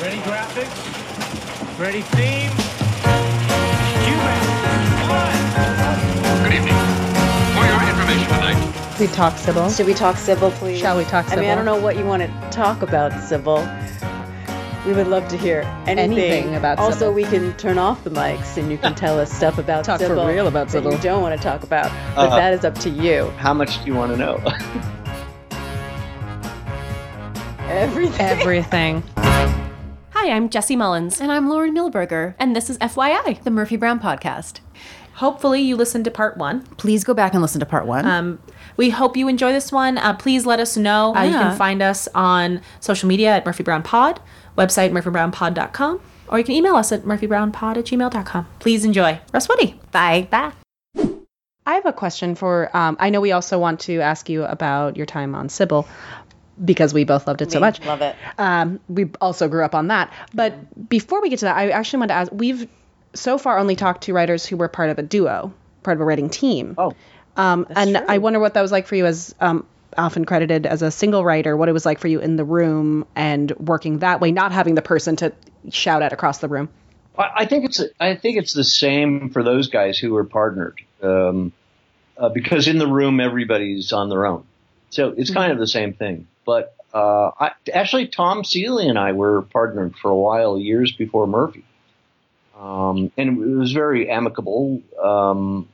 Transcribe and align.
Ready 0.00 0.18
graphics? 0.18 1.78
Ready 1.78 2.02
theme? 2.02 2.50
Good 6.44 6.54
evening. 6.54 6.76
For 7.54 7.64
your 7.66 7.80
information 7.88 8.28
tonight, 8.28 8.58
We 9.00 9.06
talk 9.08 9.34
Cybill. 9.34 9.74
Should 9.76 9.86
we 9.86 9.94
talk 9.94 10.14
Cybill, 10.16 10.50
please? 10.52 10.78
Shall 10.78 10.96
we 10.96 11.04
talk 11.04 11.26
Cybill? 11.26 11.38
I 11.38 11.40
mean, 11.40 11.50
I 11.50 11.54
don't 11.56 11.64
know 11.64 11.80
what 11.80 11.96
you 11.96 12.04
want 12.04 12.22
to 12.22 12.28
talk 12.50 12.82
about, 12.82 13.10
Cybill. 13.12 13.66
We 14.86 14.92
would 14.92 15.08
love 15.08 15.26
to 15.28 15.36
hear 15.36 15.62
anything, 15.86 15.98
Anything 16.18 16.54
about 16.56 16.78
Also, 16.78 17.10
Cybill. 17.10 17.14
we 17.14 17.24
can 17.24 17.52
turn 17.56 17.78
off 17.78 18.04
the 18.04 18.10
mics 18.10 18.56
and 18.56 18.70
you 18.70 18.78
can 18.78 18.94
tell 18.94 19.18
us 19.18 19.32
stuff 19.32 19.58
about 19.58 19.84
Talk 19.84 20.00
for 20.00 20.14
real 20.26 20.46
about 20.46 20.68
that 20.68 20.84
you 20.84 20.96
don't 20.98 21.20
want 21.22 21.36
to 21.36 21.42
talk 21.42 21.62
about. 21.64 21.90
But 22.14 22.28
Uh-huh. 22.28 22.36
that 22.36 22.52
is 22.54 22.64
up 22.64 22.76
to 22.80 22.90
you. 22.90 23.30
How 23.38 23.52
much 23.52 23.80
do 23.80 23.86
you 23.90 23.94
want 23.94 24.12
to 24.12 24.16
know? 24.18 24.36
Everything. 27.68 28.20
Everything. 28.26 29.02
Hi, 30.20 30.32
I'm 30.32 30.48
Jesse 30.48 30.74
Mullins. 30.74 31.20
And 31.20 31.30
I'm 31.30 31.48
Lauren 31.48 31.72
Milberger. 31.76 32.34
And 32.40 32.56
this 32.56 32.68
is 32.68 32.76
FYI, 32.78 33.40
the 33.44 33.52
Murphy 33.52 33.76
Brown 33.76 34.00
podcast. 34.00 34.58
Hopefully, 35.14 35.60
you 35.62 35.76
listened 35.76 36.04
to 36.06 36.10
part 36.10 36.36
one. 36.36 36.62
Please 36.76 37.04
go 37.04 37.14
back 37.14 37.34
and 37.34 37.40
listen 37.40 37.60
to 37.60 37.66
part 37.66 37.86
one. 37.86 38.04
Um, 38.04 38.40
we 38.76 38.90
hope 38.90 39.16
you 39.16 39.28
enjoy 39.28 39.52
this 39.52 39.70
one. 39.70 39.96
Uh, 39.96 40.14
please 40.14 40.44
let 40.44 40.58
us 40.58 40.76
know. 40.76 41.14
Uh, 41.14 41.22
You 41.22 41.30
can 41.30 41.56
find 41.56 41.80
us 41.82 42.08
on 42.16 42.62
social 42.80 43.08
media 43.08 43.30
at 43.36 43.46
Murphy 43.46 43.62
Brown 43.62 43.84
Pod, 43.84 44.20
website 44.56 44.90
murphybrownpod.com, 44.90 46.00
or 46.26 46.38
you 46.38 46.44
can 46.44 46.54
email 46.56 46.74
us 46.74 46.90
at 46.90 47.02
murphybrownpod 47.04 47.76
at 47.76 47.84
gmail.com. 47.84 48.46
Please 48.58 48.84
enjoy. 48.84 49.20
Russ 49.32 49.48
Woody. 49.48 49.80
Bye. 49.92 50.26
Bye. 50.32 50.50
I 51.64 51.74
have 51.74 51.86
a 51.86 51.92
question 51.92 52.34
for. 52.34 52.76
Um, 52.76 52.96
I 52.98 53.10
know 53.10 53.20
we 53.20 53.30
also 53.30 53.56
want 53.60 53.78
to 53.80 54.00
ask 54.00 54.28
you 54.28 54.42
about 54.42 54.96
your 54.96 55.06
time 55.06 55.36
on 55.36 55.46
Cybill 55.46 55.86
because 56.64 56.94
we 56.94 57.04
both 57.04 57.26
loved 57.26 57.42
it 57.42 57.52
so 57.52 57.60
much. 57.60 57.84
love 57.84 58.02
it. 58.02 58.16
Um, 58.36 58.80
we 58.88 59.10
also 59.20 59.48
grew 59.48 59.64
up 59.64 59.74
on 59.74 59.88
that. 59.88 60.12
But 60.34 60.88
before 60.88 61.20
we 61.20 61.30
get 61.30 61.40
to 61.40 61.46
that, 61.46 61.56
I 61.56 61.70
actually 61.70 62.00
want 62.00 62.10
to 62.10 62.14
ask. 62.14 62.32
We've 62.32 62.68
so 63.14 63.38
far 63.38 63.58
only 63.58 63.76
talked 63.76 64.04
to 64.04 64.12
writers 64.12 64.46
who 64.46 64.56
were 64.56 64.68
part 64.68 64.90
of 64.90 64.98
a 64.98 65.02
duo, 65.02 65.52
part 65.82 65.96
of 65.96 66.00
a 66.00 66.04
writing 66.04 66.30
team. 66.30 66.74
Oh. 66.78 66.94
Um, 67.36 67.66
and 67.70 67.96
I 67.96 68.18
wonder 68.18 68.40
what 68.40 68.54
that 68.54 68.62
was 68.62 68.72
like 68.72 68.86
for 68.86 68.96
you 68.96 69.06
as 69.06 69.34
um, 69.40 69.64
often 69.96 70.24
credited 70.24 70.66
as 70.66 70.82
a 70.82 70.90
single 70.90 71.24
writer. 71.24 71.56
What 71.56 71.68
it 71.68 71.72
was 71.72 71.86
like 71.86 72.00
for 72.00 72.08
you 72.08 72.20
in 72.20 72.36
the 72.36 72.44
room 72.44 73.06
and 73.14 73.50
working 73.52 74.00
that 74.00 74.20
way, 74.20 74.32
not 74.32 74.52
having 74.52 74.74
the 74.74 74.82
person 74.82 75.16
to 75.16 75.32
shout 75.70 76.02
at 76.02 76.12
across 76.12 76.38
the 76.38 76.48
room. 76.48 76.68
I 77.16 77.30
I 77.36 77.46
think 77.46 77.64
it's 77.64 77.82
I 78.00 78.14
think 78.16 78.38
it's 78.38 78.52
the 78.52 78.64
same 78.64 79.30
for 79.30 79.42
those 79.42 79.68
guys 79.68 79.98
who 79.98 80.16
are 80.16 80.24
partnered, 80.24 80.80
um, 81.02 81.52
uh, 82.16 82.28
because 82.28 82.68
in 82.68 82.78
the 82.78 82.86
room 82.86 83.20
everybody's 83.20 83.92
on 83.92 84.08
their 84.08 84.26
own, 84.26 84.44
so 84.90 85.14
it's 85.16 85.30
kind 85.30 85.52
of 85.52 85.58
the 85.58 85.66
same 85.66 85.92
thing. 85.92 86.26
But 86.48 86.74
uh, 86.94 87.30
I, 87.38 87.50
actually, 87.70 88.06
Tom 88.06 88.42
Seeley 88.42 88.88
and 88.88 88.98
I 88.98 89.12
were 89.12 89.42
partnered 89.42 89.96
for 89.96 90.10
a 90.10 90.16
while, 90.16 90.58
years 90.58 90.90
before 90.92 91.26
Murphy, 91.26 91.62
um, 92.58 93.12
and 93.18 93.38
it 93.38 93.58
was 93.58 93.72
very 93.72 94.08
amicable. 94.08 94.80
Um, 94.98 95.68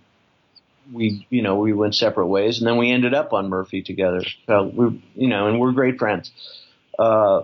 we 0.92 1.28
you 1.30 1.42
know 1.42 1.60
we 1.60 1.72
went 1.72 1.94
separate 1.94 2.26
ways, 2.26 2.58
and 2.58 2.66
then 2.66 2.76
we 2.76 2.90
ended 2.90 3.14
up 3.14 3.32
on 3.32 3.50
Murphy 3.50 3.82
together. 3.82 4.22
So 4.48 4.64
we 4.64 5.00
you 5.14 5.28
know, 5.28 5.46
and 5.46 5.60
we're 5.60 5.70
great 5.70 5.96
friends. 5.96 6.32
Uh, 6.98 7.42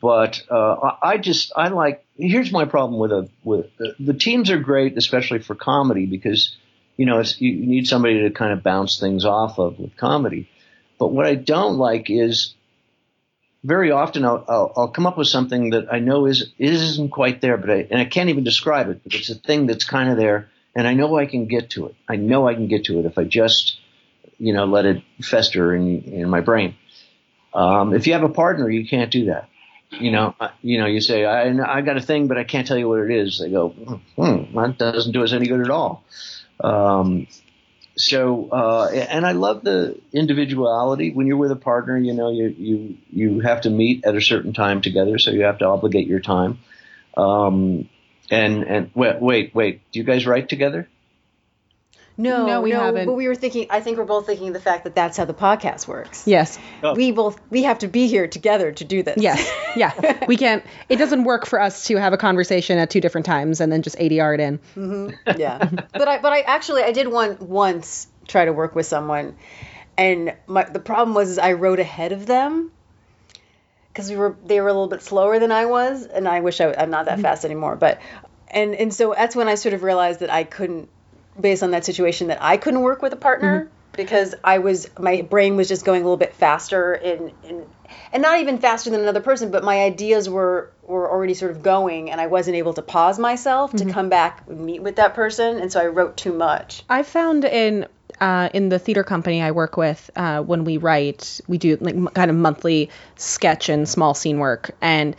but 0.00 0.42
uh, 0.50 0.96
I, 1.00 1.18
just 1.18 1.52
I 1.54 1.68
like. 1.68 2.04
Here's 2.16 2.50
my 2.50 2.64
problem 2.64 2.98
with 2.98 3.12
a 3.12 3.28
with 3.44 3.66
the, 3.76 3.94
the 4.00 4.14
teams 4.14 4.50
are 4.50 4.58
great, 4.58 4.98
especially 4.98 5.38
for 5.38 5.54
comedy, 5.54 6.06
because 6.06 6.56
you 6.96 7.06
know 7.06 7.22
you 7.38 7.64
need 7.64 7.86
somebody 7.86 8.22
to 8.22 8.30
kind 8.32 8.52
of 8.52 8.64
bounce 8.64 8.98
things 8.98 9.24
off 9.24 9.60
of 9.60 9.78
with 9.78 9.96
comedy. 9.96 10.50
But 10.98 11.12
what 11.12 11.26
I 11.26 11.36
don't 11.36 11.76
like 11.76 12.10
is 12.10 12.55
very 13.66 13.90
often 13.90 14.24
I'll, 14.24 14.44
I'll, 14.48 14.72
I'll 14.76 14.88
come 14.88 15.06
up 15.06 15.18
with 15.18 15.26
something 15.26 15.70
that 15.70 15.92
I 15.92 15.98
know 15.98 16.26
is 16.26 16.52
isn't 16.58 17.10
quite 17.10 17.40
there, 17.40 17.56
but 17.56 17.68
I, 17.68 17.86
and 17.90 18.00
I 18.00 18.04
can't 18.04 18.30
even 18.30 18.44
describe 18.44 18.88
it. 18.88 19.02
But 19.02 19.14
it's 19.14 19.28
a 19.28 19.34
thing 19.34 19.66
that's 19.66 19.84
kind 19.84 20.08
of 20.08 20.16
there, 20.16 20.48
and 20.76 20.86
I 20.86 20.94
know 20.94 21.18
I 21.18 21.26
can 21.26 21.46
get 21.46 21.70
to 21.70 21.86
it. 21.86 21.96
I 22.08 22.14
know 22.14 22.48
I 22.48 22.54
can 22.54 22.68
get 22.68 22.84
to 22.84 23.00
it 23.00 23.06
if 23.06 23.18
I 23.18 23.24
just 23.24 23.78
you 24.38 24.52
know 24.52 24.66
let 24.66 24.86
it 24.86 25.02
fester 25.20 25.74
in 25.74 26.02
in 26.04 26.30
my 26.30 26.40
brain. 26.40 26.76
Um, 27.52 27.92
if 27.92 28.06
you 28.06 28.12
have 28.12 28.22
a 28.22 28.28
partner, 28.28 28.70
you 28.70 28.86
can't 28.86 29.10
do 29.10 29.26
that. 29.26 29.48
You 29.90 30.10
know, 30.10 30.34
you 30.62 30.78
know, 30.78 30.86
you 30.86 31.00
say, 31.00 31.24
I, 31.24 31.48
I 31.48 31.80
got 31.80 31.96
a 31.96 32.00
thing, 32.00 32.26
but 32.26 32.36
I 32.36 32.44
can't 32.44 32.66
tell 32.66 32.76
you 32.76 32.88
what 32.88 33.00
it 33.00 33.10
is. 33.10 33.38
They 33.38 33.50
go, 33.50 33.68
hmm, 33.70 34.54
that 34.54 34.76
doesn't 34.78 35.12
do 35.12 35.22
us 35.22 35.32
any 35.32 35.46
good 35.46 35.60
at 35.60 35.70
all. 35.70 36.04
Um, 36.60 37.28
so, 37.98 38.48
uh, 38.50 38.88
and 38.90 39.24
I 39.24 39.32
love 39.32 39.62
the 39.62 39.98
individuality. 40.12 41.12
When 41.12 41.26
you're 41.26 41.38
with 41.38 41.50
a 41.50 41.56
partner, 41.56 41.96
you 41.96 42.12
know, 42.12 42.30
you, 42.30 42.54
you, 42.58 42.96
you 43.10 43.40
have 43.40 43.62
to 43.62 43.70
meet 43.70 44.04
at 44.04 44.14
a 44.14 44.20
certain 44.20 44.52
time 44.52 44.82
together, 44.82 45.18
so 45.18 45.30
you 45.30 45.42
have 45.44 45.58
to 45.58 45.66
obligate 45.66 46.06
your 46.06 46.20
time. 46.20 46.58
Um, 47.16 47.88
and, 48.30 48.64
and 48.64 48.90
wait, 48.94 49.20
wait, 49.20 49.54
wait, 49.54 49.80
do 49.92 49.98
you 49.98 50.04
guys 50.04 50.26
write 50.26 50.48
together? 50.48 50.88
No, 52.18 52.46
No, 52.46 52.60
we 52.62 52.70
haven't. 52.70 53.06
But 53.06 53.12
we 53.12 53.28
were 53.28 53.34
thinking. 53.34 53.66
I 53.70 53.80
think 53.80 53.98
we're 53.98 54.04
both 54.04 54.26
thinking 54.26 54.52
the 54.52 54.60
fact 54.60 54.84
that 54.84 54.94
that's 54.94 55.16
how 55.16 55.26
the 55.26 55.34
podcast 55.34 55.86
works. 55.86 56.26
Yes. 56.26 56.58
Oh. 56.82 56.94
We 56.94 57.12
both 57.12 57.38
we 57.50 57.64
have 57.64 57.80
to 57.80 57.88
be 57.88 58.06
here 58.06 58.26
together 58.26 58.72
to 58.72 58.84
do 58.84 59.02
this. 59.02 59.16
Yes. 59.18 59.50
Yeah. 59.76 60.24
We 60.26 60.36
can't. 60.38 60.64
It 60.88 60.96
doesn't 60.96 61.24
work 61.24 61.46
for 61.46 61.60
us 61.60 61.86
to 61.88 61.96
have 61.96 62.14
a 62.14 62.16
conversation 62.16 62.78
at 62.78 62.88
two 62.88 63.00
different 63.00 63.26
times 63.26 63.60
and 63.60 63.70
then 63.70 63.82
just 63.82 63.96
ADR 63.98 64.34
it 64.34 64.40
in. 64.40 64.58
Mm-hmm. 64.74 65.38
yeah. 65.38 65.68
But 65.92 66.08
I 66.08 66.18
but 66.18 66.32
I 66.32 66.40
actually 66.40 66.82
I 66.82 66.92
did 66.92 67.08
one 67.08 67.36
once 67.40 68.06
try 68.26 68.44
to 68.44 68.52
work 68.52 68.74
with 68.74 68.86
someone, 68.86 69.36
and 69.96 70.34
my 70.46 70.64
the 70.64 70.80
problem 70.80 71.14
was 71.14 71.30
is 71.30 71.38
I 71.38 71.52
wrote 71.52 71.80
ahead 71.80 72.12
of 72.12 72.26
them. 72.26 72.72
Because 73.92 74.10
we 74.10 74.16
were, 74.16 74.36
they 74.44 74.60
were 74.60 74.68
a 74.68 74.72
little 74.74 74.88
bit 74.88 75.00
slower 75.00 75.38
than 75.38 75.50
I 75.50 75.64
was, 75.64 76.04
and 76.04 76.28
I 76.28 76.40
wish 76.40 76.60
I, 76.60 76.70
I'm 76.74 76.90
not 76.90 77.06
that 77.06 77.14
mm-hmm. 77.14 77.22
fast 77.22 77.46
anymore. 77.46 77.76
But, 77.76 77.98
and 78.48 78.74
and 78.74 78.92
so 78.92 79.14
that's 79.16 79.34
when 79.34 79.48
I 79.48 79.54
sort 79.54 79.72
of 79.72 79.82
realized 79.82 80.20
that 80.20 80.30
I 80.30 80.44
couldn't, 80.44 80.90
based 81.40 81.62
on 81.62 81.70
that 81.72 81.84
situation, 81.84 82.28
that 82.28 82.38
I 82.42 82.56
couldn't 82.56 82.80
work 82.80 83.02
with 83.02 83.12
a 83.12 83.16
partner 83.16 83.68
because 83.92 84.34
I 84.44 84.58
was 84.58 84.88
my 84.98 85.22
brain 85.22 85.56
was 85.56 85.68
just 85.68 85.84
going 85.84 86.02
a 86.02 86.04
little 86.04 86.16
bit 86.16 86.34
faster 86.34 86.92
and, 86.92 87.32
in 87.44 87.66
and 88.12 88.22
not 88.22 88.40
even 88.40 88.58
faster 88.58 88.90
than 88.90 89.00
another 89.00 89.20
person, 89.20 89.50
but 89.50 89.64
my 89.64 89.82
ideas 89.82 90.28
were 90.28 90.70
were 90.82 91.10
already 91.10 91.34
sort 91.34 91.50
of 91.50 91.62
going, 91.62 92.10
and 92.10 92.20
I 92.20 92.26
wasn't 92.26 92.56
able 92.56 92.74
to 92.74 92.82
pause 92.82 93.18
myself 93.18 93.72
to 93.72 93.86
come 93.90 94.08
back 94.08 94.44
and 94.46 94.64
meet 94.64 94.82
with 94.82 94.96
that 94.96 95.14
person, 95.14 95.58
and 95.58 95.72
so 95.72 95.80
I 95.80 95.86
wrote 95.86 96.16
too 96.16 96.32
much. 96.32 96.84
I 96.88 97.02
found 97.02 97.44
in 97.44 97.86
uh, 98.20 98.48
in 98.54 98.68
the 98.68 98.78
theater 98.78 99.04
company 99.04 99.42
I 99.42 99.50
work 99.50 99.76
with, 99.76 100.10
uh, 100.16 100.40
when 100.42 100.64
we 100.64 100.78
write, 100.78 101.40
we 101.48 101.58
do 101.58 101.76
like 101.80 101.94
m- 101.94 102.08
kind 102.08 102.30
of 102.30 102.36
monthly 102.36 102.90
sketch 103.16 103.68
and 103.68 103.88
small 103.88 104.14
scene 104.14 104.38
work, 104.38 104.70
and 104.80 105.16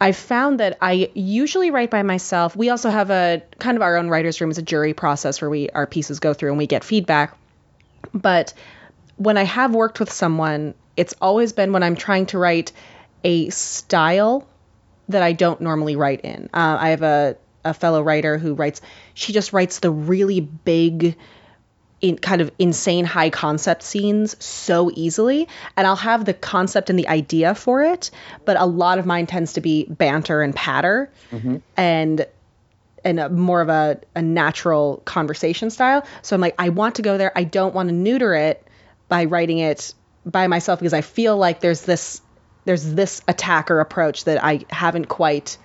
I 0.00 0.12
found 0.12 0.60
that 0.60 0.78
I 0.80 1.10
usually 1.14 1.70
write 1.70 1.90
by 1.90 2.02
myself. 2.02 2.54
We 2.54 2.70
also 2.70 2.88
have 2.90 3.10
a 3.10 3.42
kind 3.58 3.76
of 3.76 3.82
our 3.82 3.96
own 3.96 4.08
writers' 4.08 4.40
room 4.40 4.50
as 4.50 4.58
a 4.58 4.62
jury 4.62 4.94
process 4.94 5.40
where 5.40 5.50
we 5.50 5.70
our 5.70 5.86
pieces 5.86 6.20
go 6.20 6.34
through 6.34 6.50
and 6.50 6.58
we 6.58 6.66
get 6.66 6.84
feedback. 6.84 7.36
But 8.14 8.54
when 9.16 9.36
I 9.36 9.42
have 9.44 9.74
worked 9.74 9.98
with 9.98 10.12
someone, 10.12 10.74
it's 10.96 11.14
always 11.20 11.52
been 11.52 11.72
when 11.72 11.82
I'm 11.82 11.96
trying 11.96 12.26
to 12.26 12.38
write 12.38 12.72
a 13.24 13.50
style 13.50 14.46
that 15.08 15.22
I 15.22 15.32
don't 15.32 15.60
normally 15.60 15.96
write 15.96 16.20
in. 16.20 16.48
Uh, 16.52 16.76
I 16.80 16.90
have 16.90 17.02
a, 17.02 17.36
a 17.64 17.74
fellow 17.74 18.02
writer 18.02 18.38
who 18.38 18.54
writes, 18.54 18.80
she 19.14 19.32
just 19.32 19.52
writes 19.52 19.80
the 19.80 19.90
really 19.90 20.40
big, 20.40 21.16
in 22.00 22.16
kind 22.16 22.40
of 22.40 22.50
insane 22.58 23.04
high 23.04 23.30
concept 23.30 23.82
scenes 23.82 24.42
so 24.44 24.90
easily. 24.94 25.48
And 25.76 25.86
I'll 25.86 25.96
have 25.96 26.24
the 26.24 26.34
concept 26.34 26.90
and 26.90 26.98
the 26.98 27.08
idea 27.08 27.54
for 27.54 27.82
it, 27.82 28.10
but 28.44 28.58
a 28.58 28.66
lot 28.66 28.98
of 28.98 29.06
mine 29.06 29.26
tends 29.26 29.54
to 29.54 29.60
be 29.60 29.84
banter 29.84 30.42
and 30.42 30.54
patter 30.54 31.10
mm-hmm. 31.32 31.56
and 31.76 32.26
and 33.04 33.20
a, 33.20 33.28
more 33.28 33.60
of 33.60 33.68
a, 33.68 34.00
a 34.16 34.22
natural 34.22 35.02
conversation 35.04 35.70
style. 35.70 36.04
So 36.22 36.34
I'm 36.34 36.40
like, 36.40 36.56
I 36.58 36.70
want 36.70 36.96
to 36.96 37.02
go 37.02 37.16
there. 37.16 37.32
I 37.34 37.44
don't 37.44 37.74
want 37.74 37.88
to 37.88 37.94
neuter 37.94 38.34
it 38.34 38.66
by 39.08 39.24
writing 39.24 39.58
it 39.58 39.94
by 40.26 40.46
myself 40.46 40.80
because 40.80 40.92
I 40.92 41.00
feel 41.00 41.36
like 41.36 41.60
there's 41.60 41.82
this 41.82 42.20
there's 42.64 42.92
this 42.94 43.22
attack 43.26 43.70
or 43.70 43.80
approach 43.80 44.24
that 44.24 44.44
I 44.44 44.66
haven't 44.68 45.06
quite 45.06 45.56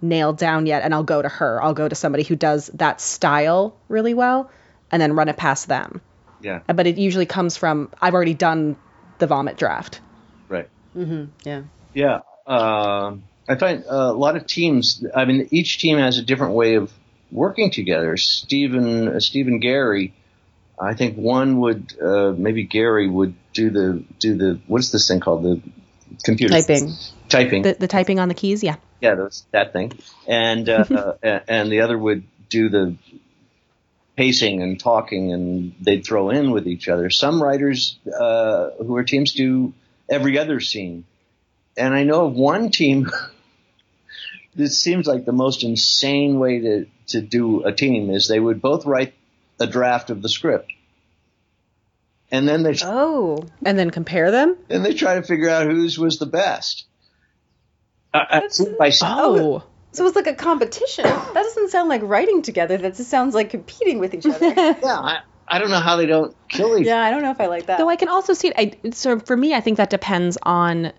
nailed 0.00 0.38
down 0.38 0.64
yet 0.66 0.82
and 0.82 0.94
I'll 0.94 1.02
go 1.04 1.20
to 1.20 1.28
her. 1.28 1.62
I'll 1.62 1.74
go 1.74 1.86
to 1.86 1.94
somebody 1.94 2.24
who 2.24 2.34
does 2.34 2.68
that 2.74 3.00
style 3.00 3.76
really 3.88 4.14
well 4.14 4.50
and 4.90 5.00
then 5.00 5.12
run 5.12 5.28
it 5.28 5.36
past 5.36 5.68
them. 5.68 6.00
Yeah. 6.40 6.60
But 6.66 6.86
it 6.86 6.98
usually 6.98 7.26
comes 7.26 7.56
from 7.56 7.90
I've 8.00 8.14
already 8.14 8.34
done 8.34 8.76
the 9.18 9.26
vomit 9.26 9.56
draft. 9.56 10.00
Right. 10.48 10.68
Mm-hmm. 10.96 11.24
yeah. 11.44 11.62
Yeah, 11.92 12.20
um, 12.46 13.24
I 13.48 13.56
find 13.56 13.84
uh, 13.84 13.94
a 13.94 14.12
lot 14.12 14.36
of 14.36 14.46
teams. 14.46 15.04
I 15.14 15.24
mean, 15.24 15.48
each 15.50 15.78
team 15.78 15.98
has 15.98 16.18
a 16.18 16.22
different 16.22 16.54
way 16.54 16.76
of 16.76 16.92
working 17.32 17.70
together. 17.70 18.16
Stephen, 18.16 19.08
uh, 19.08 19.20
Stephen 19.20 19.58
Gary, 19.58 20.14
I 20.80 20.94
think 20.94 21.16
one 21.16 21.58
would 21.58 21.92
uh, 22.00 22.32
maybe 22.36 22.64
Gary 22.64 23.08
would 23.08 23.34
do 23.52 23.70
the 23.70 24.04
do 24.18 24.36
the 24.36 24.60
what's 24.66 24.90
this 24.90 25.08
thing 25.08 25.20
called 25.20 25.42
the 25.42 25.60
computer 26.24 26.54
Typing. 26.54 26.92
typing 27.28 27.62
The 27.62 27.74
the 27.74 27.88
typing 27.88 28.18
on 28.18 28.28
the 28.28 28.34
keys, 28.34 28.62
yeah. 28.62 28.76
yeah 29.00 29.14
that's 29.14 29.44
that 29.52 29.72
thing 29.72 29.92
and 30.26 30.68
uh, 30.68 30.84
uh, 31.22 31.40
and 31.48 31.70
the 31.70 31.80
other 31.80 31.98
would 31.98 32.24
do 32.48 32.68
the 32.68 32.94
pacing 34.20 34.60
and 34.62 34.78
talking 34.78 35.32
and 35.32 35.74
they'd 35.80 36.04
throw 36.04 36.28
in 36.28 36.50
with 36.50 36.66
each 36.68 36.88
other 36.88 37.08
some 37.08 37.42
writers 37.42 37.98
uh, 38.20 38.68
who 38.84 38.94
are 38.96 39.04
teams 39.04 39.32
do 39.32 39.72
every 40.10 40.38
other 40.38 40.60
scene 40.60 41.04
and 41.76 41.94
i 41.94 42.02
know 42.04 42.26
of 42.26 42.34
one 42.34 42.70
team 42.70 43.08
this 44.54 44.78
seems 44.78 45.06
like 45.06 45.24
the 45.24 45.32
most 45.32 45.64
insane 45.64 46.38
way 46.38 46.60
to 46.60 46.86
to 47.06 47.20
do 47.22 47.64
a 47.64 47.72
team 47.72 48.10
is 48.10 48.28
they 48.28 48.38
would 48.38 48.60
both 48.60 48.84
write 48.84 49.14
a 49.58 49.66
draft 49.66 50.10
of 50.10 50.22
the 50.22 50.28
script, 50.28 50.70
and 52.30 52.46
then 52.48 52.62
they 52.62 52.74
Oh, 52.84 53.44
And 53.64 53.78
then 53.78 53.90
compare 53.90 54.30
them? 54.30 54.56
and 54.68 54.84
they 54.84 54.94
try 54.94 55.14
to 55.16 55.22
figure 55.22 55.48
out 55.48 55.66
whose 55.66 55.98
was 55.98 56.18
the 56.18 56.26
best. 56.26 56.84
Uh, 58.14 58.24
uh, 58.30 58.40
by- 58.78 58.92
Oh. 59.02 59.62
So 59.92 60.06
it's 60.06 60.16
like 60.16 60.26
a 60.26 60.34
competition. 60.34 61.04
That 61.04 61.34
doesn't 61.34 61.70
sound 61.70 61.88
like 61.88 62.02
writing 62.02 62.42
together. 62.42 62.76
That 62.76 62.96
just 62.96 63.10
sounds 63.10 63.34
like 63.34 63.50
competing 63.50 63.98
with 63.98 64.14
each 64.14 64.26
other. 64.26 64.46
yeah, 64.54 64.76
I, 64.82 65.20
I 65.48 65.58
don't 65.58 65.70
know 65.70 65.80
how 65.80 65.96
they 65.96 66.06
don't 66.06 66.34
kill 66.48 66.68
each. 66.78 66.82
Other. 66.82 66.96
Yeah, 66.96 67.02
I 67.02 67.10
don't 67.10 67.22
know 67.22 67.32
if 67.32 67.40
I 67.40 67.46
like 67.46 67.66
that. 67.66 67.78
Though 67.78 67.88
I 67.88 67.96
can 67.96 68.08
also 68.08 68.32
see 68.32 68.48
it. 68.48 68.54
I, 68.56 68.90
so 68.92 69.18
for 69.18 69.36
me, 69.36 69.54
I 69.54 69.60
think 69.60 69.78
that 69.78 69.90
depends 69.90 70.38
on 70.42 70.92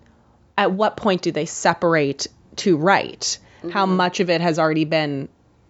at 0.58 0.72
what 0.72 0.96
point 0.96 1.22
do 1.22 1.32
they 1.32 1.46
separate 1.46 2.26
to 2.56 2.76
write? 2.76 3.38
How 3.70 3.86
mm-hmm. 3.86 3.96
much 3.96 4.20
of 4.20 4.28
it 4.28 4.40
has 4.40 4.58
already 4.58 4.84
been 4.84 5.28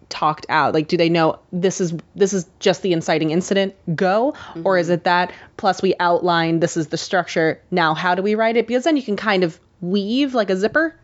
talked 0.09 0.47
out? 0.49 0.75
Like, 0.75 0.89
do 0.89 0.97
they 0.97 1.09
know 1.09 1.39
this 1.53 1.81
is 1.81 1.95
this 2.17 2.33
is 2.33 2.47
just 2.59 2.83
the 2.83 2.93
inciting 2.93 3.31
incident? 3.31 3.75
Go, 3.95 4.35
or 4.65 4.79
is 4.79 4.87
mm-hmm. 4.87 4.95
it 4.95 5.05
that 5.05 5.33
plus 5.57 5.81
we 5.81 5.95
outline 6.01 6.59
this 6.59 6.77
is 6.77 6.89
the 6.89 6.97
structure? 6.97 7.61
Now, 7.71 7.95
how 7.95 8.15
do 8.15 8.23
we 8.23 8.35
write 8.35 8.57
it? 8.57 8.67
Because 8.67 8.85
then 8.85 8.97
you 8.97 9.03
can 9.03 9.17
kind 9.17 9.45
of 9.45 9.61
weave 9.81 10.35
like 10.35 10.51
a 10.51 10.57
zipper 10.57 10.97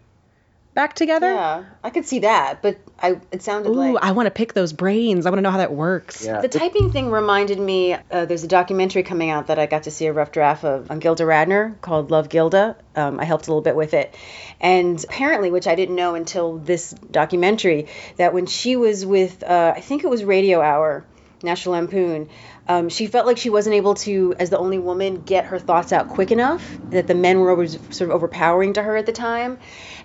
back 0.78 0.94
together. 0.94 1.26
yeah, 1.26 1.64
I 1.82 1.90
could 1.90 2.06
see 2.06 2.20
that, 2.20 2.62
but 2.62 2.78
I 3.02 3.20
it 3.32 3.42
sounded 3.42 3.70
Ooh, 3.70 3.75
like 3.75 3.96
I 4.00 4.12
want 4.12 4.26
to 4.26 4.30
pick 4.30 4.52
those 4.52 4.72
brains. 4.72 5.26
I 5.26 5.30
want 5.30 5.38
to 5.38 5.42
know 5.42 5.50
how 5.50 5.58
that 5.58 5.72
works. 5.72 6.25
Yeah. 6.25 6.40
The 6.40 6.46
typing 6.46 6.92
thing 6.92 7.10
reminded 7.10 7.58
me. 7.58 7.94
Uh, 7.94 8.26
there's 8.26 8.44
a 8.44 8.48
documentary 8.48 9.02
coming 9.02 9.28
out 9.28 9.48
that 9.48 9.58
I 9.58 9.66
got 9.66 9.82
to 9.82 9.90
see 9.90 10.06
a 10.06 10.12
rough 10.12 10.30
draft 10.30 10.62
of 10.62 10.88
on 10.88 11.00
Gilda 11.00 11.25
Radner 11.25 11.80
called 11.80 12.12
Love 12.12 12.28
Gilda. 12.28 12.76
Um, 12.94 13.19
I 13.19 13.25
helped 13.25 13.48
a 13.48 13.50
little 13.50 13.60
bit 13.60 13.75
with 13.75 13.92
it, 13.92 14.14
and 14.60 15.02
apparently, 15.02 15.50
which 15.50 15.66
I 15.66 15.75
didn't 15.75 15.96
know 15.96 16.14
until 16.14 16.58
this 16.58 16.92
documentary, 17.10 17.88
that 18.16 18.32
when 18.32 18.46
she 18.46 18.76
was 18.76 19.04
with, 19.04 19.42
uh, 19.42 19.72
I 19.75 19.80
think 19.80 20.04
it 20.04 20.08
was 20.08 20.22
Radio 20.22 20.60
Hour, 20.60 21.04
National 21.42 21.75
Lampoon. 21.75 22.28
Um, 22.69 22.90
she 22.90 23.06
felt 23.06 23.26
like 23.26 23.38
she 23.38 23.48
wasn't 23.48 23.76
able 23.76 23.94
to, 23.94 24.34
as 24.38 24.50
the 24.50 24.58
only 24.58 24.78
woman, 24.78 25.22
get 25.22 25.46
her 25.46 25.58
thoughts 25.58 25.90
out 25.90 26.08
quick 26.08 26.30
enough. 26.30 26.62
That 26.90 27.06
the 27.06 27.14
men 27.14 27.40
were 27.40 27.50
always 27.50 27.78
sort 27.90 28.10
of 28.10 28.14
overpowering 28.14 28.75
to 28.75 28.82
her 28.82 28.96
at 28.96 29.06
the 29.06 29.12
time, 29.12 29.58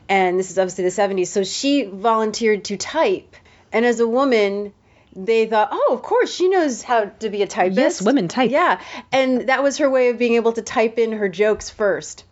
and 0.10 0.40
this 0.40 0.52
is 0.52 0.60
obviously 0.60 0.84
the 0.84 0.90
70s. 0.90 1.28
So 1.28 1.44
she 1.44 1.84
volunteered 1.84 2.66
to 2.66 2.78
type, 2.78 3.36
and 3.72 3.86
as 3.86 4.00
a 4.00 4.08
woman, 4.08 4.74
they 5.16 5.46
thought, 5.46 5.70
oh, 5.72 5.94
of 5.94 6.02
course, 6.02 6.34
she 6.34 6.50
knows 6.50 6.82
how 6.82 7.06
to 7.06 7.30
be 7.30 7.44
a 7.44 7.48
typist. 7.48 7.78
Yes, 7.78 8.02
women 8.02 8.28
type. 8.28 8.52
Yeah, 8.52 8.82
and 9.12 9.48
that 9.48 9.64
was 9.64 9.78
her 9.78 9.90
way 9.90 10.10
of 10.10 10.18
being 10.18 10.36
able 10.36 10.54
to 10.54 10.62
type 10.62 10.98
in 10.98 11.14
her 11.14 11.30
jokes 11.30 11.70
first. 11.70 12.26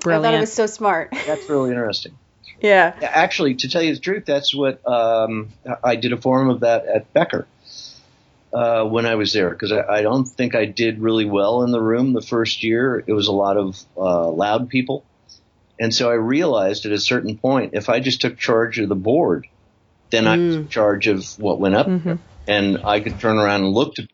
Brilliant. 0.00 0.24
I 0.24 0.28
thought 0.28 0.36
it 0.36 0.40
was 0.40 0.52
so 0.52 0.66
smart. 0.66 1.10
That's 1.26 1.48
really 1.48 1.70
interesting. 1.70 2.16
yeah. 2.60 2.94
Actually, 3.02 3.54
to 3.56 3.68
tell 3.68 3.82
you 3.82 3.94
the 3.94 4.00
truth, 4.00 4.24
that's 4.26 4.54
what 4.54 4.86
um, 4.88 5.50
I 5.82 5.96
did 5.96 6.12
a 6.12 6.16
form 6.16 6.50
of 6.50 6.60
that 6.60 6.86
at 6.86 7.12
Becker 7.12 7.46
uh, 8.52 8.84
when 8.84 9.06
I 9.06 9.14
was 9.14 9.32
there 9.32 9.50
because 9.50 9.72
I, 9.72 9.82
I 9.82 10.02
don't 10.02 10.24
think 10.24 10.54
I 10.54 10.64
did 10.64 10.98
really 10.98 11.24
well 11.24 11.62
in 11.62 11.70
the 11.70 11.80
room 11.80 12.12
the 12.12 12.22
first 12.22 12.62
year. 12.62 13.02
It 13.06 13.12
was 13.12 13.28
a 13.28 13.32
lot 13.32 13.56
of 13.56 13.80
uh, 13.96 14.28
loud 14.28 14.68
people, 14.68 15.04
and 15.78 15.94
so 15.94 16.10
I 16.10 16.14
realized 16.14 16.86
at 16.86 16.92
a 16.92 16.98
certain 16.98 17.38
point 17.38 17.70
if 17.74 17.88
I 17.88 18.00
just 18.00 18.20
took 18.20 18.38
charge 18.38 18.78
of 18.78 18.88
the 18.88 18.94
board, 18.94 19.46
then 20.10 20.26
I 20.26 20.36
was 20.36 20.56
in 20.56 20.68
charge 20.68 21.06
of 21.08 21.24
what 21.38 21.60
went 21.60 21.74
up, 21.74 21.86
and 22.46 22.78
I 22.84 23.00
could 23.00 23.20
turn 23.20 23.38
around 23.38 23.64
and 23.64 23.72
look 23.72 23.94
to, 23.96 24.06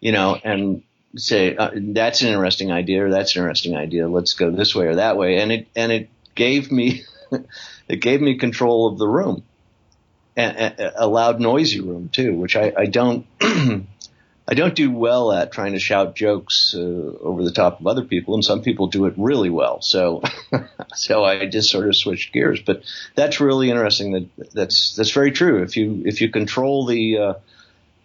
you 0.00 0.12
know, 0.12 0.38
and 0.42 0.82
say 1.16 1.54
uh, 1.54 1.70
that's 1.74 2.22
an 2.22 2.28
interesting 2.28 2.72
idea 2.72 3.04
or 3.04 3.10
that's 3.10 3.36
an 3.36 3.42
interesting 3.42 3.76
idea. 3.76 4.08
Let's 4.08 4.34
go 4.34 4.50
this 4.50 4.74
way 4.74 4.86
or 4.86 4.96
that 4.96 5.16
way, 5.16 5.38
and 5.38 5.52
it 5.52 5.68
and 5.76 5.92
it 5.92 6.10
gave 6.34 6.72
me 6.72 7.02
it 7.88 8.00
gave 8.00 8.20
me 8.20 8.38
control 8.38 8.90
of 8.90 8.98
the 8.98 9.08
room, 9.08 9.44
and, 10.36 10.56
and 10.56 10.92
a 10.96 11.06
loud, 11.06 11.40
noisy 11.40 11.80
room 11.80 12.08
too, 12.10 12.34
which 12.34 12.56
I, 12.56 12.72
I 12.76 12.86
don't. 12.86 13.26
I 14.52 14.54
don't 14.54 14.74
do 14.74 14.90
well 14.90 15.32
at 15.32 15.50
trying 15.50 15.72
to 15.72 15.78
shout 15.78 16.14
jokes 16.14 16.74
uh, 16.76 16.78
over 16.78 17.42
the 17.42 17.52
top 17.52 17.80
of 17.80 17.86
other 17.86 18.04
people, 18.04 18.34
and 18.34 18.44
some 18.44 18.60
people 18.60 18.88
do 18.88 19.06
it 19.06 19.14
really 19.16 19.48
well. 19.48 19.80
So, 19.80 20.22
so 20.94 21.24
I 21.24 21.46
just 21.46 21.70
sort 21.70 21.88
of 21.88 21.96
switched 21.96 22.34
gears. 22.34 22.60
But 22.60 22.82
that's 23.14 23.40
really 23.40 23.70
interesting. 23.70 24.12
That 24.12 24.52
that's 24.52 24.94
that's 24.94 25.10
very 25.12 25.32
true. 25.32 25.62
If 25.62 25.78
you 25.78 26.02
if 26.04 26.20
you 26.20 26.28
control 26.28 26.84
the 26.84 27.16
uh, 27.16 27.34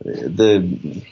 the 0.06 1.04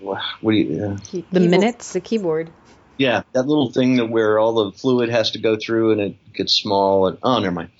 what 0.00 0.20
do 0.42 0.50
you, 0.52 0.84
uh, 0.84 0.98
Key- 1.02 1.24
The 1.32 1.40
minutes? 1.40 1.94
The 1.94 2.02
keyboard. 2.02 2.50
yeah, 2.98 3.22
that 3.32 3.46
little 3.46 3.72
thing 3.72 3.96
that 3.96 4.10
where 4.10 4.38
all 4.38 4.66
the 4.66 4.72
fluid 4.76 5.08
has 5.08 5.30
to 5.30 5.38
go 5.38 5.56
through 5.56 5.92
and 5.92 6.00
it 6.02 6.34
gets 6.34 6.52
small 6.52 7.06
and 7.06 7.16
oh, 7.22 7.38
never 7.38 7.54
mind. 7.54 7.70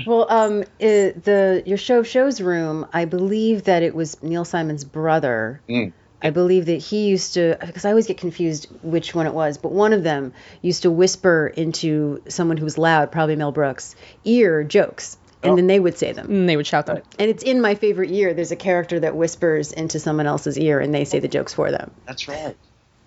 Well, 0.06 0.26
um, 0.30 0.60
uh, 0.60 0.64
the 0.80 1.62
your 1.66 1.78
show 1.78 1.98
of 1.98 2.06
shows 2.06 2.40
room. 2.40 2.86
I 2.92 3.04
believe 3.04 3.64
that 3.64 3.82
it 3.82 3.94
was 3.94 4.22
Neil 4.22 4.44
Simon's 4.44 4.84
brother. 4.84 5.60
Mm. 5.68 5.92
I 6.22 6.30
believe 6.30 6.66
that 6.66 6.80
he 6.80 7.08
used 7.08 7.34
to, 7.34 7.58
because 7.60 7.84
I 7.84 7.90
always 7.90 8.06
get 8.06 8.16
confused 8.16 8.68
which 8.82 9.14
one 9.14 9.26
it 9.26 9.34
was, 9.34 9.58
but 9.58 9.70
one 9.70 9.92
of 9.92 10.02
them 10.02 10.32
used 10.62 10.82
to 10.82 10.90
whisper 10.90 11.52
into 11.54 12.22
someone 12.28 12.56
who 12.56 12.64
was 12.64 12.78
loud, 12.78 13.12
probably 13.12 13.36
Mel 13.36 13.52
Brooks, 13.52 13.94
ear 14.24 14.64
jokes, 14.64 15.18
and 15.42 15.58
then 15.58 15.66
they 15.66 15.78
would 15.78 15.98
say 15.98 16.12
them. 16.12 16.26
And 16.26 16.48
they 16.48 16.56
would 16.56 16.66
shout 16.66 16.86
them. 16.86 17.02
And 17.18 17.30
it's 17.30 17.42
in 17.42 17.60
my 17.60 17.74
favorite 17.74 18.10
year. 18.10 18.32
There's 18.32 18.50
a 18.50 18.56
character 18.56 18.98
that 19.00 19.14
whispers 19.14 19.72
into 19.72 20.00
someone 20.00 20.26
else's 20.26 20.58
ear, 20.58 20.80
and 20.80 20.94
they 20.94 21.04
say 21.04 21.18
the 21.18 21.28
jokes 21.28 21.52
for 21.52 21.70
them. 21.70 21.90
That's 22.06 22.26
right. 22.28 22.56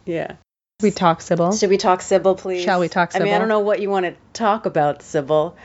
Yeah. 0.05 0.35
We 0.81 0.91
talk, 0.91 1.19
Cybill. 1.19 1.59
Should 1.59 1.71
we 1.71 1.77
talk 1.77 2.01
Cybill, 2.01 2.37
please? 2.37 2.63
Shall 2.63 2.79
we 2.79 2.89
talk 2.89 3.11
Cybill? 3.11 3.21
I 3.21 3.23
mean, 3.25 3.33
I 3.33 3.39
don't 3.39 3.49
know 3.49 3.59
what 3.59 3.81
you 3.81 3.89
want 3.89 4.05
to 4.05 4.15
talk 4.33 4.65
about, 4.65 4.99
Cybill. 4.99 5.55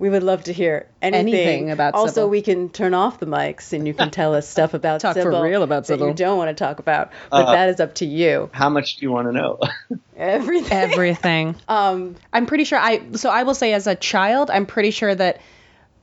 We 0.00 0.08
would 0.08 0.22
love 0.22 0.44
to 0.44 0.52
hear 0.54 0.86
anything, 1.02 1.28
Anything 1.34 1.70
about 1.70 1.92
Also, 1.94 2.26
Cybill. 2.26 2.30
we 2.30 2.40
can 2.42 2.70
turn 2.70 2.94
off 2.94 3.20
the 3.20 3.26
mics 3.26 3.74
and 3.74 3.86
you 3.86 3.92
can 3.94 4.10
tell 4.20 4.34
us 4.34 4.48
stuff 4.48 4.72
about 4.72 5.02
Talk 5.02 5.14
for 5.14 5.42
real 5.42 5.62
about 5.62 5.86
that 5.88 6.00
you 6.00 6.14
don't 6.14 6.38
want 6.38 6.48
to 6.48 6.54
talk 6.64 6.78
about. 6.78 7.12
But 7.30 7.46
Uh, 7.48 7.52
that 7.52 7.68
is 7.68 7.80
up 7.80 7.94
to 7.96 8.06
you. 8.06 8.48
How 8.52 8.70
much 8.70 8.96
do 8.96 9.04
you 9.04 9.12
want 9.12 9.28
to 9.28 9.32
know? 9.32 9.60
Everything. 10.16 10.72
Everything. 10.72 11.54
Um, 11.68 12.16
I'm 12.32 12.46
pretty 12.46 12.64
sure 12.64 12.78
I 12.78 13.02
so 13.12 13.28
I 13.30 13.42
will 13.42 13.54
say 13.54 13.74
as 13.74 13.86
a 13.86 13.94
child, 13.94 14.50
I'm 14.50 14.64
pretty 14.66 14.90
sure 14.90 15.14
that 15.14 15.40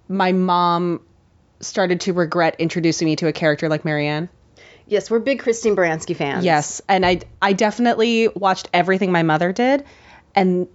my 0.07 0.31
mom 0.31 1.01
started 1.59 2.01
to 2.01 2.13
regret 2.13 2.55
introducing 2.59 3.07
me 3.07 3.15
to 3.15 3.27
a 3.27 3.33
character 3.33 3.67
like 3.67 3.81
Maryann. 3.83 4.29
yes, 4.85 5.09
we're 5.09 5.19
big 5.19 5.39
Christine 5.39 5.75
Baranski 5.75 6.15
fans. 6.15 6.45
Yes, 6.45 6.83
and 6.87 7.03
I 7.03 7.21
I 7.41 7.53
definitely 7.53 8.27
watched 8.27 8.69
everything 8.73 9.11
my 9.11 9.23
mother 9.23 9.51
did, 9.51 9.85
and 10.35 10.67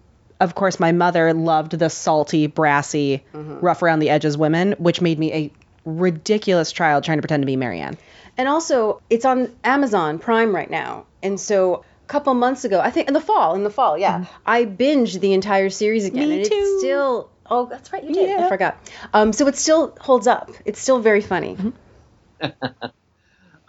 of 0.43 0.55
course 0.55 0.79
my 0.81 0.93
mother 0.93 1.33
loved 1.33 1.73
the 1.79 1.89
salty, 1.89 2.47
brassy, 2.47 3.25
rough 3.33 3.83
around 3.83 4.01
the 4.01 4.11
edges 4.11 4.37
women, 4.37 4.73
which 4.79 5.01
made 5.01 5.19
me 5.19 5.33
a 5.33 5.53
ridiculous 5.85 6.73
child 6.73 7.05
trying 7.05 7.19
to 7.19 7.23
pretend 7.23 7.43
to 7.43 7.47
be 7.47 7.57
Maryann. 7.57 7.97
And 8.37 8.49
also, 8.49 9.03
it's 9.11 9.25
on 9.25 9.55
Amazon 9.63 10.19
Prime 10.19 10.55
right 10.55 10.71
now. 10.71 11.07
And 11.23 11.39
so, 11.39 11.85
a 12.05 12.07
couple 12.09 12.33
months 12.35 12.65
ago, 12.65 12.81
I 12.81 12.91
think 12.91 13.09
in 13.09 13.15
the 13.15 13.21
fall, 13.21 13.55
in 13.55 13.63
the 13.63 13.71
fall, 13.71 13.99
yeah, 13.99 14.25
I 14.47 14.65
binged 14.65 15.21
the 15.21 15.35
entire 15.35 15.69
series 15.71 16.07
again. 16.07 16.23
Mm-hmm. 16.23 16.31
Me 16.31 16.37
and 16.43 16.51
too. 16.51 16.55
it's 16.57 16.81
still, 16.81 17.31
oh, 17.51 17.67
that's 17.67 17.93
right, 17.93 18.03
you 18.03 18.15
did. 18.15 18.41
I 18.41 18.49
forgot. 18.49 18.79
Um, 19.13 19.33
so, 19.33 19.47
it 19.49 19.57
still 19.57 19.95
holds 20.01 20.27
up. 20.27 20.51
It's 20.65 20.81
still 20.81 21.01
very 21.01 21.21
funny. 21.21 21.57
Mm-hmm. 21.57 22.93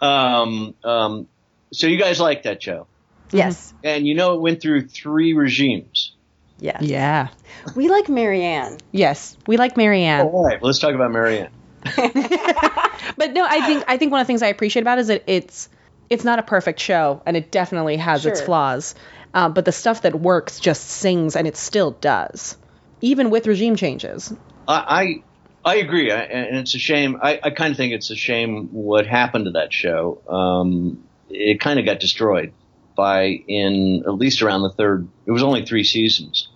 um, 0.04 0.74
um, 0.82 1.28
so 1.72 1.86
you 1.86 1.98
guys 1.98 2.18
like 2.20 2.44
that 2.44 2.62
show, 2.62 2.86
Yes. 3.32 3.74
and 3.82 4.06
you 4.06 4.14
know 4.14 4.34
it 4.34 4.40
went 4.40 4.62
through 4.62 4.88
three 4.88 5.34
regimes. 5.34 6.14
Yes. 6.58 6.82
Yeah. 6.82 7.28
We 7.74 7.88
like 7.88 8.06
Maryann. 8.06 8.80
Yes, 8.92 9.36
we 9.46 9.56
like 9.56 9.74
Maryann. 9.74 10.24
All 10.24 10.44
right, 10.44 10.60
well, 10.60 10.68
let's 10.68 10.78
talk 10.78 10.94
about 10.94 11.10
Maryann. 11.10 11.50
But 13.16 13.32
no, 13.32 13.46
I 13.48 13.66
think 13.66 13.84
I 13.86 13.96
think 13.96 14.12
one 14.12 14.20
of 14.20 14.26
the 14.26 14.28
things 14.28 14.42
I 14.42 14.48
appreciate 14.48 14.82
about 14.82 14.98
it 14.98 15.02
is 15.02 15.06
that 15.08 15.24
it's 15.26 15.68
it's 16.10 16.24
not 16.24 16.38
a 16.38 16.42
perfect 16.42 16.80
show, 16.80 17.22
and 17.26 17.36
it 17.36 17.50
definitely 17.50 17.96
has 17.96 18.26
its 18.26 18.40
flaws. 18.40 18.94
Um, 19.32 19.52
but 19.52 19.64
the 19.64 19.72
stuff 19.72 20.02
that 20.02 20.14
works 20.14 20.60
just 20.60 20.84
sings, 20.84 21.34
and 21.34 21.46
it 21.46 21.56
still 21.56 21.90
does, 21.92 22.56
even 23.00 23.30
with 23.30 23.46
regime 23.46 23.76
changes. 23.76 24.32
I 24.68 25.22
I, 25.64 25.72
I 25.72 25.74
agree, 25.76 26.12
I, 26.12 26.20
and 26.20 26.56
it's 26.56 26.74
a 26.74 26.78
shame. 26.78 27.18
I, 27.22 27.40
I 27.42 27.50
kind 27.50 27.72
of 27.72 27.76
think 27.76 27.92
it's 27.92 28.10
a 28.10 28.16
shame 28.16 28.68
what 28.72 29.06
happened 29.06 29.46
to 29.46 29.50
that 29.52 29.72
show. 29.72 30.22
Um, 30.28 31.04
it 31.28 31.60
kind 31.60 31.78
of 31.78 31.86
got 31.86 32.00
destroyed 32.00 32.52
by 32.96 33.26
in 33.26 34.04
at 34.06 34.14
least 34.14 34.42
around 34.42 34.62
the 34.62 34.70
third. 34.70 35.08
It 35.26 35.30
was 35.30 35.42
only 35.42 35.64
three 35.64 35.84
seasons, 35.84 36.48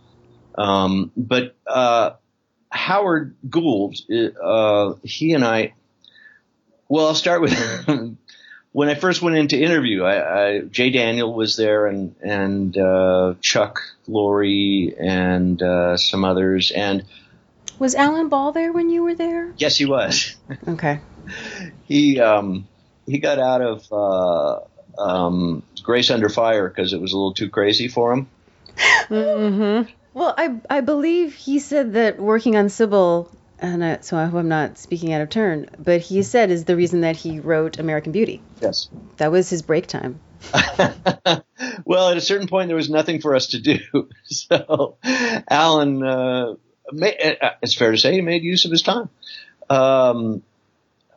um, 0.56 1.10
but 1.16 1.56
uh, 1.66 2.12
Howard 2.70 3.36
Gould, 3.48 3.96
uh, 4.42 4.94
he 5.02 5.32
and 5.34 5.44
I. 5.44 5.74
Well, 6.88 7.06
I'll 7.08 7.14
start 7.14 7.42
with 7.42 7.52
when 8.72 8.88
I 8.88 8.94
first 8.94 9.20
went 9.22 9.36
in 9.36 9.48
to 9.48 9.60
interview. 9.60 10.04
I, 10.04 10.14
I, 10.56 10.60
Jay 10.60 10.90
Daniel 10.90 11.34
was 11.34 11.56
there, 11.56 11.86
and 11.86 12.14
and 12.22 12.76
uh, 12.76 13.34
Chuck 13.40 13.80
Lorre 14.08 14.94
and 14.98 15.62
uh, 15.62 15.96
some 15.96 16.24
others, 16.24 16.70
and 16.70 17.04
Was 17.78 17.94
Alan 17.94 18.28
Ball 18.28 18.52
there 18.52 18.72
when 18.72 18.90
you 18.90 19.02
were 19.02 19.14
there? 19.14 19.52
yes, 19.58 19.76
he 19.76 19.84
was. 19.84 20.36
Okay. 20.66 21.00
he 21.84 22.20
um, 22.20 22.66
he 23.06 23.18
got 23.18 23.38
out 23.38 23.60
of 23.62 23.92
uh, 23.92 24.60
um, 24.96 25.62
Grace 25.82 26.10
Under 26.10 26.28
Fire 26.28 26.68
because 26.68 26.92
it 26.92 27.00
was 27.00 27.12
a 27.12 27.16
little 27.16 27.34
too 27.34 27.50
crazy 27.50 27.88
for 27.88 28.12
him. 28.12 28.28
Well, 29.10 29.86
Well, 30.14 30.34
I 30.36 30.56
I 30.68 30.80
believe 30.80 31.34
he 31.34 31.58
said 31.58 31.94
that 31.94 32.18
working 32.18 32.56
on 32.56 32.66
Cybill, 32.66 33.28
and 33.58 33.84
I, 33.84 33.98
so 34.00 34.16
I 34.16 34.24
hope 34.26 34.34
I'm 34.34 34.48
not 34.48 34.78
speaking 34.78 35.12
out 35.12 35.20
of 35.20 35.30
turn, 35.30 35.68
but 35.78 36.00
he 36.00 36.22
said 36.22 36.50
is 36.50 36.64
the 36.64 36.76
reason 36.76 37.02
that 37.02 37.16
he 37.16 37.40
wrote 37.40 37.78
American 37.78 38.12
Beauty. 38.12 38.40
Yes. 38.60 38.88
That 39.18 39.30
was 39.30 39.48
his 39.48 39.62
break 39.62 39.86
time. 39.86 40.20
well, 41.84 42.10
at 42.10 42.16
a 42.16 42.20
certain 42.20 42.48
point, 42.48 42.68
there 42.68 42.76
was 42.76 42.90
nothing 42.90 43.20
for 43.20 43.34
us 43.34 43.48
to 43.48 43.60
do. 43.60 43.78
So 44.24 44.96
Alan, 45.48 46.02
uh, 46.02 46.54
ma- 46.92 47.06
uh, 47.06 47.50
it's 47.62 47.74
fair 47.74 47.92
to 47.92 47.98
say, 47.98 48.12
he 48.12 48.20
made 48.20 48.42
use 48.42 48.64
of 48.64 48.70
his 48.70 48.82
time. 48.82 49.08
Um, 49.70 50.42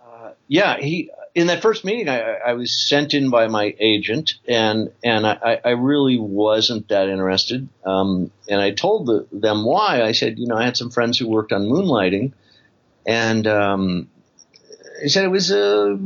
uh, 0.03 0.31
yeah, 0.47 0.77
he 0.79 1.11
in 1.33 1.47
that 1.47 1.61
first 1.61 1.85
meeting, 1.85 2.09
I, 2.09 2.19
I 2.19 2.53
was 2.53 2.87
sent 2.87 3.13
in 3.13 3.29
by 3.29 3.47
my 3.47 3.75
agent, 3.79 4.33
and 4.47 4.91
and 5.03 5.25
I, 5.25 5.61
I 5.63 5.69
really 5.71 6.17
wasn't 6.17 6.89
that 6.89 7.09
interested. 7.09 7.69
Um, 7.85 8.31
and 8.49 8.59
I 8.59 8.71
told 8.71 9.07
the, 9.07 9.27
them 9.31 9.63
why. 9.63 10.01
I 10.01 10.11
said, 10.11 10.39
you 10.39 10.47
know, 10.47 10.57
I 10.57 10.65
had 10.65 10.77
some 10.77 10.89
friends 10.89 11.17
who 11.17 11.29
worked 11.29 11.53
on 11.53 11.67
moonlighting, 11.67 12.33
and 13.05 13.47
um, 13.47 14.09
he 15.01 15.09
said 15.09 15.23
it 15.23 15.29
was 15.29 15.51
a 15.51 15.97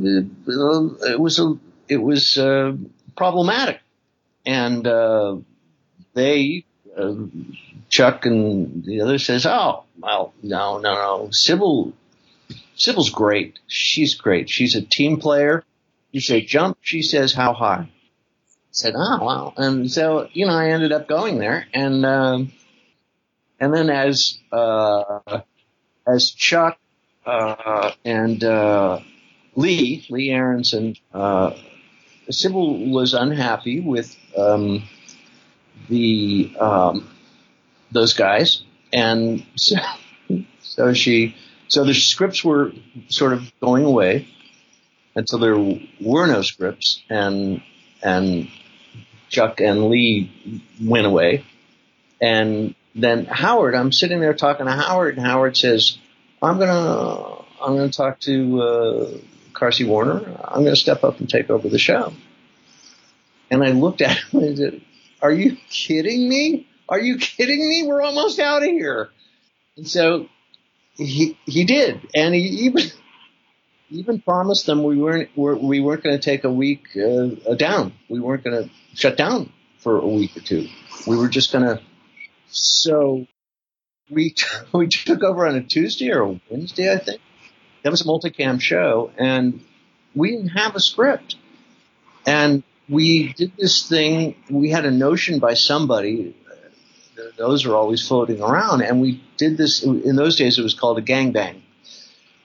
it 1.07 1.19
was 1.19 1.39
a 1.39 1.57
it 1.87 1.97
was 1.97 2.37
uh, 2.37 2.75
problematic, 3.15 3.79
and 4.45 4.85
uh, 4.85 5.37
they 6.13 6.65
uh, 6.95 7.15
Chuck 7.89 8.25
and 8.25 8.83
the 8.83 9.01
other 9.01 9.17
says, 9.17 9.45
oh 9.45 9.85
well, 9.99 10.33
no, 10.43 10.77
no, 10.77 10.93
no, 10.93 11.27
Cybill 11.31 11.93
Cybill's 12.77 13.09
great. 13.09 13.59
She's 13.67 14.15
great. 14.15 14.49
She's 14.49 14.75
a 14.75 14.81
team 14.81 15.17
player. 15.17 15.63
You 16.11 16.21
say 16.21 16.41
jump, 16.41 16.77
she 16.81 17.01
says 17.01 17.33
how 17.33 17.53
high. 17.53 17.89
I 17.89 17.89
said, 18.71 18.93
oh 18.95 19.23
wow. 19.23 19.53
And 19.57 19.91
so, 19.91 20.27
you 20.33 20.45
know, 20.45 20.53
I 20.53 20.69
ended 20.69 20.91
up 20.91 21.07
going 21.07 21.39
there 21.39 21.65
and, 21.73 22.05
um, 22.05 22.51
and 23.59 23.73
then 23.73 23.89
as, 23.89 24.37
uh, 24.51 25.41
as 26.07 26.31
Chuck, 26.31 26.77
uh, 27.25 27.91
and, 28.03 28.43
uh, 28.43 28.99
Lee, 29.55 30.05
Lee 30.09 30.29
Aronsohn, 30.29 30.97
uh, 31.13 31.51
Cybill 32.29 32.91
was 32.91 33.13
unhappy 33.13 33.79
with, 33.79 34.15
um, 34.37 34.83
the, 35.89 36.55
um, 36.59 37.09
those 37.91 38.13
guys. 38.13 38.61
And 38.91 39.45
so, 39.55 39.77
so 40.61 40.93
she, 40.93 41.35
so 41.67 41.83
the 41.83 41.93
scripts 41.93 42.43
were 42.43 42.71
sort 43.07 43.33
of 43.33 43.51
going 43.59 43.85
away, 43.85 44.27
so 45.25 45.37
there 45.37 45.57
were 45.57 46.27
no 46.27 46.41
scripts, 46.41 47.01
and 47.09 47.61
and 48.03 48.49
Chuck 49.29 49.61
and 49.61 49.89
Lee 49.89 50.61
went 50.81 51.05
away, 51.05 51.45
and 52.21 52.75
then 52.93 53.25
Howard. 53.25 53.75
I'm 53.75 53.91
sitting 53.91 54.19
there 54.19 54.33
talking 54.33 54.65
to 54.65 54.71
Howard, 54.71 55.17
and 55.17 55.25
Howard 55.25 55.57
says, 55.57 55.97
"I'm 56.41 56.59
gonna 56.59 57.43
I'm 57.61 57.75
gonna 57.75 57.89
talk 57.89 58.19
to 58.21 58.61
uh, 58.61 59.11
Carsey 59.53 59.87
Werner. 59.87 60.21
I'm 60.43 60.63
gonna 60.63 60.75
step 60.75 61.03
up 61.03 61.19
and 61.19 61.29
take 61.29 61.49
over 61.49 61.69
the 61.69 61.79
show." 61.79 62.13
And 63.49 63.63
I 63.63 63.71
looked 63.71 64.01
at 64.01 64.17
him 64.17 64.43
and 64.43 64.57
said, 64.57 64.81
"Are 65.21 65.31
you 65.31 65.57
kidding 65.69 66.27
me? 66.27 66.67
Are 66.87 66.99
you 66.99 67.17
kidding 67.17 67.67
me? 67.67 67.83
We're 67.87 68.01
almost 68.01 68.39
out 68.39 68.63
of 68.63 68.69
here." 68.69 69.09
And 69.77 69.87
so 69.87 70.27
he 70.97 71.37
he 71.45 71.65
did, 71.65 72.01
and 72.13 72.33
he 72.33 72.41
even 72.41 72.83
even 73.89 74.21
promised 74.21 74.65
them 74.65 74.83
we 74.83 74.97
weren't 74.97 75.29
we're, 75.35 75.55
we 75.55 75.79
weren't 75.79 76.03
going 76.03 76.17
to 76.17 76.23
take 76.23 76.43
a 76.43 76.51
week 76.51 76.85
uh, 76.95 77.55
down. 77.55 77.93
We 78.09 78.19
weren't 78.19 78.43
going 78.43 78.63
to 78.63 78.69
shut 78.93 79.17
down 79.17 79.51
for 79.79 79.99
a 79.99 80.07
week 80.07 80.35
or 80.37 80.41
two. 80.41 80.67
We 81.05 81.17
were 81.17 81.29
just 81.29 81.51
going 81.51 81.65
to. 81.65 81.81
So 82.47 83.27
we 84.09 84.31
t- 84.31 84.45
we 84.73 84.87
took 84.87 85.23
over 85.23 85.45
on 85.45 85.55
a 85.55 85.63
Tuesday 85.63 86.11
or 86.11 86.21
a 86.23 86.41
Wednesday, 86.49 86.91
I 86.91 86.97
think. 86.97 87.21
That 87.83 87.91
was 87.91 88.01
a 88.01 88.05
multicam 88.05 88.59
show, 88.59 89.11
and 89.17 89.61
we 90.15 90.31
didn't 90.31 90.49
have 90.49 90.75
a 90.75 90.79
script, 90.79 91.35
and 92.25 92.63
we 92.89 93.33
did 93.33 93.51
this 93.57 93.87
thing. 93.87 94.35
We 94.49 94.71
had 94.71 94.85
a 94.85 94.91
notion 94.91 95.39
by 95.39 95.53
somebody 95.53 96.35
those 97.37 97.65
are 97.65 97.75
always 97.75 98.05
floating 98.05 98.41
around. 98.41 98.81
And 98.81 99.01
we 99.01 99.21
did 99.37 99.57
this 99.57 99.83
in 99.83 100.15
those 100.15 100.35
days. 100.35 100.57
It 100.57 100.63
was 100.63 100.73
called 100.73 100.97
a 100.97 101.01
gangbang, 101.01 101.61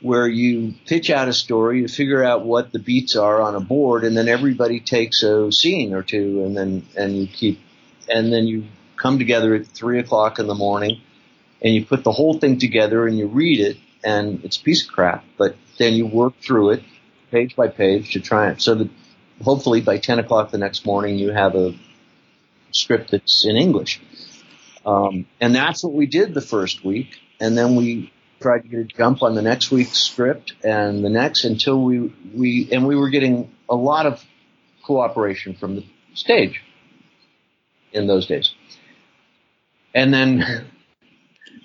where 0.00 0.28
you 0.28 0.74
pitch 0.86 1.10
out 1.10 1.28
a 1.28 1.32
story, 1.32 1.80
you 1.80 1.88
figure 1.88 2.24
out 2.24 2.44
what 2.44 2.72
the 2.72 2.78
beats 2.78 3.16
are 3.16 3.40
on 3.40 3.54
a 3.54 3.60
board, 3.60 4.04
and 4.04 4.16
then 4.16 4.28
everybody 4.28 4.80
takes 4.80 5.22
a 5.22 5.50
scene 5.52 5.94
or 5.94 6.02
two, 6.02 6.44
and 6.44 6.56
then 6.56 6.86
and 6.96 7.16
you 7.16 7.26
keep, 7.26 7.60
and 8.08 8.32
then 8.32 8.46
you 8.46 8.64
come 8.96 9.18
together 9.18 9.54
at 9.54 9.66
three 9.66 9.98
o'clock 9.98 10.38
in 10.38 10.46
the 10.46 10.54
morning, 10.54 11.00
and 11.62 11.74
you 11.74 11.84
put 11.84 12.04
the 12.04 12.12
whole 12.12 12.38
thing 12.38 12.58
together 12.58 13.06
and 13.06 13.18
you 13.18 13.26
read 13.26 13.60
it, 13.60 13.76
and 14.04 14.44
it's 14.44 14.56
a 14.56 14.62
piece 14.62 14.84
of 14.86 14.92
crap, 14.92 15.24
but 15.36 15.56
then 15.78 15.94
you 15.94 16.06
work 16.06 16.34
through 16.40 16.70
it 16.70 16.82
page 17.30 17.56
by 17.56 17.68
page 17.68 18.12
to 18.12 18.20
try 18.20 18.50
it 18.50 18.60
so 18.60 18.74
that 18.74 18.90
hopefully 19.42 19.80
by 19.80 19.98
10 19.98 20.18
o'clock 20.18 20.50
the 20.50 20.58
next 20.58 20.84
morning 20.84 21.16
you 21.16 21.30
have 21.30 21.54
a 21.54 21.72
script 22.72 23.10
that's 23.10 23.44
in 23.44 23.56
English. 23.56 24.00
Um, 24.84 25.26
and 25.40 25.54
that's 25.54 25.84
what 25.84 25.92
we 25.92 26.06
did 26.06 26.34
the 26.34 26.40
first 26.40 26.84
week. 26.84 27.18
And 27.38 27.56
then 27.56 27.76
we 27.76 28.12
tried 28.40 28.62
to 28.62 28.68
get 28.68 28.80
a 28.80 28.84
jump 28.84 29.22
on 29.22 29.34
the 29.34 29.42
next 29.42 29.70
week's 29.70 29.98
script 29.98 30.54
and 30.64 31.04
the 31.04 31.10
next 31.10 31.44
until 31.44 31.82
we, 31.82 32.12
we, 32.34 32.68
and 32.72 32.86
we 32.86 32.96
were 32.96 33.10
getting 33.10 33.54
a 33.68 33.74
lot 33.74 34.06
of 34.06 34.24
cooperation 34.82 35.54
from 35.54 35.76
the 35.76 35.84
stage 36.14 36.62
in 37.92 38.06
those 38.06 38.26
days. 38.26 38.54
And 39.94 40.14
then 40.14 40.66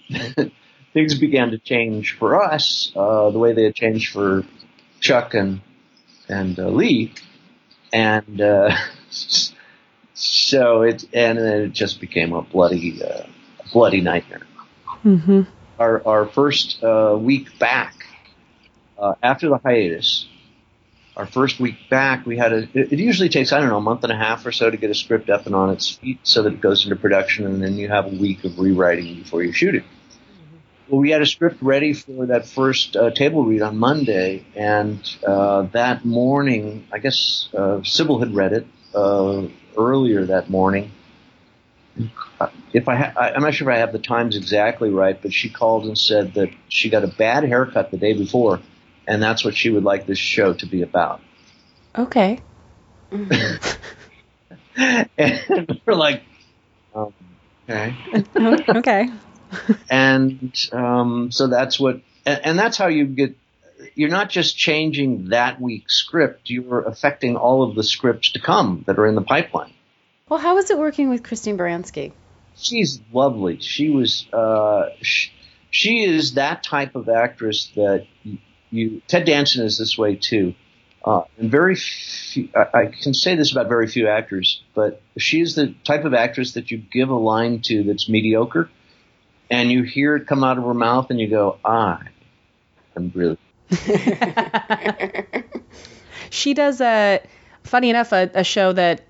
things 0.93 1.17
began 1.17 1.51
to 1.51 1.57
change 1.57 2.17
for 2.17 2.41
us, 2.41 2.91
uh, 2.95 3.29
the 3.29 3.39
way 3.39 3.53
they 3.53 3.63
had 3.63 3.75
changed 3.75 4.11
for 4.11 4.43
Chuck 4.99 5.33
and, 5.33 5.61
and 6.27 6.59
uh, 6.59 6.67
Lee. 6.69 7.13
And, 7.93 8.41
uh, 8.41 8.75
so 10.15 10.81
it 10.81 11.03
and 11.13 11.37
then 11.37 11.61
it 11.61 11.73
just 11.73 12.01
became 12.01 12.33
a 12.33 12.41
bloody 12.41 13.03
uh, 13.03 13.23
bloody 13.71 14.01
nightmare. 14.01 14.41
Mm-hmm. 15.03 15.41
Our 15.77 16.07
our 16.07 16.25
first 16.25 16.83
uh, 16.83 17.17
week 17.19 17.59
back 17.59 18.05
uh, 18.97 19.13
after 19.21 19.49
the 19.49 19.57
hiatus, 19.57 20.25
our 21.17 21.25
first 21.25 21.59
week 21.59 21.75
back, 21.89 22.25
we 22.25 22.37
had 22.37 22.53
a. 22.53 22.67
It, 22.73 22.99
usually 22.99 23.29
takes 23.29 23.51
I 23.51 23.59
don't 23.59 23.69
know 23.69 23.77
a 23.77 23.81
month 23.81 24.03
and 24.03 24.11
a 24.11 24.17
half 24.17 24.45
or 24.45 24.51
so 24.51 24.69
to 24.69 24.77
get 24.77 24.89
a 24.89 24.95
script 24.95 25.29
up 25.29 25.45
and 25.45 25.55
on 25.55 25.69
its 25.69 25.91
feet, 25.91 26.19
so 26.23 26.43
that 26.43 26.53
it 26.53 26.61
goes 26.61 26.83
into 26.83 26.95
production, 26.95 27.45
and 27.45 27.61
then 27.61 27.75
you 27.75 27.89
have 27.89 28.05
a 28.05 28.15
week 28.15 28.43
of 28.43 28.57
rewriting 28.57 29.15
before 29.15 29.43
you 29.43 29.51
shoot 29.51 29.75
it. 29.75 29.83
Well, 30.87 31.01
we 31.01 31.09
had 31.09 31.21
a 31.21 31.25
script 31.25 31.61
ready 31.61 31.93
for 31.93 32.27
that 32.27 32.47
first 32.47 32.95
uh, 32.95 33.09
table 33.11 33.43
read 33.43 33.61
on 33.61 33.77
Monday, 33.77 34.45
and 34.55 34.99
uh, 35.25 35.63
that 35.73 36.05
morning, 36.05 36.87
I 36.91 36.99
guess 36.99 37.49
uh, 37.53 37.79
Cybill 37.81 38.19
had 38.19 38.35
read 38.35 38.53
it 38.53 38.67
uh, 38.93 39.43
earlier 39.77 40.25
that 40.25 40.49
morning. 40.49 40.91
If 42.73 42.89
I, 42.89 42.95
ha- 42.95 43.13
I'm 43.17 43.41
not 43.41 43.53
sure 43.53 43.69
if 43.69 43.75
I 43.75 43.79
have 43.79 43.93
the 43.93 43.99
times 43.99 44.35
exactly 44.35 44.89
right, 44.89 45.19
but 45.21 45.31
she 45.31 45.49
called 45.49 45.85
and 45.85 45.97
said 45.97 46.33
that 46.33 46.49
she 46.67 46.89
got 46.89 47.03
a 47.03 47.07
bad 47.07 47.45
haircut 47.45 47.91
the 47.91 47.97
day 47.97 48.13
before, 48.13 48.59
and 49.07 49.23
that's 49.23 49.45
what 49.45 49.55
she 49.55 49.69
would 49.69 49.83
like 49.83 50.05
this 50.05 50.19
show 50.19 50.53
to 50.53 50.65
be 50.65 50.81
about. 50.81 51.21
Okay. 51.97 52.39
and 54.77 55.81
we're 55.85 55.93
like, 55.93 56.23
um, 56.93 57.13
okay, 57.69 57.95
okay. 58.69 59.09
and 59.89 60.53
um, 60.73 61.31
so 61.31 61.47
that's 61.47 61.79
what, 61.79 62.01
and, 62.25 62.41
and 62.43 62.59
that's 62.59 62.77
how 62.77 62.87
you 62.87 63.05
get. 63.05 63.37
You're 63.93 64.09
not 64.09 64.29
just 64.29 64.57
changing 64.57 65.29
that 65.29 65.61
week's 65.61 65.95
script; 65.95 66.49
you're 66.49 66.81
affecting 66.81 67.35
all 67.35 67.63
of 67.63 67.75
the 67.75 67.83
scripts 67.83 68.31
to 68.33 68.39
come 68.39 68.83
that 68.87 68.97
are 68.97 69.05
in 69.05 69.15
the 69.15 69.21
pipeline. 69.21 69.73
Well, 70.27 70.39
how 70.39 70.55
was 70.55 70.71
it 70.71 70.77
working 70.77 71.09
with 71.09 71.23
Christine 71.23 71.57
Baranski? 71.57 72.13
she's 72.55 72.99
lovely. 73.11 73.59
She 73.59 73.89
was, 73.89 74.25
uh, 74.31 74.89
she, 75.01 75.31
she 75.69 76.03
is 76.03 76.33
that 76.33 76.63
type 76.63 76.95
of 76.95 77.09
actress 77.09 77.71
that 77.75 78.07
you, 78.23 78.37
you 78.71 79.01
Ted 79.07 79.25
Danson 79.25 79.65
is 79.65 79.77
this 79.77 79.97
way 79.97 80.15
too. 80.15 80.55
Uh, 81.03 81.23
and 81.37 81.51
very 81.51 81.75
few, 81.75 82.49
I, 82.55 82.79
I 82.79 82.85
can 82.87 83.13
say 83.13 83.35
this 83.35 83.51
about 83.51 83.67
very 83.67 83.87
few 83.87 84.07
actors, 84.07 84.63
but 84.73 85.01
she 85.17 85.39
is 85.39 85.53
the 85.53 85.75
type 85.83 86.03
of 86.03 86.13
actress 86.13 86.53
that 86.53 86.71
you 86.71 86.77
give 86.77 87.09
a 87.09 87.15
line 87.15 87.61
to 87.65 87.83
that's 87.83 88.09
mediocre 88.09 88.69
and 89.51 89.71
you 89.71 89.83
hear 89.83 90.15
it 90.15 90.25
come 90.25 90.43
out 90.43 90.57
of 90.57 90.63
her 90.63 90.73
mouth 90.73 91.11
and 91.11 91.19
you 91.19 91.29
go, 91.29 91.59
I 91.63 92.07
am 92.95 93.11
really. 93.13 93.37
She 96.29 96.53
does 96.53 96.81
a, 96.81 97.21
funny 97.63 97.89
enough, 97.89 98.11
a, 98.11 98.29
a 98.33 98.43
show 98.43 98.73
that 98.73 99.01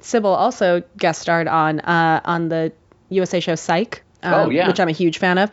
Cybill 0.00 0.34
also 0.36 0.82
guest 0.96 1.20
starred 1.20 1.48
on 1.48 1.80
uh, 1.80 2.20
on 2.24 2.48
the 2.48 2.72
USA 3.10 3.40
show 3.40 3.54
Psych, 3.54 4.02
uh, 4.22 4.44
Oh, 4.46 4.50
yeah. 4.50 4.68
which 4.68 4.80
I'm 4.80 4.88
a 4.88 4.92
huge 4.92 5.18
fan 5.18 5.38
of. 5.38 5.50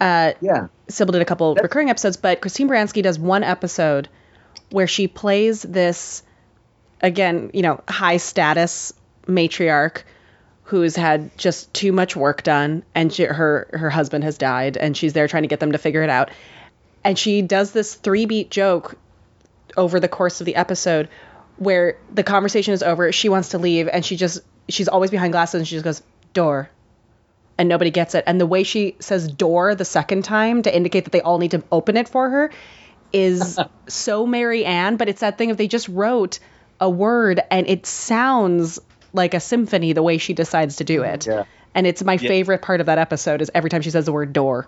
Uh, 0.00 0.32
Yeah. 0.40 0.66
Cybill 0.88 1.12
did 1.12 1.22
a 1.22 1.24
couple 1.24 1.54
recurring 1.54 1.88
episodes, 1.88 2.16
but 2.16 2.40
Christine 2.40 2.68
Baranski 2.68 3.02
does 3.02 3.18
one 3.18 3.42
episode 3.44 4.08
where 4.70 4.86
she 4.86 5.06
plays 5.08 5.62
this, 5.62 6.22
again, 7.00 7.50
you 7.54 7.62
know, 7.62 7.80
high 7.88 8.16
status 8.18 8.92
matriarch 9.26 10.02
who's 10.64 10.94
had 10.96 11.36
just 11.38 11.72
too 11.72 11.92
much 11.92 12.14
work 12.16 12.42
done 12.42 12.82
and 12.94 13.12
she, 13.12 13.24
her 13.24 13.68
her 13.72 13.90
husband 13.90 14.24
has 14.24 14.36
died 14.38 14.76
and 14.76 14.96
she's 14.96 15.12
there 15.12 15.26
trying 15.26 15.42
to 15.44 15.48
get 15.48 15.58
them 15.60 15.72
to 15.72 15.78
figure 15.78 16.02
it 16.02 16.10
out. 16.10 16.30
And 17.04 17.18
she 17.18 17.42
does 17.42 17.72
this 17.72 17.94
three 17.94 18.26
beat 18.26 18.50
joke 18.50 18.96
over 19.76 20.00
the 20.00 20.08
course 20.08 20.40
of 20.40 20.44
the 20.44 20.56
episode 20.56 21.08
where 21.56 21.98
the 22.12 22.22
conversation 22.22 22.74
is 22.74 22.82
over, 22.82 23.12
she 23.12 23.28
wants 23.28 23.50
to 23.50 23.58
leave 23.58 23.88
and 23.88 24.04
she 24.04 24.16
just 24.16 24.40
she's 24.68 24.88
always 24.88 25.10
behind 25.10 25.32
glasses 25.32 25.58
and 25.60 25.68
she 25.68 25.76
just 25.76 25.84
goes, 25.84 26.02
"Door." 26.32 26.70
And 27.58 27.68
nobody 27.68 27.90
gets 27.90 28.14
it. 28.14 28.24
And 28.26 28.40
the 28.40 28.46
way 28.46 28.62
she 28.62 28.96
says 29.00 29.28
door 29.28 29.74
the 29.74 29.84
second 29.84 30.24
time 30.24 30.62
to 30.62 30.74
indicate 30.74 31.04
that 31.04 31.10
they 31.10 31.20
all 31.20 31.38
need 31.38 31.50
to 31.50 31.62
open 31.70 31.98
it 31.98 32.08
for 32.08 32.30
her 32.30 32.50
is 33.12 33.58
so 33.88 34.26
Maryann, 34.26 34.96
but 34.96 35.08
it's 35.08 35.20
that 35.20 35.36
thing 35.36 35.50
if 35.50 35.58
they 35.58 35.68
just 35.68 35.88
wrote 35.88 36.38
a 36.80 36.88
word 36.88 37.40
and 37.50 37.68
it 37.68 37.84
sounds 37.84 38.78
like 39.12 39.34
a 39.34 39.40
symphony 39.40 39.92
the 39.92 40.02
way 40.02 40.16
she 40.16 40.32
decides 40.32 40.76
to 40.76 40.84
do 40.84 41.02
it. 41.02 41.26
Yeah. 41.26 41.44
And 41.74 41.86
it's 41.86 42.02
my 42.02 42.16
favorite 42.16 42.62
part 42.62 42.80
of 42.80 42.86
that 42.86 42.98
episode 42.98 43.42
is 43.42 43.50
every 43.54 43.70
time 43.70 43.82
she 43.82 43.90
says 43.90 44.06
the 44.06 44.12
word 44.12 44.32
door. 44.32 44.66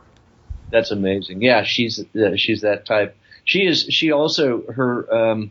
That's 0.72 0.90
amazing. 0.90 1.42
Yeah, 1.42 1.64
she's 1.64 2.04
uh, 2.16 2.36
she's 2.36 2.62
that 2.62 2.86
type. 2.86 3.16
She 3.44 3.66
is. 3.66 3.86
She 3.90 4.10
also 4.10 4.62
her. 4.72 5.14
Um, 5.14 5.50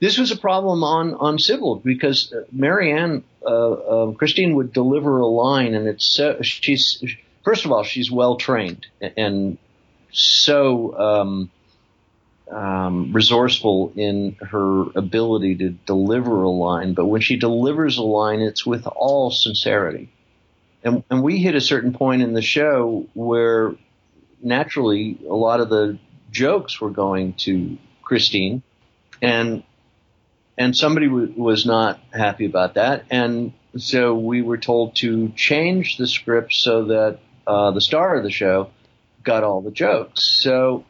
this 0.00 0.18
was 0.18 0.30
a 0.30 0.36
problem 0.36 0.82
on 0.82 1.14
on 1.14 1.36
Cybill 1.36 1.82
because 1.82 2.32
uh, 2.32 2.44
Maryann 2.54 3.22
uh, 3.46 4.02
um, 4.02 4.14
Christine 4.14 4.56
would 4.56 4.72
deliver 4.72 5.20
a 5.20 5.26
line 5.26 5.74
and 5.74 5.86
it's 5.86 6.06
so 6.06 6.42
she's 6.42 7.04
first 7.44 7.64
of 7.64 7.72
all 7.72 7.84
she's 7.84 8.10
well 8.10 8.36
trained 8.36 8.86
and 9.16 9.56
so 10.10 10.98
um, 10.98 11.50
um, 12.50 13.12
resourceful 13.12 13.92
in 13.96 14.36
her 14.40 14.82
ability 14.94 15.56
to 15.56 15.70
deliver 15.70 16.42
a 16.42 16.50
line, 16.50 16.94
but 16.94 17.06
when 17.06 17.20
she 17.20 17.36
delivers 17.36 17.98
a 17.98 18.02
line, 18.02 18.40
it's 18.40 18.64
with 18.64 18.86
all 18.86 19.30
sincerity. 19.30 20.10
And, 20.82 21.02
and 21.10 21.22
we 21.22 21.38
hit 21.38 21.54
a 21.54 21.60
certain 21.60 21.92
point 21.92 22.22
in 22.22 22.34
the 22.34 22.42
show 22.42 23.06
where 23.14 23.74
naturally 24.44 25.18
a 25.28 25.34
lot 25.34 25.60
of 25.60 25.68
the 25.68 25.98
jokes 26.30 26.80
were 26.80 26.90
going 26.90 27.34
to 27.34 27.78
Christine, 28.02 28.62
and 29.22 29.62
and 30.56 30.76
somebody 30.76 31.06
w- 31.06 31.32
was 31.36 31.66
not 31.66 32.00
happy 32.12 32.46
about 32.46 32.74
that, 32.74 33.04
and 33.10 33.52
so 33.76 34.14
we 34.14 34.42
were 34.42 34.58
told 34.58 34.96
to 34.96 35.30
change 35.30 35.96
the 35.96 36.06
script 36.06 36.52
so 36.52 36.84
that 36.86 37.18
uh, 37.46 37.72
the 37.72 37.80
star 37.80 38.16
of 38.16 38.22
the 38.22 38.30
show 38.30 38.70
got 39.22 39.42
all 39.42 39.60
the 39.62 39.70
jokes. 39.70 40.22
So 40.42 40.84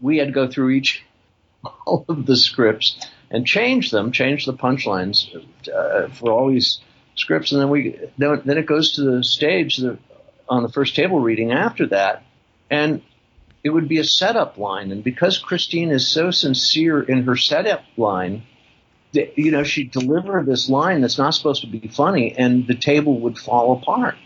we 0.00 0.18
had 0.18 0.28
to 0.28 0.32
go 0.32 0.48
through 0.48 0.70
each 0.70 1.04
all 1.86 2.04
of 2.08 2.26
the 2.26 2.36
scripts 2.36 2.98
and 3.30 3.46
change 3.46 3.90
them, 3.90 4.12
change 4.12 4.46
the 4.46 4.52
punchlines 4.52 5.28
uh, 5.68 6.08
for 6.08 6.30
all 6.30 6.50
these 6.50 6.80
scripts, 7.14 7.52
and 7.52 7.60
then 7.60 7.70
we 7.70 7.98
then, 8.18 8.42
then 8.44 8.58
it 8.58 8.66
goes 8.66 8.92
to 8.92 9.02
the 9.02 9.24
stage 9.24 9.78
the, 9.78 9.98
on 10.48 10.62
the 10.62 10.68
first 10.68 10.94
table 10.94 11.20
reading 11.20 11.52
after 11.52 11.86
that, 11.86 12.22
and 12.70 13.02
it 13.64 13.70
would 13.70 13.88
be 13.88 13.98
a 13.98 14.04
setup 14.04 14.58
line, 14.58 14.92
and 14.92 15.02
because 15.02 15.38
Christine 15.38 15.90
is 15.90 16.06
so 16.06 16.30
sincere 16.30 17.02
in 17.02 17.24
her 17.24 17.36
setup 17.36 17.82
line. 17.96 18.44
that, 19.12 19.36
You 19.38 19.50
know, 19.50 19.64
she'd 19.64 19.90
deliver 19.90 20.42
this 20.44 20.68
line 20.68 21.00
that's 21.00 21.18
not 21.18 21.34
supposed 21.34 21.62
to 21.62 21.66
be 21.66 21.88
funny, 21.88 22.34
and 22.36 22.66
the 22.66 22.76
table 22.76 23.20
would 23.20 23.38
fall 23.38 23.78
apart 23.80 24.16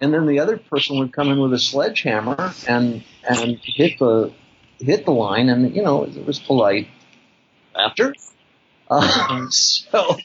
and 0.00 0.12
then 0.12 0.26
the 0.26 0.40
other 0.40 0.56
person 0.56 0.98
would 0.98 1.12
come 1.12 1.30
in 1.30 1.40
with 1.40 1.52
a 1.52 1.58
sledgehammer 1.58 2.52
and 2.68 3.02
and 3.28 3.58
hit 3.62 3.98
the 3.98 4.32
hit 4.78 5.04
the 5.04 5.12
line, 5.12 5.48
and 5.48 5.74
you 5.74 5.82
know 5.82 6.04
it 6.04 6.26
was 6.26 6.38
polite 6.38 6.88
after. 7.74 8.14
Uh, 8.90 9.48
so 9.48 10.18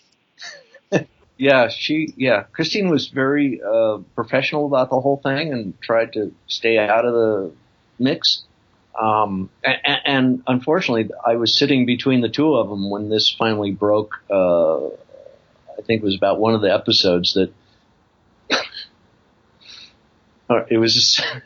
yeah, 1.37 1.69
she 1.69 2.13
yeah 2.17 2.43
Christine 2.51 2.89
was 2.89 3.07
very 3.07 3.61
uh, 3.61 3.99
professional 4.15 4.65
about 4.65 4.89
the 4.89 4.99
whole 4.99 5.17
thing 5.17 5.53
and 5.53 5.79
tried 5.81 6.13
to 6.13 6.33
stay 6.47 6.77
out 6.77 7.05
of 7.05 7.13
the 7.13 7.51
mix. 7.99 8.43
Um, 8.99 9.51
and, 9.63 10.01
and 10.05 10.43
unfortunately, 10.47 11.11
I 11.25 11.35
was 11.35 11.55
sitting 11.55 11.85
between 11.85 12.21
the 12.21 12.29
two 12.29 12.55
of 12.55 12.69
them 12.69 12.89
when 12.89 13.09
this 13.09 13.29
finally 13.29 13.71
broke. 13.71 14.15
Uh, 14.29 14.87
I 14.87 15.81
think 15.85 16.01
it 16.01 16.05
was 16.05 16.15
about 16.15 16.39
one 16.39 16.55
of 16.55 16.61
the 16.61 16.73
episodes 16.73 17.35
that 17.35 17.53
it 20.69 20.77
was 20.77 21.19
a, 21.19 21.41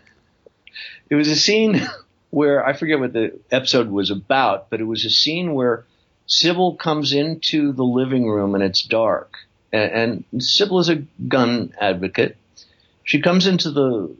it 1.10 1.16
was 1.16 1.28
a 1.28 1.36
scene 1.36 1.82
where 2.30 2.66
I 2.66 2.72
forget 2.74 3.00
what 3.00 3.12
the 3.12 3.40
episode 3.52 3.90
was 3.90 4.10
about, 4.10 4.70
but 4.70 4.80
it 4.80 4.86
was 4.86 5.04
a 5.04 5.10
scene 5.10 5.54
where 5.54 5.86
Cybill 6.28 6.80
comes 6.80 7.12
into 7.12 7.74
the 7.74 7.84
living 7.84 8.26
room 8.30 8.56
and 8.56 8.64
it's 8.64 8.82
dark, 8.84 9.36
and, 9.72 10.26
and 10.34 10.42
Cybill 10.42 10.82
is 10.82 10.90
a 10.90 11.04
gun 11.28 11.74
advocate. 11.80 12.38
She 13.04 13.22
comes 13.22 13.48
into 13.48 13.72
the 13.72 14.16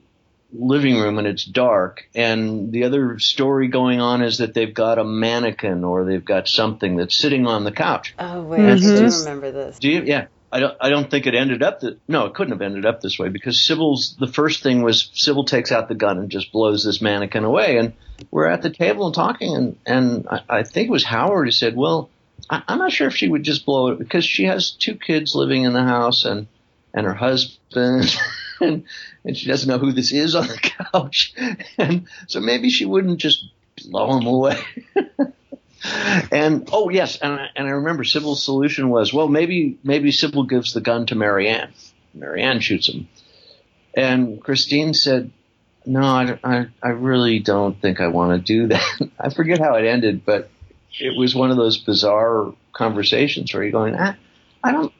living 0.54 0.98
room 0.98 1.18
and 1.18 1.28
it's 1.28 1.46
dark, 1.46 2.08
and 2.14 2.72
the 2.72 2.84
other 2.84 3.20
story 3.20 3.68
going 3.68 4.02
on 4.02 4.22
is 4.22 4.40
that 4.40 4.54
they've 4.54 4.74
got 4.74 4.98
a 4.98 5.04
mannequin 5.04 5.84
or 5.84 6.06
they've 6.06 6.26
got 6.26 6.48
something 6.48 6.98
that's 6.98 7.16
sitting 7.16 7.48
on 7.48 7.64
the 7.64 7.72
couch. 7.72 8.14
Oh 8.20 8.42
wait, 8.44 8.60
I 8.60 8.76
mm-hmm. 8.76 9.08
do 9.08 9.20
remember 9.20 9.52
this. 9.52 9.80
Do 9.80 9.90
you? 9.90 10.04
Yeah. 10.04 10.28
I 10.54 10.60
don't. 10.60 10.78
I 10.82 10.90
don't 10.90 11.10
think 11.10 11.28
it 11.28 11.34
ended 11.34 11.64
up 11.64 11.80
that. 11.80 11.98
No, 12.10 12.26
it 12.26 12.34
couldn't 12.34 12.52
have 12.52 12.62
ended 12.62 12.86
up 12.86 13.00
this 13.00 13.18
way 13.18 13.30
because 13.30 13.58
Cybill's. 13.58 14.18
The 14.20 14.28
first 14.28 14.62
thing 14.62 14.82
was 14.82 15.10
Cybill 15.16 15.48
takes 15.48 15.72
out 15.72 15.88
the 15.88 15.96
gun 15.96 16.18
and 16.18 16.30
just 16.30 16.52
blows 16.52 16.84
this 16.84 17.02
mannequin 17.02 17.46
away, 17.46 17.78
and 17.78 17.94
we're 18.32 18.48
at 18.48 18.62
the 18.62 18.70
table 18.70 19.06
and 19.06 19.16
talking, 19.16 19.56
and 19.56 19.78
and 19.86 20.28
I, 20.28 20.42
I 20.50 20.64
think 20.64 20.90
it 20.90 20.92
was 20.92 21.06
Howard 21.06 21.48
who 21.48 21.52
said, 21.52 21.78
"Well, 21.78 22.10
I, 22.50 22.64
I'm 22.68 22.80
not 22.80 22.92
sure 22.92 23.08
if 23.08 23.16
she 23.16 23.28
would 23.28 23.44
just 23.44 23.66
blow 23.66 23.90
it 23.90 24.00
because 24.00 24.26
she 24.26 24.46
has 24.46 24.72
two 24.72 24.96
kids 24.96 25.36
living 25.36 25.64
in 25.64 25.74
the 25.74 25.84
house 25.84 26.26
and 26.26 26.48
and 26.94 27.06
her 27.06 27.14
husband." 27.14 28.16
And, 28.62 28.84
and 29.26 29.36
she 29.36 29.48
doesn't 29.48 29.68
know 29.68 29.80
who 29.80 29.92
this 29.92 30.12
is 30.12 30.36
on 30.36 30.46
the 30.46 30.56
couch, 30.94 31.34
and 31.80 32.06
so 32.28 32.40
maybe 32.40 32.70
she 32.70 32.86
wouldn't 32.86 33.18
just 33.18 33.44
blow 33.90 34.20
him 34.20 34.28
away. 34.28 34.60
And 36.32 36.70
oh 36.72 36.90
yes, 36.90 37.18
and 37.18 37.34
I, 37.34 37.48
and 37.56 37.68
I 37.68 37.72
remember 37.72 38.04
Cybill's 38.04 38.44
solution 38.44 38.90
was, 38.90 39.12
well, 39.12 39.28
maybe 39.28 39.80
maybe 39.84 40.12
Cybill 40.12 40.48
gives 40.48 40.74
the 40.74 40.82
gun 40.82 41.08
to 41.08 41.16
Maryann. 41.16 41.72
Maryann 42.16 42.62
shoots 42.62 42.88
him, 42.88 43.08
and 43.96 44.40
Christine 44.40 44.94
said, 44.94 45.32
no, 45.86 46.02
I, 46.02 46.40
I, 46.44 46.68
I 46.84 46.90
really 46.90 47.40
don't 47.40 47.80
think 47.82 48.00
I 48.00 48.08
want 48.08 48.34
to 48.34 48.54
do 48.54 48.68
that. 48.68 49.10
I 49.20 49.30
forget 49.30 49.60
how 49.60 49.76
it 49.76 49.86
ended, 49.86 50.24
but 50.26 50.50
it 51.00 51.18
was 51.18 51.36
one 51.36 51.52
of 51.52 51.58
those 51.58 51.78
bizarre 51.78 52.54
conversations 52.74 53.54
where 53.54 53.64
you're 53.64 53.72
going, 53.72 53.96
ah, 53.98 54.16
I 54.64 54.72
don't, 54.72 54.94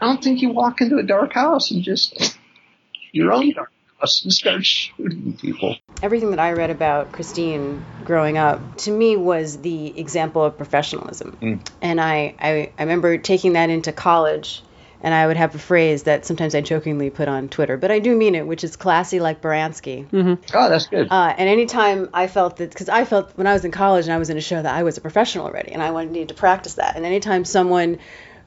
I 0.00 0.06
don't 0.06 0.22
think 0.22 0.42
you 0.42 0.50
walk 0.50 0.80
into 0.80 0.96
a 0.96 1.02
dark 1.02 1.32
house 1.32 1.70
and 1.70 1.82
just 1.82 2.38
your 3.12 3.32
own 3.32 3.52
dark 3.52 3.70
house 4.00 4.22
and 4.24 4.32
start 4.32 4.64
shooting 4.64 5.36
people. 5.36 5.76
Everything 6.02 6.30
that 6.30 6.40
I 6.40 6.52
read 6.52 6.70
about 6.70 7.12
Christine 7.12 7.84
growing 8.04 8.36
up 8.36 8.78
to 8.78 8.90
me 8.90 9.16
was 9.16 9.58
the 9.58 9.98
example 9.98 10.44
of 10.44 10.56
professionalism. 10.56 11.60
And 11.80 12.00
I, 12.00 12.34
I, 12.40 12.72
I 12.78 12.82
remember 12.82 13.18
taking 13.18 13.52
that 13.52 13.70
into 13.70 13.92
college 13.92 14.62
and 15.02 15.12
I 15.12 15.26
would 15.26 15.36
have 15.36 15.54
a 15.54 15.58
phrase 15.58 16.04
that 16.04 16.24
sometimes 16.24 16.54
I 16.54 16.60
jokingly 16.60 17.10
put 17.10 17.28
on 17.28 17.48
Twitter, 17.48 17.76
but 17.76 17.90
I 17.90 17.98
do 17.98 18.14
mean 18.16 18.34
it, 18.34 18.46
which 18.46 18.62
is 18.64 18.76
classy 18.76 19.18
like 19.20 19.40
Baranski. 19.42 20.06
Oh, 20.54 20.68
that's 20.68 20.86
good. 20.86 21.08
Uh, 21.10 21.34
and 21.36 21.48
anytime 21.48 22.08
I 22.14 22.28
felt 22.28 22.56
that, 22.58 22.70
because 22.70 22.88
I 22.88 23.04
felt 23.04 23.32
when 23.36 23.46
I 23.46 23.52
was 23.52 23.64
in 23.64 23.72
college 23.72 24.06
and 24.06 24.14
I 24.14 24.18
was 24.18 24.30
in 24.30 24.36
a 24.36 24.40
show 24.40 24.62
that 24.62 24.74
I 24.74 24.82
was 24.84 24.96
a 24.98 25.00
professional 25.00 25.46
already, 25.46 25.72
and 25.72 25.82
I 25.82 25.90
wanted 25.90 26.12
needed 26.12 26.28
to 26.28 26.34
practice 26.34 26.74
that. 26.74 26.96
And 26.96 27.04
anytime 27.04 27.44
someone, 27.44 27.98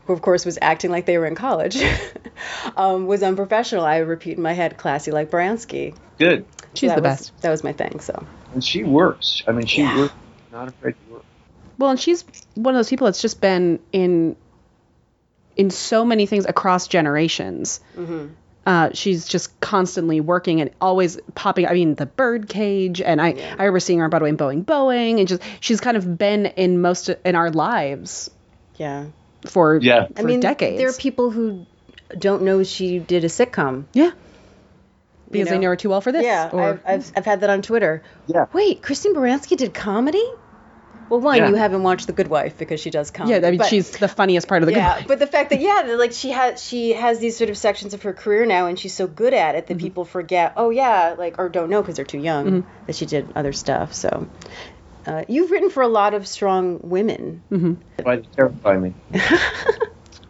who 0.06 0.14
of 0.14 0.22
course 0.22 0.46
was 0.46 0.58
acting 0.62 0.92
like 0.92 1.06
they 1.06 1.18
were 1.18 1.26
in 1.26 1.36
college, 1.36 1.78
um, 2.78 3.08
was 3.08 3.24
unprofessional, 3.24 3.84
I 3.86 4.00
would 4.00 4.08
repeat 4.10 4.38
in 4.38 4.44
my 4.44 4.54
head, 4.54 4.78
"Classy 4.78 5.12
like 5.12 5.30
Baranski." 5.32 5.96
good. 6.18 6.46
She's 6.74 6.90
that 6.90 6.96
the 6.98 7.02
was- 7.02 7.18
best. 7.32 7.42
That 7.42 7.50
was 7.52 7.64
my 7.64 7.74
thing. 7.74 8.00
So 8.00 8.26
And 8.54 8.64
she 8.64 8.84
works. 8.84 9.44
I 9.48 9.52
mean, 9.52 9.66
she 9.66 9.82
Yeah. 9.82 9.98
works. 9.98 10.14
Not 10.52 10.68
afraid 10.70 10.96
to 11.08 11.14
work. 11.14 11.24
Well, 11.78 11.90
and 11.90 12.00
she's 12.00 12.24
one 12.56 12.74
of 12.74 12.80
those 12.80 12.90
people 12.90 13.06
that's 13.06 13.22
just 13.22 13.42
been 13.42 13.80
in 13.92 14.36
in 15.56 15.70
so 15.70 16.06
many 16.06 16.26
things 16.26 16.46
across 16.46 16.88
generations. 16.88 17.80
Uh, 18.66 18.90
she's 18.94 19.28
just 19.28 19.60
constantly 19.60 20.20
working 20.20 20.60
and 20.60 20.72
always 20.82 21.20
popping. 21.36 21.68
I 21.68 21.74
mean, 21.74 21.94
the 21.94 22.08
bird 22.08 22.50
cage, 22.50 23.00
and 23.00 23.22
I 23.22 23.28
I 23.30 23.64
remember 23.66 23.80
seeing 23.80 24.00
her 24.00 24.06
on 24.06 24.10
Broadway 24.10 24.30
in 24.30 24.38
Boeing 24.38 24.66
Boeing, 24.66 25.20
and 25.20 25.28
just 25.28 25.44
she's 25.60 25.80
kind 25.80 25.96
of 25.98 26.18
been 26.18 26.48
in 26.48 26.82
most 26.82 27.10
in 27.10 27.36
our 27.36 27.52
lives 27.52 28.32
yeah, 28.78 29.06
for 29.46 29.78
Yeah. 29.78 30.08
for 30.08 30.20
I 30.20 30.24
mean, 30.24 30.40
decades. 30.40 30.80
there 30.80 30.90
are 30.90 30.94
people 30.94 31.30
who 31.30 31.68
don't 32.18 32.42
know 32.42 32.64
she 32.64 32.98
did 32.98 33.24
a 33.24 33.28
sitcom. 33.28 33.86
yeah, 33.94 34.12
because 35.30 35.48
they 35.50 35.56
know? 35.56 35.62
know 35.62 35.68
her 35.70 35.76
too 35.76 35.90
well 35.90 36.02
for 36.02 36.12
this. 36.12 36.24
Yeah, 36.24 36.50
or, 36.52 36.64
I've, 36.64 36.82
I've 36.88 37.12
I've 37.18 37.26
had 37.26 37.42
that 37.42 37.52
on 37.52 37.62
Twitter. 37.62 38.02
Yeah. 38.26 38.46
Wait, 38.52 38.82
Christine 38.82 39.14
Baranski 39.14 39.56
did 39.58 39.76
comedy? 39.76 40.26
Well, 41.10 41.20
one, 41.22 41.38
Yeah. 41.38 41.50
you 41.50 41.56
haven't 41.56 41.84
watched 41.84 42.08
The 42.08 42.14
Good 42.14 42.28
Wife 42.28 42.58
because 42.58 42.80
she 42.80 42.90
does 42.90 43.12
comedy. 43.12 43.40
yeah, 43.40 43.48
I 43.48 43.52
mean, 43.52 43.58
but- 43.60 43.68
she's 43.68 43.92
the 43.92 44.08
funniest 44.08 44.48
part 44.48 44.64
of 44.64 44.68
the 44.68 44.74
yeah, 44.74 44.94
Good 44.96 44.98
Wife. 45.02 45.08
but 45.08 45.20
the 45.20 45.28
fact 45.28 45.52
that 45.52 45.60
yeah, 45.62 45.84
that, 45.86 46.00
like 46.00 46.12
she 46.14 46.32
has 46.32 46.64
she 46.64 46.94
has 46.94 47.20
these 47.20 47.38
sort 47.38 47.50
of 47.50 47.58
sections 47.58 47.94
of 47.94 48.04
her 48.04 48.14
career 48.14 48.46
now, 48.46 48.68
and 48.68 48.78
she's 48.80 48.94
so 48.94 49.06
good 49.08 49.34
at 49.34 49.56
it 49.56 49.68
that 49.68 49.78
people 49.78 50.06
forget. 50.06 50.54
Oh 50.58 50.70
yeah, 50.72 51.16
like 51.18 51.38
or 51.38 51.50
don't 51.50 51.70
know 51.70 51.82
because 51.82 51.96
they're 51.98 52.06
too 52.06 52.20
young 52.20 52.66
that 52.88 52.96
she 52.96 53.06
did 53.06 53.28
other 53.36 53.54
stuff. 53.54 53.94
So. 53.94 54.28
Uh, 55.08 55.24
you've 55.28 55.52
written 55.52 55.70
for 55.70 55.84
a 55.84 55.88
lot 55.88 56.16
of 56.16 56.26
strong 56.28 56.80
women. 56.82 57.44
Why 58.02 58.18
terrify 58.36 58.78
me. 58.78 58.96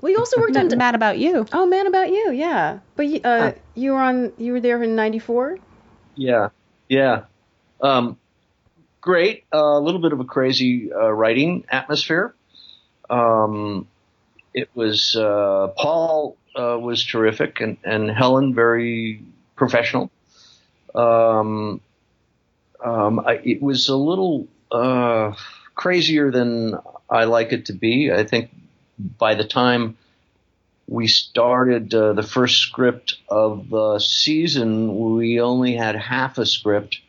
Well, 0.01 0.11
you 0.11 0.19
also 0.19 0.39
worked 0.39 0.55
on. 0.55 0.67
Mad 0.77 0.93
about 0.93 1.17
you. 1.17 1.47
Oh, 1.51 1.65
Mad 1.65 1.87
about 1.87 2.09
you, 2.09 2.31
yeah. 2.31 2.79
But 2.95 3.07
you, 3.07 3.21
uh, 3.23 3.53
you 3.73 3.93
were 3.93 4.01
on. 4.01 4.33
You 4.37 4.51
were 4.51 4.59
there 4.59 4.83
in 4.83 4.95
'94. 4.95 5.57
Yeah, 6.15 6.49
yeah. 6.89 7.23
Um, 7.81 8.17
great. 9.05 9.43
A 9.51 9.79
little 9.79 10.01
bit 10.01 10.13
of 10.13 10.19
a 10.19 10.25
crazy 10.25 10.91
uh, 10.91 11.11
writing 11.11 11.63
atmosphere. 11.69 12.33
Um, 13.07 13.87
it 14.51 14.69
was 14.73 15.15
uh, 15.15 15.67
Paul 15.77 16.35
uh, 16.55 16.79
was 16.79 17.05
terrific, 17.05 17.61
and, 17.61 17.77
and 17.83 18.09
Helen 18.09 18.55
very 18.55 19.21
professional. 19.55 20.09
Um, 20.95 21.81
um, 22.83 23.19
I, 23.19 23.33
it 23.43 23.61
was 23.61 23.89
a 23.89 23.95
little 23.95 24.47
uh, 24.71 25.33
crazier 25.75 26.31
than 26.31 26.75
I 27.07 27.25
like 27.25 27.53
it 27.53 27.67
to 27.67 27.73
be. 27.73 28.11
I 28.11 28.23
think 28.23 28.49
by 28.97 29.35
the 29.35 29.45
time 29.45 29.97
we 30.87 31.07
started 31.07 31.93
uh, 31.93 32.13
the 32.13 32.23
first 32.23 32.57
script 32.57 33.17
of 33.29 33.69
the 33.69 33.99
season, 33.99 35.15
we 35.15 35.39
only 35.41 35.75
had 35.75 35.95
half 35.95 36.39
a 36.39 36.45
script 36.45 37.01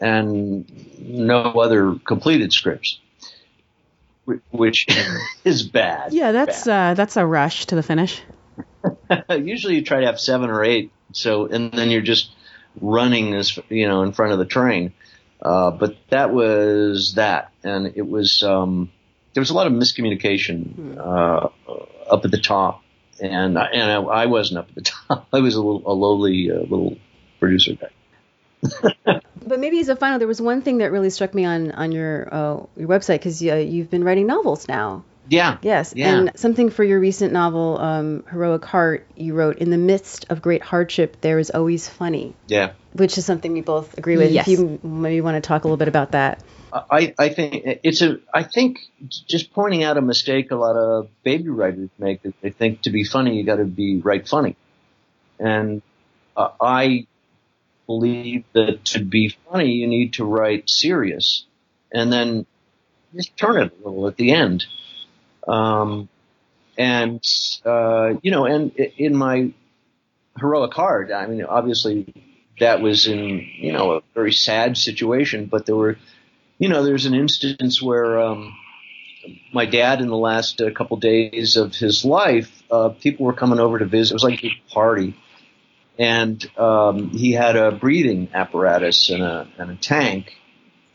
and 0.00 0.98
no 0.98 1.42
other 1.52 1.96
completed 2.04 2.52
scripts, 2.52 2.98
which 4.50 4.86
is 5.44 5.62
bad. 5.62 6.12
Yeah, 6.12 6.32
that's 6.32 6.64
Bad. 6.64 6.92
uh, 6.92 6.94
that's 6.94 7.16
a 7.16 7.26
rush 7.26 7.66
to 7.66 7.74
the 7.74 7.82
finish. 7.82 8.22
Usually 9.30 9.76
you 9.76 9.82
try 9.82 10.00
to 10.00 10.06
have 10.06 10.20
seven 10.20 10.50
or 10.50 10.64
eight, 10.64 10.92
so 11.12 11.46
and 11.46 11.72
then 11.72 11.90
you're 11.90 12.02
just 12.02 12.30
running 12.80 13.34
as 13.34 13.58
you 13.68 13.88
know 13.88 14.02
in 14.02 14.12
front 14.12 14.32
of 14.32 14.38
the 14.38 14.44
train. 14.44 14.92
Uh, 15.42 15.70
but 15.70 15.96
that 16.10 16.32
was 16.32 17.14
that, 17.14 17.52
and 17.62 17.92
it 17.96 18.06
was 18.08 18.42
um, 18.42 18.90
there 19.34 19.40
was 19.40 19.50
a 19.50 19.54
lot 19.54 19.66
of 19.66 19.72
miscommunication 19.72 20.96
uh, 20.96 21.48
up 22.10 22.24
at 22.24 22.30
the 22.30 22.40
top, 22.40 22.82
and 23.20 23.58
I, 23.58 23.66
and 23.66 23.90
I, 23.90 23.96
I 23.96 24.26
wasn't 24.26 24.58
up 24.60 24.68
at 24.68 24.74
the 24.74 24.80
top. 25.08 25.28
I 25.32 25.40
was 25.40 25.54
a 25.54 25.60
little 25.62 25.82
a 25.86 25.92
lowly 25.92 26.50
uh, 26.50 26.60
little 26.60 26.96
producer 27.40 27.74
guy. 27.74 27.88
But 29.46 29.60
maybe 29.60 29.78
as 29.80 29.90
a 29.90 29.96
final, 29.96 30.18
there 30.18 30.28
was 30.28 30.40
one 30.40 30.62
thing 30.62 30.78
that 30.78 30.90
really 30.90 31.10
struck 31.10 31.34
me 31.34 31.44
on 31.44 31.70
on 31.72 31.92
your 31.92 32.28
uh, 32.32 32.60
your 32.76 32.88
website 32.88 33.18
because 33.18 33.42
uh, 33.42 33.56
you've 33.56 33.90
been 33.90 34.02
writing 34.02 34.26
novels 34.26 34.68
now. 34.68 35.04
Yeah. 35.28 35.58
Yes, 35.62 35.92
Yeah. 35.96 36.16
and 36.18 36.30
something 36.34 36.70
for 36.70 36.84
your 36.84 37.00
recent 37.00 37.32
novel, 37.32 37.78
um, 37.78 38.24
Heroic 38.30 38.64
Heart, 38.64 39.06
you 39.16 39.34
wrote, 39.34 39.58
"In 39.58 39.70
the 39.70 39.78
midst 39.78 40.26
of 40.30 40.40
great 40.42 40.62
hardship, 40.62 41.20
there 41.20 41.38
is 41.38 41.50
always 41.50 41.88
funny," 41.88 42.34
Yeah. 42.46 42.72
which 42.92 43.16
is 43.18 43.24
something 43.26 43.52
we 43.52 43.60
both 43.60 43.96
agree 43.98 44.16
with. 44.16 44.32
Yes. 44.32 44.48
If 44.48 44.58
you 44.58 44.80
maybe 44.82 45.20
want 45.20 45.42
to 45.42 45.46
talk 45.46 45.64
a 45.64 45.66
little 45.66 45.76
bit 45.78 45.88
about 45.88 46.12
that. 46.12 46.42
I, 46.72 47.14
I 47.18 47.28
think 47.28 47.80
it's 47.84 48.02
a. 48.02 48.18
I 48.32 48.42
think 48.42 48.80
just 49.28 49.52
pointing 49.52 49.84
out 49.84 49.96
a 49.96 50.02
mistake 50.02 50.50
a 50.50 50.56
lot 50.56 50.76
of 50.76 51.08
baby 51.22 51.48
writers 51.48 51.88
make 51.98 52.20
is 52.24 52.32
they 52.40 52.50
think 52.50 52.82
to 52.82 52.90
be 52.90 53.04
funny 53.04 53.36
you 53.36 53.44
got 53.44 53.56
to 53.56 53.64
be 53.64 54.00
right 54.00 54.26
funny, 54.26 54.56
and 55.38 55.82
uh, 56.36 56.48
I 56.60 57.06
believe 57.86 58.44
that 58.52 58.84
to 58.86 59.04
be 59.04 59.34
funny 59.50 59.72
you 59.72 59.86
need 59.86 60.14
to 60.14 60.24
write 60.24 60.68
serious, 60.68 61.44
and 61.92 62.12
then 62.12 62.46
just 63.14 63.36
turn 63.36 63.62
it 63.62 63.72
a 63.72 63.88
little 63.88 64.08
at 64.08 64.16
the 64.16 64.32
end. 64.32 64.64
Um, 65.46 66.08
and 66.76 67.22
uh, 67.64 68.14
you 68.22 68.30
know, 68.30 68.46
and 68.46 68.72
in 68.76 69.14
my 69.14 69.52
heroic 70.38 70.74
heart, 70.74 71.12
I 71.12 71.26
mean, 71.26 71.44
obviously 71.44 72.12
that 72.60 72.80
was 72.80 73.06
in 73.06 73.46
you 73.58 73.72
know 73.72 73.92
a 73.92 74.00
very 74.14 74.32
sad 74.32 74.76
situation, 74.76 75.46
but 75.46 75.66
there 75.66 75.76
were 75.76 75.96
you 76.58 76.68
know, 76.68 76.84
there's 76.84 77.06
an 77.06 77.14
instance 77.14 77.82
where 77.82 78.20
um, 78.20 78.56
my 79.52 79.66
dad, 79.66 80.00
in 80.00 80.08
the 80.08 80.16
last 80.16 80.60
uh, 80.60 80.70
couple 80.70 80.96
days 80.96 81.56
of 81.56 81.74
his 81.74 82.04
life, 82.04 82.50
uh, 82.70 82.90
people 82.90 83.26
were 83.26 83.32
coming 83.32 83.58
over 83.58 83.78
to 83.78 83.84
visit. 83.84 84.12
It 84.12 84.14
was 84.14 84.24
like 84.24 84.38
a 84.38 84.42
big 84.42 84.66
party, 84.70 85.14
and 85.98 86.44
um, 86.58 87.10
he 87.10 87.32
had 87.32 87.56
a 87.56 87.72
breathing 87.72 88.28
apparatus 88.34 89.10
and 89.10 89.22
a 89.22 89.48
and 89.58 89.70
a 89.70 89.76
tank, 89.76 90.32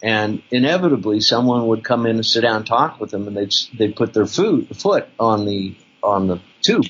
and 0.02 0.42
inevitably 0.52 1.22
someone 1.22 1.68
would 1.68 1.84
come 1.84 2.06
in 2.06 2.18
and 2.18 2.26
sit 2.26 2.42
down 2.42 2.58
and 2.58 2.66
talk 2.66 3.00
with 3.00 3.14
him, 3.14 3.28
and 3.28 3.36
they'd 3.36 3.54
they'd 3.78 3.96
put 3.96 4.14
their 4.14 4.26
foot 4.26 4.76
foot 4.76 5.08
on 5.20 5.46
the 5.46 5.76
on 6.04 6.28
the 6.28 6.40
tube, 6.62 6.86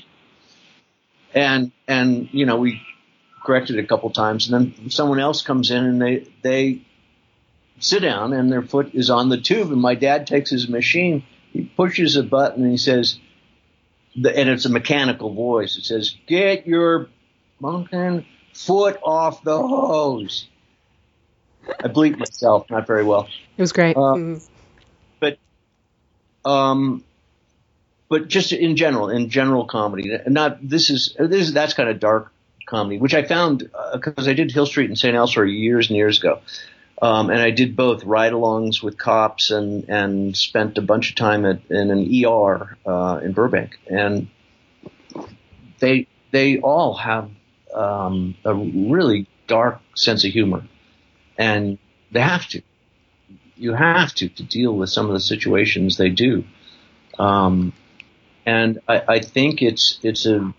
and 1.34 1.72
and 1.86 2.28
you 2.32 2.46
know 2.46 2.56
we 2.56 2.80
corrected 3.44 3.76
it 3.76 3.84
a 3.84 3.86
couple 3.86 4.10
times, 4.10 4.50
and 4.50 4.74
then 4.76 4.90
someone 4.90 5.20
else 5.20 5.42
comes 5.42 5.70
in 5.70 5.84
and 5.84 6.02
they 6.02 6.26
they 6.42 6.82
sit 7.78 8.00
down 8.00 8.32
and 8.34 8.52
their 8.52 8.62
foot 8.62 8.94
is 8.94 9.08
on 9.08 9.30
the 9.30 9.40
tube 9.40 9.72
and 9.72 9.80
my 9.80 9.94
dad 9.94 10.26
takes 10.26 10.50
his 10.50 10.68
machine 10.68 11.24
he 11.50 11.62
pushes 11.62 12.16
a 12.16 12.22
button 12.22 12.62
and 12.62 12.72
he 12.72 12.76
says 12.76 13.18
and 14.14 14.48
it's 14.48 14.66
a 14.66 14.70
mechanical 14.70 15.32
voice. 15.32 15.76
It 15.76 15.84
says 15.84 16.16
get 16.26 16.66
your 16.66 17.08
monkey 17.60 18.26
foot 18.54 18.98
off 19.02 19.42
the 19.44 19.56
hose. 19.56 20.48
I 21.68 21.88
bleep 21.88 22.18
myself 22.18 22.68
not 22.70 22.86
very 22.86 23.04
well. 23.04 23.28
It 23.56 23.60
was 23.60 23.72
great. 23.72 23.96
uh, 23.96 24.36
but 25.20 25.38
um 26.44 27.04
but 28.08 28.28
just 28.28 28.52
in 28.52 28.76
general 28.76 29.10
in 29.10 29.28
general 29.28 29.66
comedy 29.66 30.18
not 30.26 30.58
this 30.66 30.90
is 30.90 31.14
this 31.18 31.42
is 31.48 31.52
that's 31.52 31.74
kind 31.74 31.88
of 31.88 32.00
dark 32.00 32.32
comedy 32.66 32.98
which 32.98 33.14
i 33.14 33.22
found 33.22 33.70
because 33.92 34.26
i 34.26 34.32
did 34.32 34.50
hill 34.50 34.66
street 34.66 34.88
and 34.88 34.98
st 34.98 35.14
elsewhere 35.14 35.44
years 35.44 35.88
and 35.88 35.96
years 35.96 36.18
ago. 36.18 36.40
Um, 37.02 37.30
and 37.30 37.40
I 37.40 37.50
did 37.50 37.76
both 37.76 38.04
ride-alongs 38.04 38.82
with 38.82 38.98
cops 38.98 39.50
and 39.50 39.88
and 39.88 40.36
spent 40.36 40.76
a 40.76 40.82
bunch 40.82 41.08
of 41.08 41.16
time 41.16 41.46
at 41.46 41.60
in 41.70 41.90
an 41.90 42.26
ER 42.26 42.76
uh, 42.84 43.20
in 43.22 43.32
Burbank, 43.32 43.78
and 43.86 44.28
they 45.78 46.08
they 46.30 46.58
all 46.58 46.92
have 46.92 47.30
um, 47.74 48.36
a 48.44 48.54
really 48.54 49.26
dark 49.46 49.80
sense 49.94 50.24
of 50.24 50.32
humor, 50.32 50.64
and 51.38 51.78
they 52.10 52.20
have 52.20 52.46
to. 52.48 52.62
You 53.56 53.74
have 53.74 54.14
to 54.14 54.28
to 54.28 54.42
deal 54.42 54.74
with 54.74 54.88
some 54.88 55.06
of 55.06 55.12
the 55.12 55.20
situations 55.20 55.96
they 55.96 56.08
do, 56.08 56.44
um, 57.18 57.74
and 58.46 58.80
I, 58.88 59.02
I 59.06 59.20
think 59.20 59.60
it's 59.62 59.98
it's 60.02 60.24
a 60.26 60.54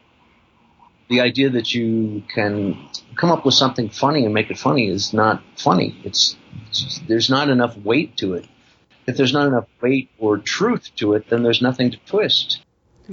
the 1.12 1.19
idea 1.19 1.50
that 1.50 1.74
you 1.74 2.24
can 2.34 2.89
come 3.17 3.32
up 3.32 3.43
with 3.43 3.54
something 3.54 3.89
funny 3.89 4.24
and 4.24 4.34
make 4.34 4.50
it 4.50 4.58
funny 4.58 4.88
is 4.88 5.13
not 5.13 5.43
funny. 5.58 6.00
It's, 6.06 6.38
it's 6.69 7.02
there's 7.06 7.30
not 7.30 7.50
enough 7.50 7.76
weight 7.78 8.15
to 8.17 8.36
it. 8.36 8.47
If 9.08 9.17
there's 9.17 9.34
not 9.34 9.47
enough 9.47 9.67
weight 9.82 10.10
or 10.17 10.38
truth 10.38 10.89
to 10.95 11.13
it, 11.15 11.30
then 11.30 11.43
there's 11.43 11.62
nothing 11.62 11.91
to 11.91 11.97
twist. 12.06 12.63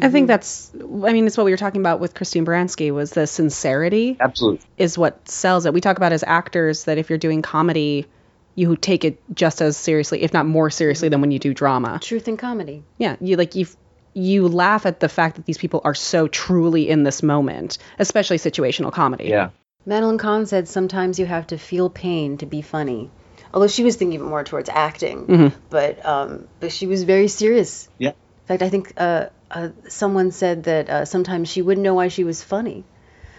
I 0.03 0.11
think 0.11 0.27
that's. 0.27 0.71
I 0.75 1.13
mean, 1.13 1.27
it's 1.27 1.37
what 1.37 1.45
we 1.45 1.51
were 1.51 1.57
talking 1.59 1.81
about 1.81 2.01
with 2.01 2.15
Christine 2.15 2.45
Baranski 2.45 2.93
was 2.93 3.11
the 3.11 3.27
sincerity 3.27 4.17
Absolutely. 4.19 4.61
is 4.77 4.97
what 4.97 5.29
sells 5.29 5.67
it. 5.67 5.75
We 5.75 5.81
talk 5.81 5.97
about 5.97 6.13
as 6.13 6.25
actors 6.27 6.85
that 6.85 6.99
if 6.99 7.09
you're 7.11 7.19
doing 7.19 7.43
comedy, 7.43 8.07
you 8.55 8.77
take 8.77 9.05
it 9.05 9.21
just 9.35 9.61
as 9.61 9.77
seriously, 9.77 10.23
if 10.23 10.33
not 10.33 10.47
more 10.47 10.71
seriously, 10.71 11.09
than 11.09 11.21
when 11.21 11.31
you 11.31 11.39
do 11.39 11.55
drama. 11.55 12.01
Truth 12.03 12.29
and 12.29 12.39
comedy. 12.39 12.83
Yeah, 12.99 13.17
you 13.21 13.37
like 13.37 13.55
you 13.55 13.67
you 14.15 14.49
laugh 14.49 14.85
at 14.87 15.01
the 15.01 15.09
fact 15.09 15.37
that 15.37 15.47
these 15.47 15.59
people 15.59 15.81
are 15.85 15.95
so 15.95 16.29
truly 16.29 16.89
in 16.89 17.05
this 17.05 17.23
moment, 17.23 17.79
especially 17.99 18.39
situational 18.39 18.93
comedy. 18.93 19.27
Yeah. 19.29 19.51
Madeline 19.87 20.19
Kahn 20.19 20.47
said 20.47 20.69
sometimes 20.69 21.19
you 21.19 21.27
have 21.27 21.47
to 21.49 21.59
feel 21.59 21.89
pain 21.89 22.37
to 22.39 22.47
be 22.47 22.63
funny. 22.63 23.11
Although 23.55 23.69
she 23.69 23.85
was 23.85 23.97
thinking 23.97 24.21
more 24.23 24.45
towards 24.45 24.69
acting, 24.69 25.53
but 25.71 26.05
um, 26.05 26.49
but 26.61 26.73
she 26.73 26.87
was 26.87 27.05
very 27.05 27.29
serious. 27.29 27.89
Yeah. 27.97 28.11
In 28.11 28.47
fact, 28.47 28.63
I 28.63 28.69
think 28.69 28.93
uh, 28.97 29.27
uh, 29.51 29.71
someone 29.89 30.31
said 30.31 30.65
that 30.65 30.91
uh, 30.91 31.05
sometimes 31.05 31.49
she 31.49 31.63
wouldn't 31.63 31.85
know 31.85 31.95
why 31.95 32.09
she 32.09 32.25
was 32.25 32.43
funny 32.43 32.85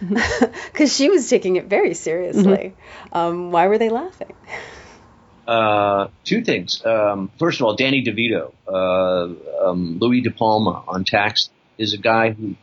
because 0.00 0.94
she 0.94 1.08
was 1.10 1.28
taking 1.28 1.56
it 1.56 1.66
very 1.66 1.94
seriously. 1.94 2.74
Um, 3.12 3.50
why 3.52 3.66
were 3.68 3.78
they 3.78 3.90
laughing? 3.90 4.34
Uh, 5.46 6.08
two 6.24 6.42
things. 6.42 6.84
Um, 6.84 7.30
first 7.38 7.60
of 7.60 7.66
all, 7.66 7.74
Danny 7.74 8.04
DeVito, 8.04 8.52
uh, 8.68 9.68
um, 9.68 9.98
Louis 10.00 10.20
De 10.20 10.30
Palma 10.30 10.84
on 10.86 11.04
Taxi 11.04 11.50
is 11.76 11.92
a 11.92 11.98
guy 11.98 12.30
who, 12.30 12.54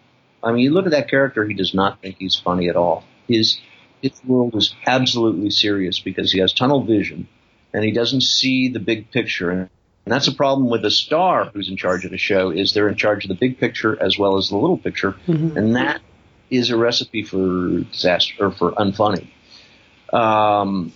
I 0.43 0.51
mean, 0.51 0.63
you 0.63 0.71
look 0.71 0.85
at 0.85 0.91
that 0.91 1.09
character, 1.09 1.45
he 1.45 1.53
does 1.53 1.73
not 1.73 2.01
think 2.01 2.15
he's 2.17 2.35
funny 2.35 2.69
at 2.69 2.75
all. 2.75 3.03
His 3.27 3.59
his 4.01 4.11
world 4.25 4.55
is 4.55 4.75
absolutely 4.85 5.49
serious 5.49 5.99
because 5.99 6.31
he 6.31 6.39
has 6.39 6.53
tunnel 6.53 6.83
vision 6.83 7.27
and 7.73 7.83
he 7.83 7.91
doesn't 7.91 8.21
see 8.21 8.69
the 8.69 8.79
big 8.79 9.11
picture. 9.11 9.49
And, 9.49 9.69
and 10.07 10.11
that's 10.13 10.29
a 10.29 10.33
problem 10.33 10.69
with 10.69 10.85
a 10.85 10.89
star 10.89 11.51
who's 11.53 11.67
in 11.67 11.75
charge 11.75 12.05
of 12.05 12.11
the 12.11 12.17
show 12.17 12.49
is 12.49 12.73
they're 12.73 12.87
in 12.87 12.95
charge 12.95 13.25
of 13.25 13.27
the 13.27 13.35
big 13.35 13.59
picture 13.59 14.01
as 14.01 14.17
well 14.17 14.37
as 14.37 14.47
the 14.47 14.55
little 14.55 14.77
picture, 14.77 15.17
and 15.57 15.75
that 15.75 15.99
is 16.49 16.69
a 16.69 16.77
recipe 16.77 17.23
for 17.23 17.81
disaster 17.81 18.45
or 18.45 18.51
for 18.51 18.71
unfunny. 18.71 19.27
Um, 20.13 20.93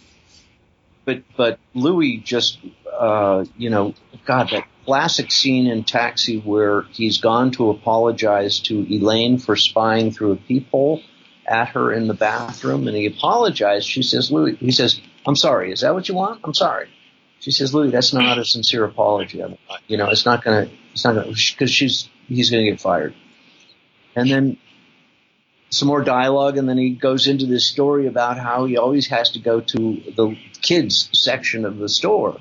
but 1.03 1.23
but 1.35 1.59
Louis 1.73 2.19
just 2.23 2.59
uh, 2.97 3.43
you 3.57 3.69
know 3.69 3.95
God 4.25 4.47
that 4.51 4.65
classic 4.85 5.29
scene 5.29 5.67
in 5.67 5.83
Taxi 5.83 6.39
where 6.39 6.83
he's 6.83 7.17
gone 7.17 7.51
to 7.51 7.69
apologize 7.69 8.61
to 8.61 8.79
Elaine 8.89 9.39
for 9.39 9.57
spying 9.57 10.11
through 10.11 10.31
a 10.31 10.37
peephole 10.37 11.01
at 11.45 11.67
her 11.67 11.91
in 11.91 12.07
the 12.07 12.13
bathroom 12.13 12.87
and 12.87 12.95
he 12.95 13.07
apologized. 13.07 13.89
She 13.89 14.03
says 14.03 14.31
Louis 14.31 14.55
he 14.55 14.71
says 14.71 15.01
I'm 15.25 15.35
sorry. 15.35 15.73
Is 15.73 15.81
that 15.81 15.93
what 15.93 16.07
you 16.07 16.15
want? 16.15 16.39
I'm 16.45 16.53
sorry. 16.53 16.87
She 17.41 17.51
says 17.51 17.73
Louis 17.73 17.91
that's 17.91 18.13
not 18.13 18.37
a 18.39 18.45
sincere 18.45 18.85
apology. 18.85 19.43
I'm, 19.43 19.57
you 19.87 19.97
know 19.97 20.09
it's 20.09 20.25
not 20.25 20.43
gonna 20.43 20.69
it's 20.93 21.03
not 21.03 21.15
gonna 21.15 21.27
because 21.31 21.69
she's 21.71 22.07
he's 22.27 22.49
gonna 22.51 22.63
get 22.63 22.79
fired. 22.79 23.13
and 24.15 24.29
then 24.29 24.57
some 25.71 25.87
more 25.87 26.03
dialogue, 26.03 26.57
and 26.57 26.67
then 26.69 26.77
he 26.77 26.91
goes 26.91 27.27
into 27.27 27.45
this 27.45 27.65
story 27.65 28.05
about 28.07 28.37
how 28.37 28.65
he 28.65 28.77
always 28.77 29.07
has 29.07 29.31
to 29.31 29.39
go 29.39 29.61
to 29.61 29.77
the 30.17 30.37
kids 30.61 31.09
section 31.13 31.63
of 31.65 31.77
the 31.77 31.87
store 31.89 32.39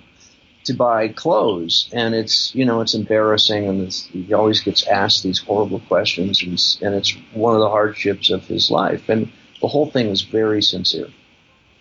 to 0.64 0.74
buy 0.74 1.08
clothes, 1.08 1.88
and 1.92 2.14
it's 2.14 2.54
you 2.54 2.64
know 2.66 2.80
it's 2.82 2.94
embarrassing, 2.94 3.66
and 3.68 3.80
it's, 3.82 4.04
he 4.06 4.34
always 4.34 4.60
gets 4.60 4.86
asked 4.86 5.22
these 5.22 5.38
horrible 5.38 5.80
questions, 5.80 6.42
and, 6.42 6.52
it's- 6.52 6.78
and 6.82 6.94
it's 6.94 7.16
one 7.32 7.54
of 7.54 7.60
the 7.60 7.70
hardships 7.70 8.30
of 8.30 8.46
his 8.46 8.70
life, 8.70 9.08
and 9.08 9.30
the 9.62 9.68
whole 9.68 9.90
thing 9.90 10.08
is 10.08 10.22
very 10.22 10.62
sincere. 10.62 11.08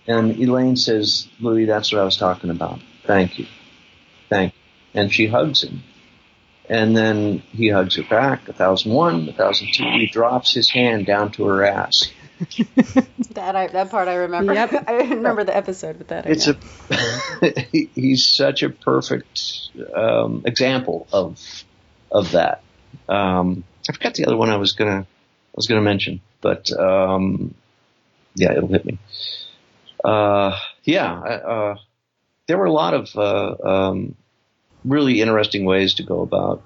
And 0.08 0.39
Elaine 0.39 0.77
says, 0.77 1.27
"Louis, 1.41 1.65
that's 1.65 1.91
what 1.91 1.99
I 2.01 2.05
was 2.05 2.15
talking 2.17 2.49
about. 2.51 2.79
Thank 3.10 3.39
you, 3.39 3.48
thank 4.30 4.54
you," 4.54 5.02
and 5.02 5.12
she 5.12 5.26
hugs 5.26 5.63
him. 5.63 5.82
And 6.69 6.95
then 6.95 7.39
he 7.52 7.69
hugs 7.69 7.95
her 7.95 8.04
back, 8.04 8.48
a 8.48 8.54
thousand 8.54 8.93
one, 8.93 9.28
a 9.28 9.34
thousand 9.34 9.69
two. 9.74 9.84
He 9.84 10.06
drops 10.06 10.54
his 10.54 10.69
hand 10.69 11.08
down 11.08 11.32
to 11.32 11.45
her 11.45 11.63
ass. 11.65 12.12
That 13.34 13.56
I, 13.56 13.67
that 13.67 13.89
part 13.89 14.08
I 14.08 14.15
remember. 14.15 14.54
Yep. 14.54 14.84
I 14.88 14.93
remember 14.93 15.43
the 15.43 15.56
episode 15.56 15.98
with 15.98 16.10
that. 16.10 16.26
It's 16.28 16.48
a 16.48 16.58
he's 17.95 18.28
such 18.28 18.62
a 18.63 18.69
perfect 18.69 19.41
um, 19.95 20.43
example 20.45 21.08
of 21.12 21.39
of 22.12 22.32
that. 22.34 22.62
Um, 23.08 23.63
I 23.89 23.93
forgot 23.93 24.13
the 24.13 24.26
other 24.26 24.38
one 24.38 24.50
I 24.50 24.58
was 24.58 24.74
gonna 24.74 25.02
I 25.02 25.56
was 25.56 25.67
gonna 25.67 25.82
mention, 25.82 26.22
but 26.41 26.72
um, 26.72 27.54
yeah, 28.36 28.52
it'll 28.54 28.67
hit 28.67 28.86
me. 28.86 28.98
Uh, 30.04 30.58
yeah, 30.84 31.19
I- 31.19 31.34
uh, 31.54 31.76
there 32.49 32.57
were 32.57 32.65
a 32.65 32.73
lot 32.73 32.95
of 32.95 33.15
uh, 33.15 33.55
um, 33.63 34.15
really 34.83 35.21
interesting 35.21 35.65
ways 35.65 35.93
to 35.93 36.03
go 36.03 36.21
about 36.21 36.63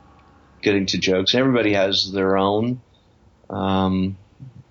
getting 0.62 0.86
to 0.86 0.98
jokes. 0.98 1.36
Everybody 1.36 1.74
has 1.74 2.10
their 2.10 2.38
own. 2.38 2.82
Um, 3.50 4.18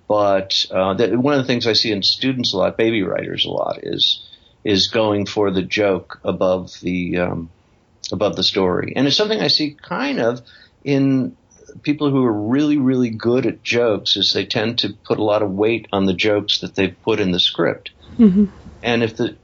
but 0.09 0.64
uh, 0.70 0.94
that, 0.94 1.14
one 1.14 1.35
of 1.35 1.40
the 1.40 1.46
things 1.46 1.66
I 1.66 1.75
see 1.75 1.92
in 1.92 2.03
students 2.03 2.55
a 2.55 2.57
lot, 2.57 2.79
baby 2.79 3.03
writers 3.03 3.44
a 3.44 3.51
lot, 3.51 3.81
is 3.83 4.27
is 4.64 4.88
going 4.88 5.27
for 5.27 5.51
the 5.51 5.61
joke 5.61 6.18
above 6.25 6.72
the 6.81 7.18
um, 7.18 7.51
above 8.11 8.35
the 8.35 8.42
story, 8.42 8.94
and 8.96 9.07
it's 9.07 9.16
something 9.16 9.40
I 9.40 9.48
see 9.48 9.77
kind 9.81 10.18
of 10.18 10.40
in 10.83 11.37
people 11.83 12.11
who 12.11 12.25
are 12.25 12.33
really 12.33 12.79
really 12.79 13.11
good 13.11 13.44
at 13.44 13.62
jokes. 13.62 14.16
Is 14.16 14.33
they 14.33 14.46
tend 14.46 14.79
to 14.79 14.94
put 15.05 15.18
a 15.18 15.25
lot 15.25 15.42
of 15.42 15.51
weight 15.51 15.88
on 15.92 16.07
the 16.07 16.14
jokes 16.14 16.61
that 16.61 16.75
they've 16.75 16.96
put 17.03 17.20
in 17.20 17.33
the 17.33 17.40
script, 17.40 17.90
and 18.83 19.03
if 19.03 19.16
the 19.16 19.37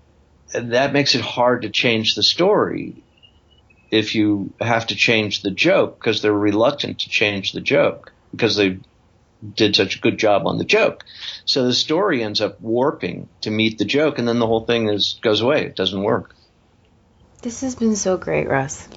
that 0.52 0.92
makes 0.92 1.14
it 1.14 1.20
hard 1.20 1.62
to 1.62 1.70
change 1.70 2.14
the 2.14 2.22
story 2.22 3.02
if 3.90 4.14
you 4.14 4.52
have 4.60 4.86
to 4.88 4.94
change 4.94 5.42
the 5.42 5.50
joke 5.50 5.98
because 5.98 6.20
they're 6.22 6.32
reluctant 6.32 7.00
to 7.00 7.08
change 7.10 7.52
the 7.52 7.60
joke 7.60 8.12
because 8.32 8.56
they 8.56 8.78
did 9.54 9.76
such 9.76 9.96
a 9.96 10.00
good 10.00 10.18
job 10.18 10.46
on 10.46 10.58
the 10.58 10.64
joke. 10.64 11.04
So 11.44 11.64
the 11.64 11.72
story 11.74 12.22
ends 12.22 12.40
up 12.40 12.60
warping 12.60 13.28
to 13.42 13.50
meet 13.50 13.78
the 13.78 13.84
joke, 13.84 14.18
and 14.18 14.26
then 14.26 14.40
the 14.40 14.46
whole 14.46 14.66
thing 14.66 14.88
is 14.88 15.18
goes 15.22 15.40
away. 15.40 15.64
It 15.64 15.76
doesn't 15.76 16.02
work. 16.02 16.34
This 17.42 17.60
has 17.60 17.76
been 17.76 17.94
so 17.96 18.16
great, 18.16 18.48
Russ. 18.48 18.88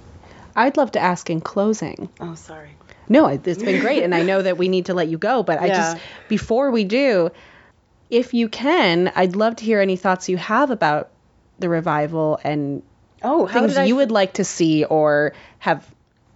I'd 0.55 0.77
love 0.77 0.91
to 0.93 0.99
ask 0.99 1.29
in 1.29 1.41
closing. 1.41 2.09
Oh, 2.19 2.35
sorry. 2.35 2.71
No, 3.07 3.27
it- 3.27 3.47
it's 3.47 3.61
been 3.63 3.81
great, 3.81 4.03
and 4.03 4.15
I 4.15 4.23
know 4.23 4.41
that 4.41 4.57
we 4.57 4.67
need 4.67 4.87
to 4.87 4.93
let 4.93 5.07
you 5.09 5.17
go. 5.17 5.43
But 5.43 5.59
I 5.61 5.67
just 5.67 5.97
before 6.27 6.71
we 6.71 6.83
do, 6.85 7.29
if 8.09 8.33
you 8.33 8.49
can, 8.49 9.11
I'd 9.15 9.35
love 9.35 9.57
to 9.57 9.63
hear 9.63 9.79
any 9.79 9.95
thoughts 9.95 10.27
you 10.27 10.37
have 10.37 10.71
about 10.71 11.09
the 11.61 11.69
revival 11.69 12.39
and 12.43 12.83
Oh, 13.23 13.47
things 13.47 13.73
did 13.73 13.77
I? 13.81 13.83
you 13.85 13.95
would 13.97 14.11
like 14.11 14.33
to 14.33 14.43
see 14.43 14.83
or 14.83 15.33
have 15.59 15.87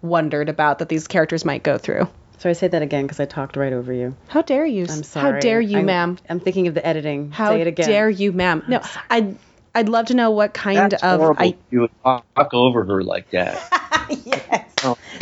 wondered 0.02 0.50
about 0.50 0.80
that 0.80 0.90
these 0.90 1.08
characters 1.08 1.44
might 1.44 1.64
go 1.64 1.78
through. 1.80 2.08
So 2.38 2.50
I 2.50 2.54
say 2.54 2.68
that 2.68 2.82
again 2.84 3.04
because 3.06 3.20
I 3.20 3.26
talked 3.26 3.58
right 3.58 3.74
over 3.74 3.92
you. 3.92 4.16
How 4.28 4.44
dare 4.44 4.66
you? 4.66 4.84
I'm 4.84 5.02
sorry. 5.04 5.34
How 5.34 5.40
dare 5.40 5.60
you, 5.62 5.78
I'm- 5.78 5.86
ma'am? 5.88 6.18
I'm 6.30 6.40
thinking 6.40 6.68
of 6.68 6.74
the 6.76 6.86
editing. 6.86 7.32
How 7.32 7.50
say 7.50 7.62
it 7.62 7.68
again. 7.68 7.88
dare 7.88 8.10
you, 8.10 8.32
ma'am? 8.34 8.64
No, 8.68 8.82
I'd 9.10 9.36
I'd 9.74 9.90
love 9.90 10.06
to 10.08 10.14
know 10.14 10.32
what 10.32 10.54
kind 10.54 10.92
That's 10.92 11.02
of 11.04 11.20
horrible. 11.20 11.42
I 11.44 11.56
you 11.72 11.82
would 11.82 11.92
talk 12.04 12.54
over 12.54 12.84
her 12.86 13.04
like 13.04 13.32
that. 13.32 13.85
yes. 14.26 14.74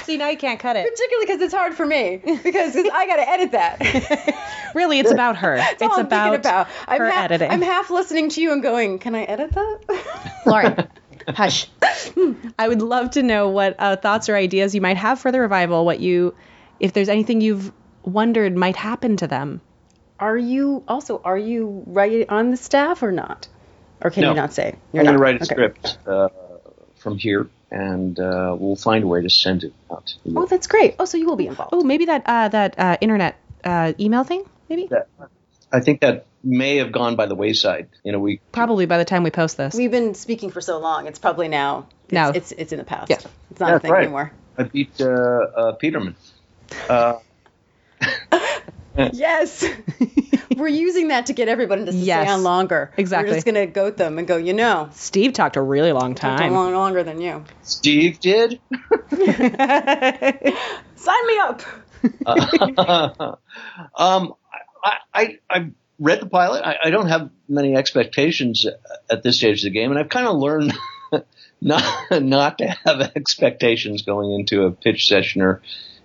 see 0.04 0.18
now 0.18 0.30
you 0.30 0.38
can't 0.38 0.60
cut 0.60 0.76
it. 0.76 0.90
Particularly 0.90 1.26
because 1.26 1.42
it's 1.42 1.54
hard 1.54 1.74
for 1.76 1.86
me 1.86 2.18
because 2.44 2.76
I 2.76 3.08
got 3.08 3.16
to 3.18 3.30
edit 3.30 3.52
that. 3.52 4.50
Really, 4.74 4.98
it's 4.98 5.12
about 5.12 5.38
her. 5.38 5.58
That's 5.58 5.82
all 5.84 5.90
it's 5.90 5.98
I'm 6.00 6.08
thinking 6.08 6.34
about, 6.34 6.66
about. 6.66 6.68
I'm 6.88 7.00
her 7.00 7.12
half, 7.12 7.26
editing. 7.26 7.52
I'm 7.52 7.62
half 7.62 7.92
listening 7.92 8.30
to 8.30 8.42
you 8.42 8.54
and 8.54 8.64
going, 8.64 8.98
"Can 8.98 9.14
I 9.14 9.22
edit 9.24 9.52
that?" 9.52 10.40
Lauren, 10.48 10.88
hush. 11.28 11.68
I 12.58 12.68
would 12.68 12.82
love 12.82 13.12
to 13.12 13.22
know 13.22 13.50
what 13.50 13.76
uh, 13.78 13.98
thoughts 13.98 14.30
or 14.30 14.36
ideas 14.36 14.74
you 14.74 14.82
might 14.82 14.98
have 14.98 15.20
for 15.20 15.32
the 15.32 15.40
revival. 15.40 15.86
What 15.86 16.00
you, 16.00 16.34
if 16.80 16.92
there's 16.94 17.08
anything 17.10 17.40
you've 17.40 17.72
wondered 18.04 18.56
might 18.58 18.76
happen 18.76 19.18
to 19.18 19.28
them. 19.28 19.62
Are 20.20 20.38
you 20.38 20.84
also 20.88 21.22
are 21.24 21.38
you 21.38 21.84
right 21.86 22.26
on 22.28 22.50
the 22.50 22.58
staff 22.58 23.04
or 23.04 23.12
not? 23.12 23.48
Or 24.02 24.10
can 24.10 24.22
No. 24.22 24.30
you 24.30 24.36
not 24.36 24.54
say? 24.54 24.76
You're 24.92 25.04
I'm 25.04 25.06
You're 25.06 25.06
going 25.06 25.06
to 25.06 25.12
not. 25.14 25.22
write 25.22 25.36
a 25.36 25.44
Okay. 25.44 25.54
script 25.54 25.98
uh, 26.08 26.30
from 26.96 27.20
here, 27.20 27.48
and 27.74 28.20
uh, 28.20 28.56
we'll 28.58 28.76
find 28.76 29.04
a 29.04 29.08
way 29.08 29.22
to 29.22 29.30
send 29.30 29.64
it 29.64 29.74
out. 29.92 30.06
to 30.06 30.30
you. 30.30 30.36
Oh, 30.38 30.46
that's 30.46 30.68
great. 30.68 30.96
Oh, 31.00 31.06
so 31.06 31.18
you 31.18 31.26
will 31.26 31.36
be 31.36 31.48
involved. 31.48 31.74
Oh, 31.74 31.84
maybe 31.84 32.06
that 32.06 32.22
uh, 32.26 32.48
that 32.50 32.78
uh, 32.78 32.98
internet 33.02 33.36
uh, 33.64 33.94
email 34.00 34.24
thing. 34.24 34.46
Maybe. 34.70 34.88
That- 34.88 35.08
I 35.72 35.80
think 35.80 36.02
that 36.02 36.28
may 36.44 36.78
have 36.78 36.92
gone 36.92 37.16
by 37.16 37.26
the 37.26 37.34
wayside 37.34 37.90
in 38.04 38.14
a 38.14 38.20
week. 38.20 38.42
Probably 38.52 38.86
by 38.86 39.00
the 39.00 39.06
time 39.06 39.24
we 39.24 39.32
post 39.32 39.58
this. 39.58 39.74
We've 39.74 39.90
been 39.90 40.14
speaking 40.14 40.52
for 40.52 40.62
so 40.62 40.78
long. 40.78 41.08
It's 41.08 41.18
probably 41.18 41.48
now. 41.48 41.88
It's, 42.04 42.14
Now. 42.14 42.30
it's 42.30 42.52
it's 42.52 42.72
in 42.72 42.78
the 42.78 42.84
past. 42.86 43.10
Yeah. 43.10 43.18
It's 43.50 43.60
not 43.60 43.74
a 43.74 43.80
thing 43.80 43.92
right. 43.92 44.04
anymore. 44.04 44.32
I 44.56 44.64
beat 44.64 45.02
uh, 45.02 45.06
uh, 45.08 45.72
Peterman. 45.74 46.16
Uh, 48.98 49.10
Yes. 49.14 49.66
We're 50.58 50.68
using 50.68 51.08
that 51.08 51.26
to 51.28 51.34
get 51.34 51.48
everybody 51.48 51.86
to 51.86 51.92
Yes. 51.92 52.26
stay 52.28 52.32
on 52.34 52.44
longer. 52.44 52.92
Exactly. 52.98 53.30
We're 53.32 53.36
just 53.38 53.46
gonna 53.46 53.66
goat 53.66 53.98
them 53.98 54.20
and 54.20 54.28
go. 54.28 54.38
You 54.38 54.54
know, 54.54 54.90
Steve 54.94 55.34
talked 55.34 55.56
a 55.56 55.62
really 55.62 55.92
long 55.92 56.12
I'm 56.12 56.16
time. 56.16 56.54
long 56.54 56.74
longer 56.74 57.04
than 57.04 57.20
you. 57.20 57.44
Steve 57.64 58.20
did. 58.20 58.60
Sign 60.96 61.28
me 61.28 61.40
up. 61.40 61.62
um, 63.96 64.34
I, 64.84 64.98
I, 65.14 65.38
I 65.50 65.72
read 66.00 66.20
the 66.22 66.26
pilot. 66.28 66.64
I, 66.64 66.78
I 66.86 66.90
don't 66.90 67.08
have 67.08 67.30
many 67.48 67.76
expectations 67.76 68.66
at 69.10 69.24
this 69.24 69.38
stage 69.38 69.60
of 69.62 69.64
the 69.66 69.70
game, 69.72 69.90
and 69.92 70.00
I've 70.00 70.10
kind 70.10 70.28
of 70.28 70.38
learned 70.38 70.74
not 71.62 71.84
not 72.22 72.58
to 72.60 72.68
have 72.68 73.02
expectations 73.16 74.02
going 74.04 74.32
into 74.34 74.64
a 74.66 74.72
pitch 74.72 75.08
session 75.08 75.42
or 75.42 75.62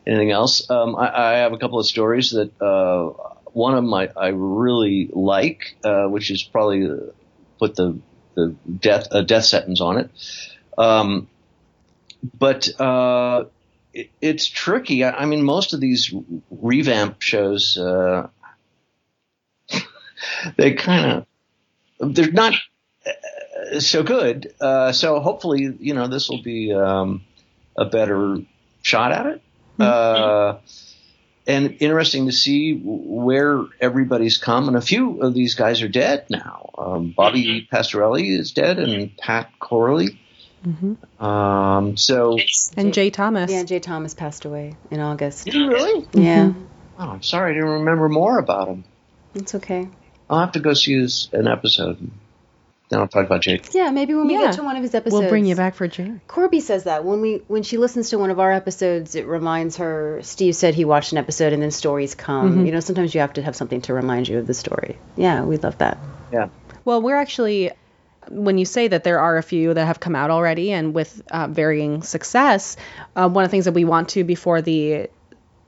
anything 0.09 0.31
else. 0.31 0.69
Um, 0.71 0.97
I, 0.97 1.33
I 1.33 1.33
have 1.39 1.53
a 1.53 1.59
couple 1.59 1.79
of 1.79 1.87
stories 1.87 2.31
that 2.31 2.51
uh, 2.61 3.13
one 3.53 3.75
of 3.75 3.85
them 3.85 3.95
I, 3.95 4.29
really 4.29 5.11
like, 5.13 5.77
uh, 5.85 6.07
which 6.07 6.31
is 6.31 6.43
probably 6.43 6.89
put 7.59 7.77
the 7.77 7.99
the 8.35 8.55
death 8.81 9.09
a 9.11 9.23
death 9.23 9.45
sentence 9.45 9.81
on 9.81 9.99
it. 9.99 10.11
Um, 10.77 11.29
but 12.39 12.81
uh, 12.81 13.45
it, 13.93 14.11
it's 14.21 14.47
tricky. 14.47 15.05
I, 15.05 15.11
I 15.11 15.27
mean, 15.27 15.43
most 15.43 15.75
of 15.75 15.81
these 15.81 16.15
revamp 16.51 17.21
shows, 17.21 17.77
uh, 17.77 18.29
they 20.57 20.75
kind 20.75 21.27
of 22.01 22.15
they're 22.15 22.33
not 22.33 22.55
uh, 23.07 23.81
so 23.81 24.03
good. 24.03 24.55
Uh, 24.61 24.93
so 24.93 25.21
hopefully, 25.21 25.77
you 25.81 25.95
know, 25.95 26.07
this 26.07 26.29
will 26.29 26.43
be 26.43 26.73
um, 26.73 27.25
a 27.77 27.85
better 27.85 28.39
shot 28.83 29.13
at 29.13 29.27
it. 29.27 29.43
Uh, 29.79 30.59
and 31.47 31.77
interesting 31.81 32.27
to 32.27 32.33
see 32.33 32.75
where 32.75 33.65
everybody's 33.81 34.37
come. 34.37 34.69
And 34.69 34.77
a 34.77 34.81
few 34.83 35.23
of 35.23 35.33
these 35.35 35.55
guys 35.55 35.81
are 35.83 35.89
dead 35.89 36.27
now. 36.29 36.71
Um, 36.77 37.15
Bobby 37.17 37.67
Pastorelli 37.73 38.39
is 38.39 38.53
dead, 38.53 38.79
and 38.79 39.17
Pat 39.17 39.51
Corley. 39.59 40.19
Um, 41.21 41.97
so 41.97 42.37
and 42.77 42.93
Jay 42.93 43.11
Thomas. 43.11 43.51
Yeah, 43.51 43.63
Jay 43.65 43.79
Thomas 43.81 44.13
passed 44.15 44.45
away 44.45 44.75
in 44.91 45.01
August. 45.01 45.45
Did 45.45 45.55
he 45.55 45.67
really? 45.67 46.07
Yeah, 46.13 46.53
Oh, 46.99 47.11
I'm 47.11 47.23
sorry, 47.23 47.53
I 47.53 47.55
didn't 47.55 47.69
remember 47.71 48.09
more 48.09 48.39
about 48.39 48.69
him. 48.69 48.85
it's 49.35 49.55
okay. 49.55 49.89
I'll 50.29 50.41
have 50.41 50.53
to 50.53 50.61
go 50.61 50.75
see 50.75 50.95
his, 50.99 51.29
an 51.33 51.47
episode. 51.47 52.11
And 52.91 52.97
Then 52.97 53.01
I'll 53.01 53.09
talk 53.09 53.27
about 53.27 53.43
Jake. 53.43 53.75
Yeah, 53.75 53.91
maybe 53.91 54.15
when 54.15 54.27
we 54.27 54.35
Yeah. 54.35 54.47
get 54.47 54.55
to 54.55 54.63
one 54.63 54.77
of 54.77 54.83
his 54.83 54.95
episodes, 54.95 55.21
We'll 55.21 55.29
bring 55.29 55.45
you 55.45 55.55
back 55.55 55.75
for 55.75 55.87
Jerry. 55.89 56.21
Corby 56.27 56.61
says 56.61 56.85
that 56.85 57.05
when 57.05 57.21
we 57.21 57.43
when 57.49 57.63
she 57.63 57.77
listens 57.77 58.11
to 58.11 58.19
one 58.19 58.31
of 58.31 58.41
our 58.41 58.51
episodes, 58.51 59.15
it 59.15 59.27
reminds 59.27 59.77
her. 59.77 60.21
Steve 60.23 60.55
said 60.55 60.75
he 60.75 60.85
watched 60.85 61.13
an 61.13 61.19
episode, 61.19 61.53
and 61.53 61.63
then 61.63 61.71
stories 61.71 62.15
come. 62.15 62.65
You 62.65 62.73
know, 62.73 62.81
sometimes 62.81 63.15
you 63.15 63.21
have 63.21 63.35
to 63.35 63.43
have 63.43 63.57
something 63.57 63.83
to 63.83 63.95
remind 63.95 64.29
you 64.29 64.39
of 64.39 64.47
the 64.47 64.55
story. 64.55 64.97
Yeah, 65.17 65.43
we 65.45 65.59
love 65.59 65.77
that. 65.79 65.99
Yeah. 66.33 66.49
Well, 66.85 67.03
we're 67.03 67.17
actually, 67.17 67.73
when 68.31 68.57
you 68.57 68.65
say 68.65 68.89
that 68.89 69.05
there 69.05 69.21
are 69.21 69.37
a 69.37 69.43
few 69.43 69.75
that 69.75 69.85
have 69.85 70.01
come 70.01 70.17
out 70.17 70.31
already 70.31 70.73
and 70.73 70.95
with 70.95 71.21
uh, 71.31 71.47
varying 71.49 72.03
success, 72.03 72.77
uh, 73.15 73.29
one 73.29 73.45
of 73.45 73.51
the 73.51 73.53
things 73.53 73.67
that 73.67 73.75
we 73.75 73.85
want 73.85 74.11
to 74.11 74.25
before 74.25 74.63
the 74.63 75.09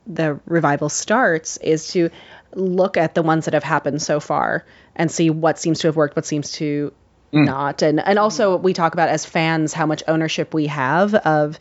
the 0.06 0.40
revival 0.46 0.88
starts 0.88 1.58
is 1.58 1.88
to 1.88 2.08
look 2.54 2.96
at 2.96 3.14
the 3.14 3.22
ones 3.22 3.44
that 3.44 3.54
have 3.54 3.62
happened 3.62 4.00
so 4.02 4.18
far 4.18 4.64
and 4.96 5.10
see 5.10 5.30
what 5.30 5.58
seems 5.58 5.80
to 5.80 5.88
have 5.88 5.94
worked, 5.94 6.16
what 6.16 6.24
seems 6.26 6.52
to 6.52 6.92
Mm. 7.32 7.46
not, 7.46 7.82
and 7.82 8.00
and 8.00 8.18
also 8.18 8.56
we 8.56 8.72
talk 8.72 8.92
about 8.92 9.08
as 9.08 9.24
fans 9.24 9.72
how 9.72 9.86
much 9.86 10.02
ownership 10.08 10.52
we 10.52 10.66
have 10.66 11.14
of 11.14 11.58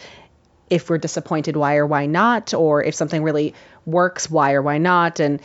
if 0.70 0.90
we're 0.90 0.98
disappointed, 0.98 1.56
why 1.56 1.76
or 1.78 1.86
why 1.86 2.06
not, 2.06 2.54
or 2.54 2.84
if 2.84 2.96
something 2.96 3.24
really 3.24 3.54
works, 3.86 4.30
why 4.30 4.54
or 4.54 4.62
why 4.62 4.78
not, 4.80 5.20
and 5.20 5.42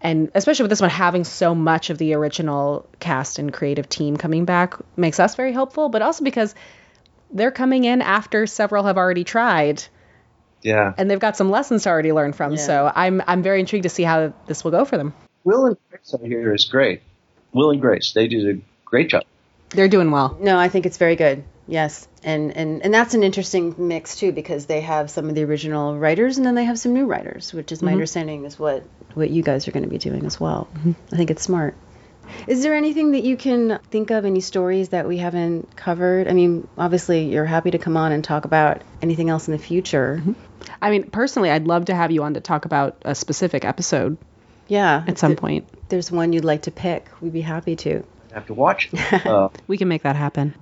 and 0.00 0.30
especially 0.34 0.62
with 0.64 0.70
this 0.70 0.80
one 0.80 0.90
having 0.90 1.24
so 1.24 1.54
much 1.54 1.90
of 1.90 1.98
the 1.98 2.14
original 2.14 2.88
cast 3.00 3.38
and 3.38 3.52
creative 3.52 3.88
team 3.88 4.16
coming 4.16 4.44
back 4.44 4.74
makes 4.96 5.18
us 5.18 5.34
very 5.34 5.52
helpful 5.52 5.88
but 5.88 6.02
also 6.02 6.22
because 6.22 6.54
they're 7.32 7.50
coming 7.50 7.84
in 7.84 8.00
after 8.00 8.46
several 8.46 8.84
have 8.84 8.96
already 8.96 9.24
tried 9.24 9.82
Yeah. 10.62 10.92
and 10.96 11.10
they've 11.10 11.18
got 11.18 11.36
some 11.36 11.50
lessons 11.50 11.82
to 11.82 11.88
already 11.90 12.12
learn 12.12 12.32
from. 12.32 12.52
Yeah. 12.52 12.58
So 12.58 12.92
I'm 12.94 13.22
I'm 13.26 13.42
very 13.42 13.60
intrigued 13.60 13.82
to 13.84 13.88
see 13.88 14.04
how 14.04 14.32
this 14.46 14.62
will 14.64 14.70
go 14.70 14.84
for 14.84 14.96
them. 14.96 15.12
Will 15.44 15.66
and 15.66 15.76
Grace 15.90 16.14
out 16.14 16.20
here 16.24 16.54
is 16.54 16.64
great. 16.64 17.02
Will 17.52 17.70
and 17.70 17.80
Grace, 17.80 18.12
they 18.12 18.28
did 18.28 18.56
a 18.56 18.60
great 18.84 19.10
job. 19.10 19.24
They're 19.70 19.88
doing 19.88 20.10
well. 20.10 20.36
No, 20.40 20.58
I 20.58 20.68
think 20.68 20.86
it's 20.86 20.96
very 20.96 21.16
good. 21.16 21.44
Yes, 21.66 22.08
and 22.24 22.56
and 22.56 22.82
and 22.82 22.94
that's 22.94 23.12
an 23.12 23.22
interesting 23.22 23.74
mix 23.76 24.16
too 24.16 24.32
because 24.32 24.64
they 24.64 24.80
have 24.80 25.10
some 25.10 25.28
of 25.28 25.34
the 25.34 25.44
original 25.44 25.98
writers 25.98 26.38
and 26.38 26.46
then 26.46 26.54
they 26.54 26.64
have 26.64 26.78
some 26.78 26.94
new 26.94 27.04
writers, 27.04 27.52
which 27.52 27.72
is 27.72 27.82
my 27.82 27.88
mm-hmm. 27.88 27.94
understanding 27.94 28.44
is 28.46 28.58
what 28.58 28.84
what 29.14 29.28
you 29.28 29.42
guys 29.42 29.68
are 29.68 29.72
going 29.72 29.84
to 29.84 29.90
be 29.90 29.98
doing 29.98 30.24
as 30.24 30.40
well. 30.40 30.68
Mm-hmm. 30.74 30.92
I 31.12 31.16
think 31.16 31.30
it's 31.30 31.42
smart. 31.42 31.76
Is 32.46 32.62
there 32.62 32.74
anything 32.74 33.12
that 33.12 33.24
you 33.24 33.36
can 33.36 33.78
think 33.90 34.10
of, 34.10 34.24
any 34.24 34.40
stories 34.40 34.90
that 34.90 35.06
we 35.08 35.18
haven't 35.18 35.76
covered? 35.76 36.28
I 36.28 36.32
mean, 36.32 36.68
obviously, 36.76 37.26
you're 37.26 37.44
happy 37.44 37.70
to 37.70 37.78
come 37.78 37.96
on 37.96 38.12
and 38.12 38.22
talk 38.22 38.44
about 38.44 38.82
anything 39.02 39.30
else 39.30 39.48
in 39.48 39.52
the 39.52 39.58
future. 39.58 40.20
Mm-hmm. 40.20 40.32
I 40.80 40.90
mean, 40.90 41.10
personally, 41.10 41.50
I'd 41.50 41.66
love 41.66 41.86
to 41.86 41.94
have 41.94 42.10
you 42.10 42.22
on 42.22 42.34
to 42.34 42.40
talk 42.40 42.64
about 42.64 43.02
a 43.04 43.14
specific 43.14 43.64
episode 43.64 44.18
Yeah, 44.68 45.04
at 45.06 45.18
some 45.18 45.32
if 45.32 45.38
point. 45.38 45.68
There's 45.88 46.12
one 46.12 46.32
you'd 46.32 46.44
like 46.44 46.62
to 46.62 46.70
pick. 46.70 47.08
We'd 47.20 47.32
be 47.32 47.40
happy 47.40 47.76
to. 47.76 48.04
Have 48.32 48.46
to 48.46 48.54
watch. 48.54 48.88
uh, 49.26 49.48
We 49.68 49.76
can 49.78 49.88
make 49.88 50.02
that 50.02 50.16
happen. 50.16 50.54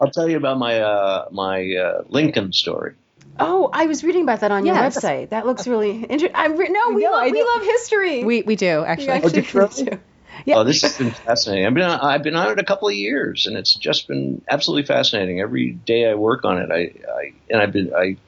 I'll 0.00 0.10
tell 0.12 0.28
you 0.28 0.36
about 0.36 0.58
my 0.58 0.80
uh, 0.80 1.26
my 1.30 1.74
uh, 1.74 2.02
Lincoln 2.08 2.52
story. 2.52 2.94
Oh, 3.38 3.68
I 3.72 3.86
was 3.86 4.04
reading 4.04 4.22
about 4.22 4.40
that 4.40 4.52
on 4.52 4.64
your 4.64 4.76
Yes. 4.76 4.96
website. 4.96 5.30
That 5.30 5.44
looks 5.44 5.66
really 5.66 5.90
interesting. 5.90 6.30
I'm 6.34 6.56
re- 6.56 6.68
no, 6.68 6.80
we 6.94 7.04
No, 7.04 7.10
love, 7.10 7.22
I 7.24 7.30
we 7.30 7.42
love 7.42 7.62
history. 7.62 8.24
We 8.24 8.42
we 8.42 8.56
do 8.56 8.66
We 8.66 8.84
actually. 8.84 9.08
actually 9.08 9.42
did 9.42 9.52
you 9.54 9.60
really? 9.60 9.98
Yeah. 10.46 10.56
Oh, 10.56 10.64
this 10.64 10.82
has 10.82 10.96
been 10.96 11.12
fascinating. 11.14 11.66
I've 11.66 11.74
been 11.74 11.84
on, 11.84 12.00
I've 12.00 12.22
been 12.22 12.34
on 12.36 12.50
it 12.50 12.58
a 12.58 12.64
couple 12.64 12.88
of 12.88 12.94
years, 12.94 13.46
and 13.46 13.56
it's 13.56 13.74
just 13.74 14.08
been 14.08 14.42
absolutely 14.50 14.84
fascinating. 14.86 15.40
Every 15.40 15.72
day 15.72 16.08
I 16.10 16.14
work 16.14 16.44
on 16.44 16.58
it, 16.58 16.70
I, 16.72 16.78
I 17.10 17.34
and 17.50 17.60
I've 17.62 17.72
been 17.72 17.92
I 17.96 18.18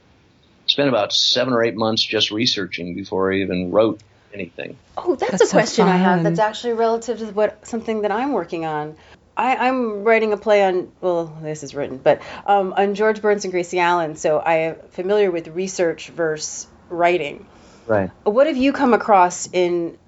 spent 0.67 0.89
about 0.89 1.13
seven 1.13 1.55
or 1.55 1.65
eight 1.65 1.77
months 1.77 2.05
just 2.07 2.31
researching 2.31 2.95
before 2.95 3.33
I 3.33 3.37
even 3.39 3.71
wrote 3.73 4.01
anything. 4.37 4.77
Oh, 4.97 5.15
that's, 5.15 5.33
That's 5.33 5.43
a 5.45 5.47
so 5.47 5.53
question 5.53 5.89
I 5.89 5.97
have. 5.97 6.23
That's 6.23 6.39
actually 6.39 6.75
relative 6.75 7.19
to 7.19 7.27
what 7.27 7.67
something 7.67 8.03
that 8.03 8.13
I'm 8.13 8.33
working 8.33 8.65
on. 8.65 8.97
I, 9.37 9.57
I'm 9.57 10.05
writing 10.05 10.33
a 10.33 10.37
play 10.37 10.65
on. 10.65 10.93
Well, 11.01 11.27
this 11.43 11.63
is 11.63 11.75
written, 11.75 11.99
but 11.99 12.23
um, 12.47 12.73
on 12.77 12.95
George 12.95 13.21
Burns 13.21 13.45
and 13.45 13.53
Gracie 13.53 13.81
Allen. 13.81 14.17
So 14.17 14.39
I 14.39 14.55
am 14.55 14.77
familiar 14.91 15.31
with 15.31 15.49
research 15.49 16.09
versus 16.09 16.67
writing. 16.89 17.47
Right. 17.87 18.11
What 18.25 18.47
have 18.47 18.57
you 18.57 18.73
come 18.73 18.95
across 18.95 19.49
in, 19.53 19.99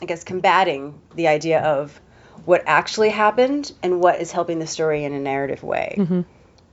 I 0.00 0.06
guess, 0.06 0.24
combating 0.24 1.00
the 1.14 1.28
idea 1.28 1.60
of 1.60 1.98
what 2.44 2.64
actually 2.66 3.10
happened 3.10 3.72
and 3.82 4.00
what 4.00 4.20
is 4.20 4.32
helping 4.32 4.58
the 4.58 4.66
story 4.66 5.04
in 5.04 5.12
a 5.12 5.20
narrative 5.20 5.62
way? 5.62 6.24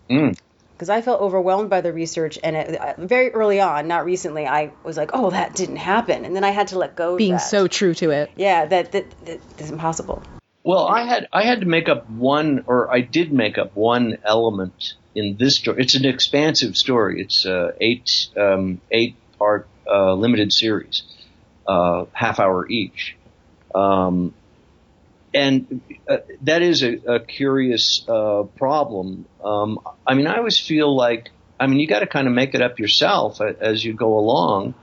Mm. 0.10 0.38
Because 0.80 0.90
I 0.90 1.02
felt 1.02 1.20
overwhelmed 1.20 1.70
by 1.70 1.82
the 1.82 1.92
research, 1.92 2.40
and 2.42 2.56
it, 2.56 2.80
uh, 2.80 2.94
very 2.98 3.32
early 3.34 3.60
on, 3.60 3.90
not 3.90 4.06
recently, 4.06 4.48
I 4.48 4.72
was 4.86 4.96
like, 4.96 5.10
"Oh, 5.14 5.30
that 5.30 5.54
didn't 5.54 5.76
happen," 5.76 6.24
and 6.24 6.34
then 6.34 6.46
I 6.46 6.52
had 6.52 6.70
to 6.70 6.80
let 6.80 6.96
go. 6.96 7.12
of 7.12 7.18
Being 7.18 7.34
that. 7.34 7.40
so 7.40 7.68
true 7.68 7.94
to 7.96 8.12
it. 8.12 8.32
yeah, 8.38 8.66
that 8.66 8.94
that, 8.94 9.04
that 9.26 9.42
is 9.58 9.72
impossible. 9.72 10.24
Well, 10.64 10.88
I 10.88 11.04
had 11.04 11.28
I 11.34 11.44
had 11.44 11.60
to 11.60 11.66
make 11.68 11.90
up 11.90 12.10
one, 12.10 12.64
or 12.66 12.90
I 12.90 13.02
did 13.02 13.34
make 13.34 13.58
up 13.58 13.76
one 13.76 14.20
element 14.24 14.94
in 15.14 15.36
this 15.38 15.58
story. 15.58 15.82
It's 15.82 15.96
an 15.96 16.06
expansive 16.06 16.78
story. 16.78 17.22
It's 17.24 17.44
a 17.46 17.74
eight 17.82 18.28
um, 18.38 18.80
eight 18.90 19.18
part 19.38 19.68
uh, 19.86 20.14
limited 20.14 20.54
series, 20.54 21.04
uh, 21.68 22.06
half 22.14 22.40
hour 22.40 22.66
each, 22.70 23.18
um, 23.76 24.34
and 25.34 25.82
uh, 26.08 26.18
that 26.42 26.62
is 26.62 26.84
a, 26.84 27.16
a 27.16 27.20
curious 27.20 28.04
uh, 28.08 28.44
problem. 28.56 29.26
Um, 29.44 29.80
I 30.06 30.16
mean, 30.16 30.28
I 30.28 30.38
always 30.38 30.60
feel 30.60 30.96
like 30.96 31.32
I 31.60 31.68
mean 31.68 31.80
you 31.80 31.88
got 31.88 32.00
to 32.00 32.08
kind 32.08 32.28
of 32.28 32.34
make 32.34 32.56
it 32.56 32.62
up 32.62 32.80
yourself 32.80 33.42
as 33.42 33.84
you 33.84 33.94
go 33.94 34.18
along. 34.18 34.74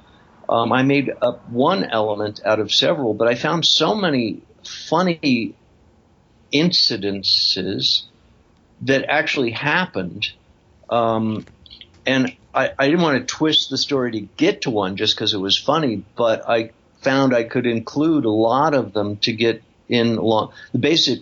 Um, 0.49 0.73
I 0.73 0.83
made 0.83 1.13
up 1.21 1.49
one 1.51 1.85
element 1.85 2.41
out 2.45 2.61
of 2.61 2.73
several, 2.73 3.15
but 3.15 3.27
I 3.27 3.35
found 3.35 3.67
so 3.67 3.95
many 3.95 4.43
funny 4.63 5.55
incidences 6.53 8.03
that 8.83 9.07
actually 9.09 9.51
happened. 9.51 10.29
Um, 10.89 11.45
and 12.07 12.37
I, 12.55 12.73
I 12.79 12.87
didn't 12.87 13.03
want 13.03 13.19
to 13.19 13.35
twist 13.35 13.71
the 13.71 13.79
story 13.79 14.13
to 14.13 14.21
get 14.21 14.63
to 14.63 14.71
one 14.71 14.97
just 14.97 15.17
because 15.17 15.35
it 15.35 15.39
was 15.39 15.59
funny, 15.59 16.05
but 16.15 16.49
I 16.49 16.71
found 17.03 17.35
I 17.35 17.45
could 17.45 17.67
include 17.67 18.25
a 18.25 18.31
lot 18.31 18.75
of 18.75 18.93
them 18.93 19.17
to 19.19 19.33
get 19.33 19.63
in 19.89 20.17
along. 20.17 20.53
The 20.73 20.79
basic 20.79 21.21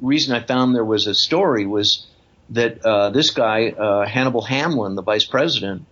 reason 0.00 0.34
I 0.34 0.40
found 0.40 0.74
there 0.74 0.84
was 0.84 1.06
a 1.06 1.14
story 1.14 1.66
was 1.66 2.06
that 2.50 2.84
uh, 2.84 3.10
this 3.10 3.30
guy, 3.30 3.70
uh, 3.70 4.06
Hannibal 4.06 4.42
Hamlin, 4.42 4.94
the 4.94 5.02
vice 5.02 5.24
president, 5.24 5.86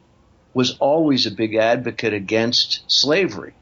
was 0.53 0.77
always 0.79 1.27
a 1.27 1.31
big 1.31 1.55
advocate 1.55 2.12
against 2.12 2.83
slavery. 2.90 3.55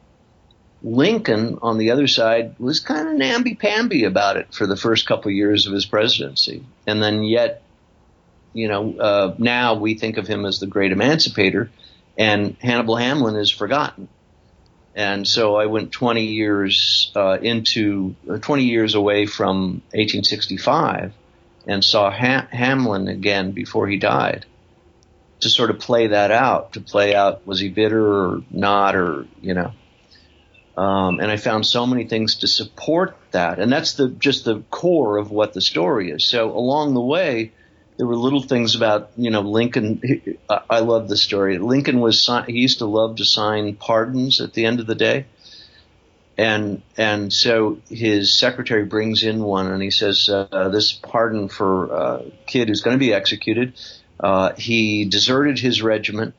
Lincoln, 0.83 1.59
on 1.61 1.77
the 1.79 1.91
other 1.91 2.07
side, 2.07 2.55
was 2.59 2.81
kind 2.81 3.09
of 3.09 3.15
namby-pamby 3.15 4.05
about 4.05 4.37
it 4.37 4.55
for 4.55 4.67
the 4.67 4.77
first 4.77 5.07
couple 5.07 5.29
of 5.29 5.35
years 5.35 5.67
of 5.67 5.73
his 5.73 5.87
presidency, 5.87 6.65
and 6.87 7.03
then 7.03 7.25
yet, 7.25 7.63
you 8.53 8.69
know, 8.69 8.97
uh, 8.99 9.35
now 9.39 9.75
we 9.75 9.95
think 9.95 10.17
of 10.17 10.27
him 10.27 10.47
as 10.47 10.61
the 10.61 10.67
great 10.67 10.93
emancipator, 10.93 11.71
and 12.17 12.57
Hannibal 12.61 12.97
Hamlin 12.97 13.37
is 13.37 13.51
forgotten. 13.51 14.09
And 14.99 15.29
so 15.29 15.55
I 15.55 15.67
went 15.67 15.93
20 15.93 16.25
years 16.25 17.13
uh, 17.15 17.39
into 17.41 18.17
uh, 18.29 18.39
20 18.39 18.65
years 18.65 18.97
away 18.97 19.27
from 19.27 19.83
1865, 19.93 21.13
and 21.69 21.85
saw 21.85 22.11
ha- 22.11 22.49
Hamlin 22.51 23.07
again 23.07 23.53
before 23.53 23.87
he 23.87 23.97
died, 23.97 24.45
to 25.39 25.51
sort 25.51 25.71
of 25.71 25.79
play 25.79 26.09
that 26.09 26.33
out, 26.33 26.73
to 26.73 26.81
play 26.81 27.15
out 27.15 27.47
was 27.47 27.61
he 27.61 27.69
bitter 27.69 28.05
or 28.05 28.43
not, 28.51 28.97
or 28.97 29.29
you 29.41 29.55
know. 29.55 29.73
Um, 30.77 31.21
and 31.21 31.31
I 31.31 31.37
found 31.37 31.65
so 31.65 31.87
many 31.87 32.09
things 32.09 32.35
to 32.37 32.49
support 32.49 33.17
that, 33.31 33.61
and 33.61 33.71
that's 33.71 33.93
the 33.93 34.09
just 34.09 34.45
the 34.45 34.65
core 34.69 35.19
of 35.19 35.31
what 35.31 35.53
the 35.53 35.61
story 35.61 36.11
is. 36.11 36.27
So 36.27 36.51
along 36.51 36.95
the 36.95 37.01
way, 37.01 37.53
there 37.99 38.07
were 38.07 38.17
little 38.17 38.41
things 38.41 38.77
about 38.77 39.11
you 39.17 39.31
know 39.31 39.43
Lincoln. 39.43 40.39
I, 40.49 40.61
I 40.71 40.79
love 40.81 41.09
the 41.09 41.17
story. 41.17 41.59
Lincoln 41.59 42.01
was 42.01 42.31
he 42.47 42.53
used 42.55 42.79
to 42.79 42.87
love 42.87 43.17
to 43.17 43.25
sign 43.25 43.75
pardons 43.75 44.41
at 44.41 44.55
the 44.55 44.65
end 44.65 44.81
of 44.81 44.87
the 44.87 44.95
day, 44.95 45.27
and 46.39 46.81
and 46.97 47.33
so 47.33 47.79
his 47.91 48.33
secretary 48.33 48.85
brings 48.85 49.25
in 49.25 49.43
one, 49.43 49.67
and 49.67 49.83
he 49.83 49.91
says 49.91 50.29
uh, 50.29 50.69
this 50.69 50.93
pardon 50.93 51.49
for 51.49 51.93
a 51.93 52.23
kid 52.47 52.69
who's 52.69 52.81
going 52.81 52.95
to 52.95 53.01
be 53.01 53.13
executed. 53.13 53.75
Uh, 54.19 54.53
he 54.55 55.05
deserted 55.05 55.59
his 55.59 55.83
regiment. 55.83 56.35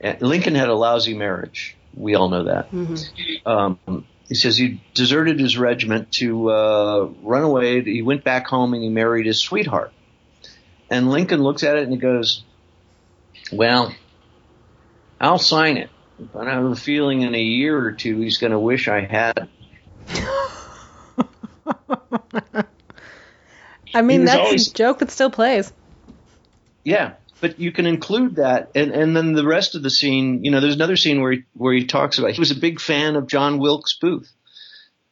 And 0.00 0.20
Lincoln 0.22 0.54
had 0.54 0.68
a 0.68 0.74
lousy 0.74 1.14
marriage. 1.14 1.76
We 1.94 2.14
all 2.14 2.28
know 2.28 2.44
that. 2.44 2.68
Um, 3.44 4.06
he 4.28 4.34
says 4.34 4.56
he 4.56 4.80
deserted 4.94 5.40
his 5.40 5.58
regiment 5.58 6.12
to 6.12 6.50
uh, 6.50 7.08
run 7.22 7.42
away. 7.42 7.82
He 7.82 8.02
went 8.02 8.22
back 8.22 8.46
home 8.46 8.74
and 8.74 8.82
he 8.82 8.88
married 8.88 9.26
his 9.26 9.40
sweetheart. 9.40 9.92
And 10.90 11.10
Lincoln 11.10 11.42
looks 11.42 11.62
at 11.62 11.76
it 11.76 11.84
and 11.84 11.92
he 11.92 11.98
goes, 11.98 12.42
"Well, 13.52 13.94
I'll 15.20 15.38
sign 15.38 15.76
it, 15.76 15.90
but 16.32 16.48
I 16.48 16.54
have 16.54 16.64
a 16.64 16.76
feeling 16.76 17.22
in 17.22 17.34
a 17.34 17.40
year 17.40 17.78
or 17.78 17.92
two 17.92 18.20
he's 18.20 18.38
going 18.38 18.52
to 18.52 18.58
wish 18.58 18.88
I 18.88 19.00
had." 19.00 19.48
I 23.94 24.02
mean, 24.02 24.24
that's 24.24 24.38
always- 24.38 24.68
a 24.68 24.74
joke 24.74 24.98
that 25.00 25.10
still 25.10 25.30
plays. 25.30 25.72
Yeah, 26.84 27.14
but 27.40 27.58
you 27.58 27.72
can 27.72 27.86
include 27.86 28.36
that, 28.36 28.70
and 28.74 28.92
and 28.92 29.16
then 29.16 29.32
the 29.34 29.46
rest 29.46 29.74
of 29.74 29.82
the 29.82 29.90
scene. 29.90 30.44
You 30.44 30.50
know, 30.50 30.60
there's 30.60 30.74
another 30.74 30.96
scene 30.96 31.20
where 31.20 31.32
he 31.32 31.44
where 31.54 31.74
he 31.74 31.84
talks 31.84 32.18
about 32.18 32.32
he 32.32 32.40
was 32.40 32.50
a 32.50 32.54
big 32.56 32.80
fan 32.80 33.16
of 33.16 33.26
John 33.26 33.58
Wilkes 33.58 33.96
Booth. 34.00 34.30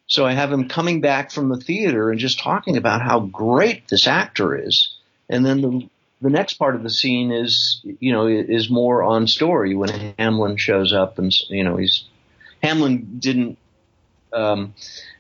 So 0.09 0.25
I 0.25 0.33
have 0.33 0.53
him 0.53 0.69
coming 0.69 1.01
back 1.01 1.33
from 1.33 1.49
the 1.49 1.57
theater 1.57 2.11
and 2.11 2.21
just 2.21 2.39
talking 2.39 2.77
about 2.77 3.03
how 3.03 3.21
great 3.21 3.89
this 3.89 4.07
actor 4.07 4.57
is, 4.57 4.96
and 5.29 5.45
then 5.45 5.61
the 5.61 5.89
the 6.23 6.31
next 6.31 6.55
part 6.55 6.75
of 6.75 6.83
the 6.83 6.91
scene 6.91 7.31
is 7.31 7.81
you 8.01 8.13
know 8.13 8.27
is 8.27 8.71
more 8.71 9.03
on 9.03 9.27
story 9.27 9.75
when 9.75 10.15
Hamlin 10.19 10.57
shows 10.57 10.93
up 10.93 11.19
and 11.19 11.35
you 11.49 11.65
know 11.65 11.77
he's 11.77 12.05
Hamlin 12.63 13.19
didn't 13.19 13.59
um, 14.33 14.75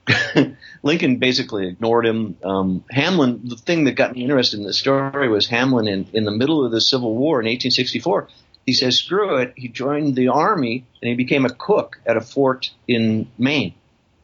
Lincoln 0.82 1.16
basically 1.16 1.68
ignored 1.68 2.06
him. 2.06 2.36
Um, 2.44 2.84
Hamlin, 2.90 3.40
the 3.44 3.56
thing 3.56 3.84
that 3.84 3.92
got 3.92 4.14
me 4.14 4.22
interested 4.22 4.58
in 4.58 4.66
the 4.66 4.72
story 4.72 5.28
was 5.28 5.46
Hamlin 5.46 5.88
in, 5.88 6.06
in 6.12 6.24
the 6.24 6.30
middle 6.30 6.64
of 6.64 6.70
the 6.70 6.80
Civil 6.80 7.14
War 7.14 7.40
in 7.40 7.46
1864. 7.46 8.28
He 8.66 8.72
says, 8.72 8.98
screw 8.98 9.36
it. 9.36 9.54
He 9.56 9.68
joined 9.68 10.16
the 10.16 10.28
army 10.28 10.84
and 11.00 11.08
he 11.08 11.14
became 11.14 11.44
a 11.44 11.50
cook 11.50 11.98
at 12.04 12.16
a 12.16 12.20
fort 12.20 12.70
in 12.88 13.30
Maine 13.38 13.74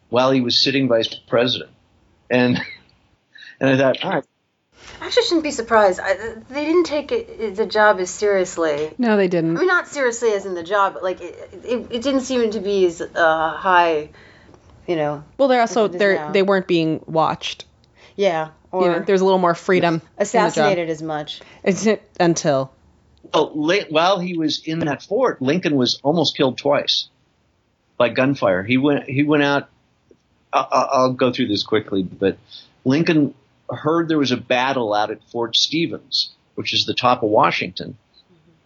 while 0.09 0.31
he 0.31 0.41
was 0.41 0.61
sitting 0.61 0.89
vice 0.89 1.15
president. 1.29 1.71
And, 2.29 2.61
and 3.61 3.71
I 3.71 3.77
thought, 3.77 4.05
all 4.05 4.11
right, 4.11 4.25
I 5.01 5.07
actually 5.07 5.25
shouldn't 5.25 5.43
be 5.43 5.51
surprised. 5.51 6.01
I, 6.03 6.35
they 6.51 6.65
didn't 6.65 6.85
take 6.85 7.11
it, 7.13 7.57
the 7.57 7.67
job 7.67 7.99
as 7.99 8.11
seriously. 8.11 8.93
No, 8.99 9.17
they 9.17 9.29
didn't. 9.29 9.57
I 9.57 9.61
mean, 9.61 9.69
not 9.69 9.89
seriously 9.89 10.33
as 10.33 10.47
in 10.47 10.55
the 10.55 10.63
job, 10.63 10.95
but 10.95 11.03
like 11.03 11.21
it, 11.21 11.51
it, 11.65 11.87
it 11.91 12.03
didn't 12.03 12.21
seem 12.21 12.51
to 12.51 12.61
be 12.61 12.87
as 12.87 13.01
uh, 13.01 13.51
high, 13.51 14.11
you 14.87 14.97
know. 14.97 15.25
Well, 15.39 15.49
they're 15.49 15.61
also 15.61 15.89
they're 15.89 16.15
now. 16.17 16.31
they 16.33 16.43
weren't 16.43 16.67
being 16.69 17.03
watched. 17.07 17.65
Yeah, 18.15 18.51
or 18.71 18.83
You 18.85 18.89
know, 18.93 18.99
there's 19.01 19.21
a 19.23 19.25
little 19.25 19.39
more 19.41 19.55
freedom. 19.55 19.95
in 19.95 20.01
the 20.01 20.05
job. 20.05 20.21
assassinated 20.21 20.89
as 20.91 21.03
much. 21.03 21.41
It's 21.65 21.87
until 22.21 22.73
Well, 23.33 23.51
while 23.91 24.19
he 24.21 24.37
was 24.37 24.63
in 24.65 24.81
that 24.81 25.03
fort, 25.03 25.41
Lincoln 25.43 25.75
was 25.77 25.99
almost 26.03 26.37
killed 26.37 26.59
twice 26.59 27.09
by 27.97 28.09
gunfire. 28.11 28.63
He 28.63 28.79
went 28.79 29.09
he 29.09 29.23
went 29.25 29.43
out. 29.43 29.69
I- 30.53 30.67
I- 30.71 30.89
I'll 30.93 31.13
go 31.15 31.33
through 31.33 31.49
this 31.49 31.63
quickly, 31.63 32.03
but 32.03 32.37
Lincoln 32.85 33.35
heard 33.75 34.09
there 34.09 34.19
was 34.19 34.33
a 34.33 34.37
battle 34.37 34.95
out 34.95 35.11
at 35.11 35.23
Fort 35.31 35.57
Stevens, 35.57 36.33
which 36.55 36.73
is 36.73 36.85
the 36.85 36.95
top 36.95 37.23
of 37.23 37.31
Washington, 37.31 37.97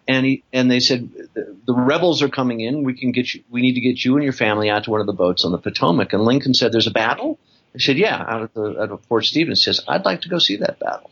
and 0.09 0.24
he 0.26 0.44
and 0.52 0.70
they 0.70 0.80
said 0.80 1.11
the, 1.34 1.57
the 1.66 1.74
rebels 1.74 2.22
are 2.22 2.28
coming 2.28 2.61
in. 2.61 2.84
We 2.84 2.94
can 2.94 3.12
get 3.12 3.32
you. 3.34 3.42
We 3.50 3.62
need 3.62 3.74
to 3.74 3.80
get 3.80 4.04
you 4.04 4.14
and 4.14 4.24
your 4.24 4.32
family 4.32 4.70
out 4.70 4.84
to 4.84 4.90
one 4.90 5.00
of 5.00 5.07
the 5.07 5.12
boats 5.12 5.44
on 5.44 5.52
the 5.52 5.59
Potomac. 5.59 6.12
And 6.12 6.24
Lincoln 6.24 6.54
said, 6.54 6.72
"There's 6.72 6.86
a 6.86 6.92
battle." 6.92 7.38
He 7.72 7.80
said, 7.80 7.98
"Yeah, 7.98 8.16
out 8.16 8.42
at 8.42 8.54
the 8.54 8.82
out 8.82 8.90
of 8.90 9.04
Fort 9.07 9.24
Stevens." 9.24 9.64
He 9.64 9.72
says, 9.72 9.84
"I'd 9.88 10.04
like 10.04 10.22
to 10.22 10.28
go 10.28 10.38
see 10.38 10.57
that 10.57 10.78
battle." 10.78 11.11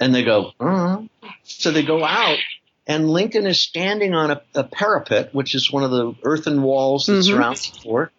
And 0.00 0.14
they 0.14 0.24
go, 0.24 0.52
uh 0.58 1.02
so 1.44 1.70
they 1.70 1.84
go 1.84 2.04
out, 2.04 2.38
and 2.86 3.10
Lincoln 3.10 3.46
is 3.46 3.62
standing 3.62 4.14
on 4.14 4.30
a, 4.32 4.42
a 4.54 4.64
parapet, 4.64 5.34
which 5.34 5.54
is 5.54 5.70
one 5.70 5.84
of 5.84 5.90
the 5.90 6.14
earthen 6.24 6.62
walls 6.62 7.06
that 7.06 7.22
surrounds 7.22 7.70
the 7.70 7.78
fort. 7.80 8.12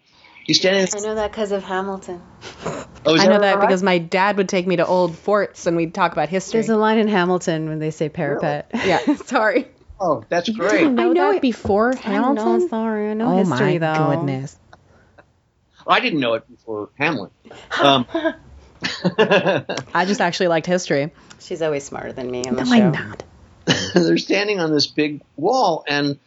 He's 0.45 0.57
standing. 0.57 0.87
I 0.95 0.99
know 1.05 1.15
that 1.15 1.31
because 1.31 1.51
of 1.51 1.63
Hamilton. 1.63 2.21
Oh, 3.05 3.17
I 3.17 3.27
know 3.27 3.39
that 3.39 3.57
right? 3.57 3.61
because 3.61 3.83
my 3.83 3.97
dad 3.97 4.37
would 4.37 4.47
take 4.49 4.65
me 4.67 4.75
to 4.77 4.85
old 4.85 5.15
forts 5.17 5.65
and 5.67 5.75
we'd 5.77 5.93
talk 5.93 6.11
about 6.13 6.29
history. 6.29 6.59
There's 6.59 6.69
a 6.69 6.77
line 6.77 6.97
in 6.97 7.07
Hamilton 7.07 7.67
when 7.69 7.79
they 7.79 7.91
say 7.91 8.09
parapet. 8.09 8.69
yeah, 8.73 9.15
sorry. 9.25 9.67
Oh, 9.99 10.23
that's 10.29 10.49
great. 10.49 10.85
I 10.85 10.89
know 10.89 11.11
know 11.13 11.31
that 11.31 11.35
it- 11.37 11.41
before 11.41 11.91
I 11.91 11.93
know, 11.95 12.01
Hamilton. 12.01 12.69
sorry, 12.69 13.09
I 13.09 13.13
know 13.13 13.33
Oh 13.33 13.37
history 13.37 13.77
my 13.77 13.93
though. 13.93 14.09
goodness. 14.15 14.57
I 15.85 15.99
didn't 15.99 16.19
know 16.21 16.33
it 16.35 16.47
before 16.49 16.89
Hamlet. 16.97 17.31
Um, 17.81 18.05
I 19.17 20.05
just 20.05 20.21
actually 20.21 20.47
liked 20.47 20.65
history. 20.65 21.11
She's 21.39 21.61
always 21.61 21.83
smarter 21.83 22.13
than 22.13 22.29
me 22.31 22.45
on 22.47 22.55
the 22.55 22.63
No, 22.63 22.65
show. 22.65 22.73
I'm 22.73 22.91
not. 22.91 23.23
they're 23.93 24.17
standing 24.17 24.59
on 24.59 24.71
this 24.71 24.87
big 24.87 25.21
wall 25.35 25.83
and 25.87 26.19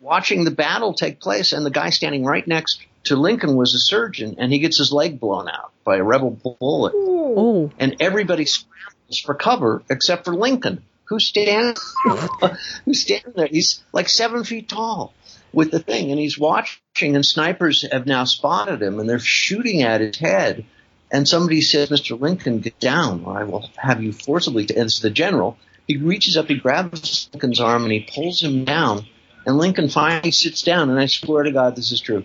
watching 0.00 0.44
the 0.44 0.50
battle 0.50 0.94
take 0.94 1.20
place, 1.20 1.52
and 1.52 1.64
the 1.64 1.70
guy 1.70 1.90
standing 1.90 2.24
right 2.24 2.46
next 2.46 2.84
to 3.04 3.16
Lincoln 3.16 3.56
was 3.56 3.74
a 3.74 3.78
surgeon, 3.78 4.36
and 4.38 4.52
he 4.52 4.58
gets 4.58 4.78
his 4.78 4.92
leg 4.92 5.20
blown 5.20 5.48
out 5.48 5.72
by 5.84 5.96
a 5.96 6.02
rebel 6.02 6.30
bullet. 6.30 6.92
Oh, 6.94 7.70
and 7.78 7.96
everybody 8.00 8.44
scrambles 8.44 9.20
for 9.24 9.34
cover 9.34 9.82
except 9.90 10.24
for 10.24 10.34
Lincoln, 10.34 10.82
who's 11.04 11.26
standing, 11.26 11.74
who's 12.84 13.02
standing 13.02 13.32
there. 13.34 13.48
He's 13.50 13.82
like 13.92 14.08
seven 14.08 14.44
feet 14.44 14.68
tall 14.68 15.14
with 15.52 15.70
the 15.70 15.78
thing, 15.78 16.10
and 16.10 16.20
he's 16.20 16.38
watching. 16.38 16.80
And 17.00 17.24
snipers 17.24 17.86
have 17.90 18.06
now 18.06 18.24
spotted 18.24 18.82
him, 18.82 18.98
and 18.98 19.08
they're 19.08 19.18
shooting 19.18 19.82
at 19.82 20.00
his 20.00 20.18
head. 20.18 20.64
And 21.10 21.26
somebody 21.26 21.62
says, 21.62 21.88
"Mr. 21.88 22.20
Lincoln, 22.20 22.60
get 22.60 22.78
down, 22.78 23.24
or 23.24 23.38
I 23.38 23.44
will 23.44 23.70
have 23.76 24.02
you 24.02 24.12
forcibly." 24.12 24.66
To, 24.66 24.74
and 24.74 24.86
it's 24.86 25.00
the 25.00 25.10
general. 25.10 25.56
He 25.86 25.96
reaches 25.96 26.36
up, 26.36 26.48
he 26.48 26.56
grabs 26.56 27.30
Lincoln's 27.32 27.60
arm, 27.60 27.84
and 27.84 27.92
he 27.92 28.00
pulls 28.00 28.42
him 28.42 28.66
down. 28.66 29.06
And 29.46 29.56
Lincoln 29.56 29.88
finally 29.88 30.32
sits 30.32 30.60
down. 30.60 30.90
And 30.90 31.00
I 31.00 31.06
swear 31.06 31.44
to 31.44 31.50
God, 31.50 31.74
this 31.74 31.92
is 31.92 32.02
true. 32.02 32.24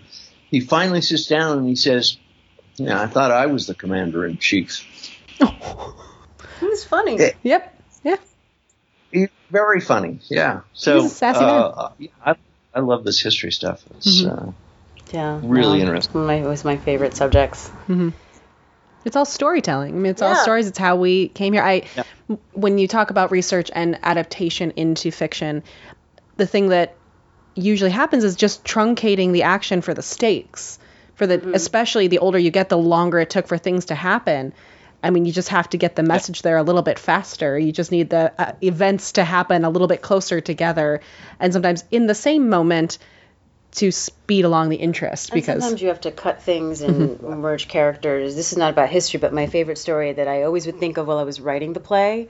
He 0.53 0.59
finally 0.59 1.01
sits 1.01 1.25
down, 1.25 1.57
and 1.57 1.67
he 1.67 1.75
says, 1.75 2.17
"Yeah, 2.77 3.01
I 3.01 3.07
thought 3.07 3.31
I 3.31 3.47
was 3.47 3.65
the 3.65 3.73
commander 3.73 4.23
in 4.25 4.37
chief." 4.37 4.85
He 6.59 6.65
was 6.67 6.83
funny. 6.85 7.17
Yeah. 7.17 7.31
yep. 7.41 7.81
Yeah. 8.03 8.15
He's 9.11 9.29
very 9.49 9.81
funny. 9.81 10.19
Yeah. 10.29 10.61
So 10.73 11.01
He's 11.01 11.11
a 11.11 11.15
sassy 11.15 11.43
uh, 11.43 11.89
yeah, 11.97 12.09
I, 12.25 12.35
I 12.73 12.79
love 12.81 13.03
this 13.03 13.19
history 13.19 13.51
stuff. 13.51 13.83
It's 13.97 14.21
Mm-hmm. 14.21 14.49
uh, 14.49 14.51
yeah, 15.11 15.39
really 15.43 15.79
no, 15.79 15.85
interesting. 15.85 16.09
it's 16.21 16.27
my- 16.27 16.35
It 16.35 16.45
was 16.45 16.63
my 16.63 16.77
favorite 16.77 17.15
subjects. 17.15 17.69
Mhm. 17.87 18.13
It's 19.05 19.15
all 19.17 19.25
storytelling. 19.25 19.93
I 19.93 19.97
mean, 19.97 20.11
it's 20.11 20.21
all 20.21 20.35
stories. 20.35 20.67
It's 20.67 20.77
how 20.77 20.95
we 20.95 21.27
came 21.29 21.51
here. 21.53 21.63
I, 21.63 21.83
when 22.53 22.77
you 22.77 22.87
talk 22.87 23.09
about 23.09 23.31
research 23.31 23.69
and 23.75 23.99
adaptation 24.03 24.71
into 24.77 25.11
fiction, 25.11 25.63
the 26.37 26.45
thing 26.47 26.69
that 26.69 26.95
usually 27.55 27.91
happens 27.91 28.23
is 28.23 28.35
just 28.35 28.63
truncating 28.63 29.31
the 29.31 29.43
action 29.43 29.81
for 29.81 29.93
the 29.93 30.01
stakes. 30.01 30.79
For 31.15 31.27
the, 31.27 31.53
especially 31.53 32.07
the 32.07 32.19
older 32.19 32.39
you 32.39 32.49
get, 32.49 32.69
the 32.69 32.77
longer 32.77 33.19
it 33.19 33.29
took 33.29 33.47
for 33.47 33.57
things 33.57 33.85
to 33.85 33.95
happen. 33.95 34.53
I 35.03 35.09
mean, 35.09 35.25
you 35.25 35.31
just 35.31 35.49
have 35.49 35.69
to 35.69 35.77
get 35.77 35.95
the 35.95 36.01
message 36.01 36.41
there 36.41 36.57
a 36.57 36.63
little 36.63 36.81
bit 36.81 36.97
faster. 36.97 37.59
You 37.59 37.71
just 37.71 37.91
need 37.91 38.09
the 38.09 38.33
uh, 38.39 38.53
events 38.61 39.11
to 39.13 39.23
happen 39.23 39.65
a 39.65 39.69
little 39.69 39.87
bit 39.87 40.01
closer 40.01 40.41
together, 40.41 41.01
and 41.39 41.51
sometimes 41.51 41.83
in 41.91 42.07
the 42.07 42.15
same 42.15 42.49
moment 42.49 42.97
to 43.75 43.91
speed 43.91 44.45
along 44.45 44.69
the 44.69 44.75
interest. 44.75 45.31
And 45.31 45.41
because 45.41 45.61
sometimes 45.61 45.81
you 45.81 45.87
have 45.87 46.01
to 46.01 46.11
cut 46.11 46.41
things 46.41 46.81
and 46.81 47.21
merge 47.21 47.67
characters. 47.67 48.35
This 48.35 48.51
is 48.51 48.57
not 48.57 48.71
about 48.71 48.89
history, 48.89 49.19
but 49.19 49.33
my 49.33 49.47
favorite 49.47 49.77
story 49.77 50.13
that 50.13 50.27
I 50.27 50.43
always 50.43 50.65
would 50.65 50.79
think 50.79 50.97
of 50.97 51.07
while 51.07 51.17
I 51.17 51.23
was 51.23 51.41
writing 51.41 51.73
the 51.73 51.79
play 51.79 52.27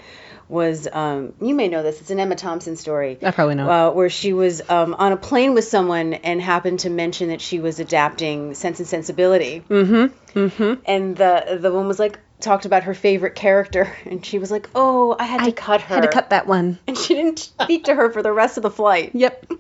was 0.50 0.88
um, 0.92 1.34
you 1.42 1.54
may 1.54 1.68
know 1.68 1.84
this. 1.84 2.02
It's 2.02 2.12
an 2.12 2.20
Emma 2.20 2.36
Thompson 2.36 2.76
story. 2.76 3.18
I 3.22 3.32
probably 3.32 3.56
know. 3.56 3.70
Uh, 3.70 3.92
where 3.92 4.10
she 4.10 4.34
was 4.34 4.62
um, 4.70 4.94
on 4.94 5.12
a 5.12 5.18
plane 5.18 5.54
with 5.54 5.66
someone 5.66 6.14
and 6.14 6.42
happened 6.42 6.80
to 6.82 6.90
mention 6.90 7.30
that 7.30 7.42
she 7.42 7.60
was 7.60 7.80
adapting 7.80 8.54
Sense 8.54 8.80
and 8.80 8.88
Sensibility. 8.88 9.64
Mm-hmm. 9.70 10.40
Mm-hmm. 10.40 10.82
And 10.86 11.16
the 11.16 11.58
the 11.60 11.72
one 11.72 11.88
was 11.88 12.00
like 12.00 12.20
talked 12.40 12.66
about 12.66 12.84
her 12.84 12.94
favorite 12.94 13.36
character, 13.36 13.96
and 14.06 14.26
she 14.26 14.40
was 14.40 14.52
like, 14.52 14.70
"Oh, 14.76 15.16
I 15.18 15.26
had 15.26 15.46
to 15.46 15.52
cut 15.52 15.82
her." 15.82 15.96
I 15.96 16.00
had 16.00 16.04
to 16.04 16.12
cut 16.12 16.30
that 16.32 16.48
one. 16.48 16.80
and 16.88 16.98
she 16.98 17.16
didn't 17.16 17.40
speak 17.40 17.86
to 17.86 17.96
her 17.96 18.12
for 18.12 18.22
the 18.22 18.32
rest 18.32 18.58
of 18.58 18.64
the 18.64 18.72
flight 18.72 19.12
Yep. 19.14 19.52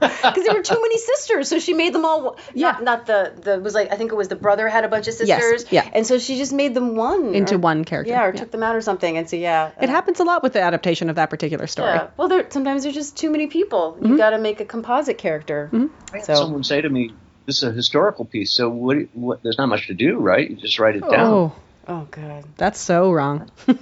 Because 0.00 0.44
there 0.44 0.54
were 0.54 0.62
too 0.62 0.80
many 0.80 0.98
sisters, 0.98 1.48
so 1.48 1.58
she 1.58 1.72
made 1.72 1.94
them 1.94 2.04
all. 2.04 2.36
Yeah. 2.54 2.72
Not, 2.72 2.84
not 2.84 3.06
the 3.06 3.32
the 3.40 3.58
was 3.60 3.74
like 3.74 3.92
I 3.92 3.96
think 3.96 4.12
it 4.12 4.14
was 4.14 4.28
the 4.28 4.36
brother 4.36 4.68
had 4.68 4.84
a 4.84 4.88
bunch 4.88 5.08
of 5.08 5.14
sisters 5.14 5.28
Yes, 5.28 5.42
sisters. 5.42 5.72
yeah. 5.72 5.88
And 5.92 6.06
so 6.06 6.18
she 6.18 6.36
just 6.36 6.52
made 6.52 6.74
them 6.74 6.96
one 6.96 7.34
Into 7.34 7.54
or- 7.54 7.58
one 7.58 7.84
character, 7.84 8.12
Yeah, 8.12 8.24
or 8.24 8.28
yeah. 8.28 8.40
took 8.40 8.50
them 8.50 8.62
out 8.62 8.76
or 8.76 8.80
something. 8.82 9.16
And 9.16 9.28
so 9.28 9.36
yeah, 9.36 9.70
It 9.80 9.88
uh, 9.88 9.92
happens 9.92 10.20
a 10.20 10.24
lot 10.24 10.42
with 10.42 10.52
the 10.52 10.60
adaptation 10.60 11.08
of 11.08 11.16
that 11.16 11.30
particular 11.30 11.66
story. 11.66 11.94
Yeah. 11.94 12.08
Well, 12.16 12.28
there 12.28 12.46
sometimes 12.50 12.82
there's 12.82 12.94
just 12.94 13.16
too 13.16 13.30
many 13.30 13.46
people. 13.46 13.94
Mm-hmm. 13.94 14.06
You 14.06 14.16
got 14.18 14.30
to 14.30 14.38
make 14.38 14.60
a 14.60 14.64
composite 14.66 15.18
character. 15.18 15.70
I 15.72 16.16
had 16.18 16.24
So 16.26 16.34
someone 16.34 16.64
say 16.64 16.80
to 16.82 16.88
me, 16.90 17.12
"This 17.46 17.58
is 17.58 17.62
a 17.64 17.72
historical 17.72 18.24
piece, 18.26 18.52
so 18.52 18.68
what, 18.68 18.96
what? 19.14 19.42
There's 19.42 19.56
not 19.58 19.68
much 19.68 19.86
to 19.86 19.94
do, 19.94 20.18
right? 20.18 20.48
You 20.50 20.56
just 20.56 20.78
write 20.78 20.96
it 20.96 21.00
down." 21.02 21.12
Oh, 21.32 21.52
oh 21.88 22.06
god. 22.10 22.44
that's 22.56 22.78
so 22.80 23.10
wrong. 23.12 23.50
And 23.66 23.78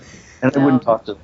I 0.57 0.65
wouldn't 0.65 0.83
talk 0.83 1.07
to. 1.07 1.17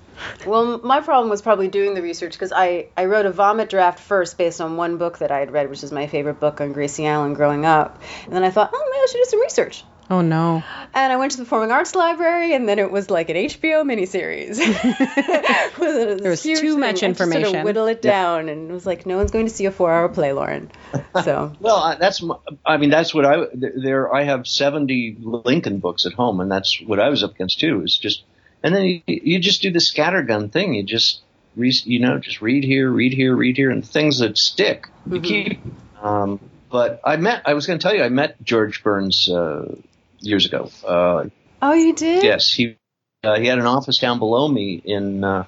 Well, 0.47 0.79
my 0.79 1.01
problem 1.01 1.31
was 1.31 1.43
probably 1.43 1.69
doing 1.69 1.95
the 1.95 2.03
research 2.03 2.33
because 2.33 2.53
I, 2.53 2.89
I 2.97 3.07
wrote 3.07 3.27
a 3.27 3.33
vomit 3.33 3.69
draft 3.71 4.01
first 4.01 4.39
based 4.39 4.61
on 4.61 4.77
one 4.77 4.97
book 4.97 5.19
that 5.19 5.31
I 5.31 5.39
had 5.39 5.51
read, 5.53 5.71
which 5.71 5.83
is 5.83 5.93
my 5.93 6.07
favorite 6.07 6.41
book 6.41 6.61
on 6.61 6.73
Gracie 6.73 7.07
Allen 7.07 7.35
growing 7.35 7.65
up. 7.65 8.03
And 8.25 8.35
then 8.35 8.45
I 8.45 8.51
thought, 8.51 8.71
oh, 8.73 8.89
maybe 8.91 9.03
I 9.03 9.07
should 9.11 9.19
do 9.19 9.25
some 9.25 9.41
research. 9.41 9.85
Oh 10.11 10.23
no. 10.23 10.65
And 10.93 11.13
I 11.13 11.17
went 11.17 11.31
to 11.33 11.39
the 11.39 11.45
Performing 11.45 11.71
Arts 11.71 11.95
Library, 11.95 12.53
and 12.53 12.69
then 12.69 12.81
it 12.81 12.91
was 12.91 13.11
like 13.11 13.31
an 13.31 13.37
HBO 13.37 13.85
miniseries. 13.85 14.57
there 15.79 16.17
There 16.17 16.31
was 16.31 16.43
too 16.43 16.77
much 16.77 17.05
information. 17.05 17.45
Sort 17.45 17.57
of 17.59 17.65
whittle 17.65 17.87
it 17.87 18.03
down, 18.03 18.49
and 18.49 18.69
it 18.69 18.73
was 18.73 18.85
like, 18.85 19.07
no 19.07 19.19
one's 19.19 19.31
going 19.31 19.47
to 19.47 19.53
see 19.53 19.67
a 19.67 19.71
four-hour 19.71 20.09
play, 20.09 20.33
Lauren. 20.33 20.71
So 21.23 21.53
Well, 21.61 21.97
that's. 21.99 22.23
my- 22.23 22.37
I 22.67 22.77
mean, 22.77 22.91
that's 22.91 23.15
what 23.15 23.25
I. 23.25 23.47
There, 23.55 24.13
I 24.13 24.25
have 24.25 24.49
70 24.49 25.19
Lincoln 25.21 25.79
books 25.79 26.07
at 26.07 26.13
home, 26.13 26.41
and 26.41 26.51
that's 26.51 26.81
what 26.81 26.99
I 26.99 27.09
was 27.09 27.23
up 27.23 27.35
against 27.37 27.61
too. 27.61 27.83
Is 27.83 27.97
just, 27.97 28.25
and 28.63 28.75
then 28.75 28.85
you, 28.85 29.03
you 29.07 29.39
just 29.39 29.63
do 29.63 29.71
the 29.71 29.79
scattergun 29.79 30.53
thing. 30.53 30.75
You 30.75 30.83
just, 30.83 31.23
re, 31.57 31.73
you 31.85 32.01
know, 32.01 32.19
just 32.19 32.43
read 32.43 32.65
here, 32.65 32.91
read 32.91 33.13
here, 33.13 33.35
read 33.35 33.57
here, 33.57 33.71
and 33.71 33.87
things 33.87 34.19
that 34.19 34.37
stick. 34.39 34.87
You 35.07 35.21
keep. 35.21 35.61
Um, 36.01 36.41
but 36.71 37.01
I 37.05 37.17
met. 37.17 37.43
I 37.47 37.55
was 37.55 37.67
going 37.67 37.79
to 37.79 37.83
tell 37.83 37.95
you, 37.95 38.03
I 38.03 38.09
met 38.09 38.43
George 38.43 38.83
Burns 38.83 39.29
uh, 39.29 39.75
years 40.21 40.47
ago. 40.47 40.71
Uh, 40.87 41.27
oh, 41.63 41.73
you 41.73 41.95
did? 41.95 42.23
Yes, 42.23 42.53
he 42.53 42.77
uh, 43.25 43.39
he 43.39 43.47
had 43.47 43.59
an 43.59 43.67
office 43.67 43.99
down 43.99 44.19
below 44.19 44.49
me 44.49 44.81
in 44.85 45.25
uh, 45.25 45.45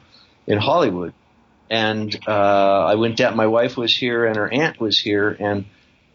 in 0.47 0.59
Hollywood, 0.59 1.15
and 1.71 2.15
uh, 2.27 2.85
I 2.87 2.97
went 2.97 3.17
down. 3.17 3.37
My 3.37 3.47
wife 3.47 3.77
was 3.77 3.97
here, 3.97 4.27
and 4.27 4.37
her 4.37 4.53
aunt 4.53 4.81
was 4.81 4.99
here, 4.99 5.31
and 5.39 5.65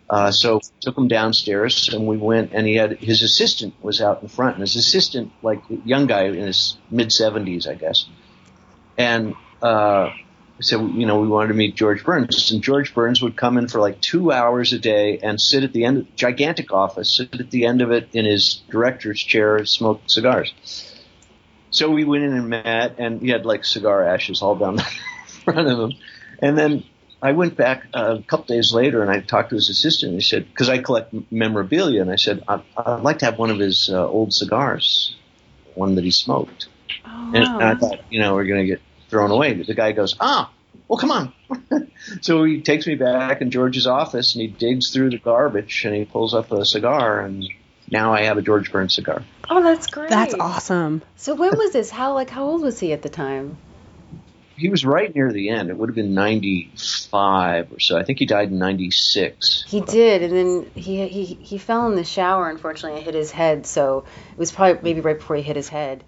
uh, 0.10 0.32
so 0.32 0.62
took 0.80 0.98
him 0.98 1.08
downstairs, 1.08 1.90
and 1.94 2.08
we 2.08 2.18
went. 2.18 2.54
And 2.54 2.66
he 2.66 2.76
had 2.76 2.98
his 3.00 3.22
assistant 3.22 3.74
was 3.82 4.02
out 4.02 4.22
in 4.22 4.30
front, 4.30 4.56
and 4.56 4.62
his 4.62 4.76
assistant, 4.76 5.32
like 5.42 5.62
young 5.86 6.08
guy 6.08 6.24
in 6.24 6.36
his 6.36 6.78
mid 6.90 7.12
seventies, 7.12 7.68
I 7.68 7.76
guess, 7.76 8.06
and. 8.98 9.36
Uh, 9.62 10.12
so 10.60 10.88
you 10.88 11.06
know 11.06 11.20
we 11.20 11.28
wanted 11.28 11.50
to 11.50 11.54
meet 11.54 11.76
George 11.76 12.04
Burns, 12.04 12.52
and 12.52 12.64
George 12.64 12.94
Burns 12.94 13.22
would 13.22 13.36
come 13.36 13.58
in 13.58 13.68
for 13.68 13.80
like 13.80 14.02
two 14.02 14.32
hours 14.32 14.74
a 14.74 14.80
day 14.80 15.20
and 15.20 15.40
sit 15.40 15.64
at 15.64 15.72
the 15.72 15.86
end 15.86 15.98
of 15.98 16.16
gigantic 16.16 16.74
office, 16.74 17.16
sit 17.16 17.40
at 17.40 17.52
the 17.52 17.66
end 17.66 17.82
of 17.82 17.92
it 17.92 18.10
in 18.14 18.26
his 18.26 18.64
director's 18.70 19.20
chair, 19.22 19.64
smoke 19.66 20.02
cigars. 20.08 20.54
So 21.70 21.92
we 21.92 22.06
went 22.06 22.24
in 22.24 22.34
and 22.34 22.50
met, 22.50 22.96
and 22.98 23.22
he 23.22 23.30
had 23.30 23.46
like 23.46 23.66
cigar 23.66 24.04
ashes 24.04 24.42
all 24.42 24.56
down 24.56 24.76
the 24.78 24.84
front 25.44 25.68
of 25.68 25.80
him. 25.80 25.92
And 26.42 26.58
then 26.58 26.84
I 27.22 27.32
went 27.32 27.58
back 27.58 27.88
uh, 27.94 28.18
a 28.20 28.24
couple 28.24 28.46
days 28.46 28.74
later, 28.74 29.02
and 29.02 29.10
I 29.10 29.20
talked 29.22 29.50
to 29.50 29.56
his 29.56 29.70
assistant. 29.70 30.12
And 30.12 30.22
he 30.22 30.26
said, 30.26 30.48
because 30.48 30.70
I 30.70 30.80
collect 30.80 31.14
memorabilia, 31.32 32.02
and 32.02 32.12
I 32.12 32.16
said, 32.16 32.44
I'd, 32.48 32.62
I'd 32.78 33.02
like 33.02 33.20
to 33.20 33.26
have 33.26 33.40
one 33.40 33.50
of 33.50 33.60
his 33.60 33.90
uh, 33.92 34.08
old 34.08 34.34
cigars, 34.34 35.16
one 35.74 35.96
that 35.96 36.04
he 36.04 36.12
smoked. 36.12 36.68
Oh, 37.06 37.32
And, 37.34 37.44
and 37.44 37.64
I 37.64 37.76
thought, 37.76 38.00
you 38.10 38.20
know, 38.20 38.36
we're 38.36 38.46
going 38.46 38.62
to 38.62 38.68
get 38.68 38.82
thrown 39.10 39.32
away. 39.32 39.54
But 39.54 39.68
The 39.68 39.74
guy 39.74 39.94
goes, 39.94 40.16
ah, 40.20 40.52
well, 40.88 40.98
come 40.98 41.12
on. 41.12 41.34
so 42.22 42.44
he 42.44 42.62
takes 42.62 42.88
me 42.88 42.96
back 42.96 43.42
in 43.42 43.52
George's 43.52 43.88
office 43.88 44.36
and 44.36 44.42
he 44.42 44.48
digs 44.48 44.92
through 44.92 45.10
the 45.10 45.18
garbage 45.18 45.84
and 45.86 45.96
he 45.96 46.06
pulls 46.06 46.34
up 46.34 46.52
a 46.52 46.66
cigar 46.66 47.22
and 47.22 47.48
now 47.90 48.14
I 48.14 48.24
have 48.24 48.38
a 48.38 48.42
George 48.42 48.72
Burns 48.72 48.96
cigar. 48.96 49.24
Oh, 49.50 49.64
that's 49.64 49.88
great. 49.88 50.10
That's 50.10 50.34
awesome. 50.34 51.02
So 51.16 51.36
when 51.36 51.58
was 51.58 51.72
this? 51.72 51.90
How 51.90 52.14
like 52.14 52.30
how 52.30 52.44
old 52.44 52.62
was 52.62 52.80
he 52.80 52.94
at 52.94 53.02
the 53.02 53.10
time? 53.10 53.58
He 54.58 54.70
was 54.70 54.84
right 54.84 55.14
near 55.14 55.32
the 55.32 55.50
end. 55.50 55.70
It 55.70 55.78
would 55.78 55.90
have 55.90 55.96
been 55.96 56.14
95 56.16 57.72
or 57.74 57.80
so. 57.80 57.98
I 57.98 58.04
think 58.04 58.18
he 58.20 58.26
died 58.26 58.50
in 58.50 58.58
96. 58.58 59.66
He 59.68 59.82
did, 59.82 60.24
and 60.24 60.36
then 60.36 60.72
he 60.76 61.08
he 61.08 61.26
he 61.26 61.58
fell 61.58 61.88
in 61.88 61.96
the 61.96 62.04
shower. 62.04 62.50
Unfortunately, 62.50 62.98
and 62.98 63.06
hit 63.06 63.14
his 63.14 63.32
head. 63.32 63.66
So 63.68 64.06
it 64.32 64.38
was 64.38 64.52
probably 64.52 64.82
maybe 64.82 65.02
right 65.02 65.18
before 65.18 65.36
he 65.36 65.44
hit 65.44 65.56
his 65.56 65.70
head. 65.70 66.04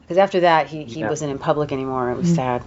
Because 0.00 0.16
after 0.18 0.40
that, 0.40 0.66
he, 0.68 0.84
he 0.84 1.00
Yeah. 1.00 1.08
wasn't 1.08 1.30
in 1.30 1.38
public 1.38 1.72
anymore. 1.72 2.10
It 2.10 2.16
was 2.16 2.34
sad. 2.34 2.62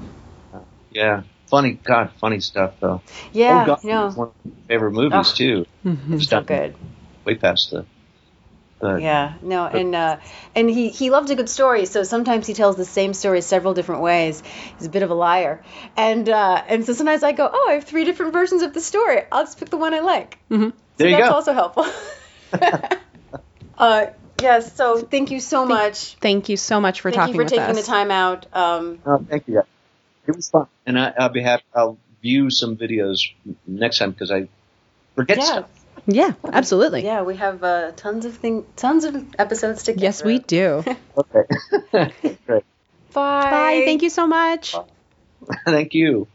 Yeah. 0.92 1.24
Funny, 1.48 1.74
God, 1.74 2.12
funny 2.20 2.40
stuff 2.40 2.74
though. 2.80 3.02
Yeah, 3.32 3.64
oh, 3.64 3.66
God, 3.68 3.84
no, 3.84 4.08
it's 4.08 4.16
one 4.16 4.28
of 4.30 4.34
my 4.46 4.52
favorite 4.68 4.92
movies 4.92 5.32
Oh. 5.32 5.36
too. 5.36 5.66
Mhm. 5.86 6.14
It's 6.14 6.28
so 6.28 6.42
good. 6.42 6.76
way 7.24 7.36
past 7.36 7.72
the. 7.72 7.86
The 8.80 9.00
Yeah, 9.02 9.34
no, 9.42 9.66
and 9.66 9.96
uh, 9.96 10.18
and 10.56 10.70
he 10.70 10.90
he 10.90 11.10
loved 11.10 11.30
a 11.30 11.36
good 11.36 11.50
story. 11.50 11.86
So 11.86 12.04
sometimes 12.04 12.48
he 12.48 12.54
tells 12.54 12.76
the 12.76 12.86
same 12.86 13.14
story 13.14 13.42
several 13.42 13.74
different 13.74 14.02
ways. 14.02 14.42
He's 14.78 14.88
a 14.88 14.90
bit 14.90 15.04
of 15.04 15.10
a 15.12 15.14
liar, 15.14 15.64
and 15.98 16.28
uh, 16.30 16.64
and 16.68 16.86
so 16.86 16.94
sometimes 16.94 17.24
I 17.24 17.32
go, 17.32 17.50
oh, 17.52 17.68
I 17.70 17.74
have 17.74 17.84
three 17.86 18.06
different 18.06 18.34
versions 18.34 18.62
of 18.62 18.74
the 18.74 18.82
story. 18.82 19.22
I'll 19.32 19.44
just 19.44 19.60
pick 19.60 19.70
the 19.70 19.78
one 19.78 19.94
I 19.94 20.00
like. 20.00 20.38
Mm-hmm. 20.50 20.70
So 20.70 20.78
There 20.98 21.10
you 21.10 21.18
that's 21.18 21.30
go. 21.30 21.36
also 21.36 21.54
helpful. 21.54 21.86
uh, 23.78 24.08
yes. 24.42 24.76
So 24.76 25.00
thank 25.02 25.32
you 25.32 25.40
so 25.40 25.66
much. 25.66 26.16
Thank 26.22 26.50
you 26.50 26.58
so 26.58 26.80
much 26.82 27.02
for 27.02 27.12
Thank 27.12 27.20
talking 27.20 27.34
you 27.36 27.40
for 27.40 27.44
with 27.44 27.52
taking 27.52 27.70
us. 27.72 27.78
the 27.78 27.84
time 27.84 28.12
out. 28.12 28.46
Um, 28.54 29.00
Oh, 29.06 29.26
thank 29.30 29.48
you. 29.48 29.56
guys. 29.56 29.64
It 30.28 30.36
was 30.36 30.50
fun, 30.50 30.68
and 30.88 31.00
I, 31.00 31.14
I'll 31.20 31.30
be 31.30 31.42
happy. 31.42 31.64
I'll 31.74 31.98
view 32.22 32.50
some 32.50 32.76
videos 32.78 33.20
next 33.68 34.00
time 34.00 34.12
because 34.12 34.32
I 34.32 34.48
forget 35.16 35.38
yeah, 35.38 35.44
stuff. 35.46 35.70
Yeah, 36.08 36.34
absolutely. 36.52 37.04
yeah, 37.04 37.24
we 37.24 37.36
have 37.38 37.64
uh, 37.64 37.92
tons 37.96 38.26
of 38.26 38.36
thing, 38.36 38.66
tons 38.76 39.06
of 39.06 39.16
episodes 39.40 39.84
to 39.84 39.94
get 39.94 40.02
Yes, 40.04 40.22
through. 40.22 40.34
we 40.34 40.40
do. 40.40 40.84
Okay. 41.18 41.46
Great. 42.46 42.64
Bye. 43.14 43.50
Bye. 43.50 43.84
Thank 43.86 44.02
you 44.02 44.10
so 44.10 44.28
much. 44.28 44.76
Thank 45.66 45.94
you. 45.94 46.28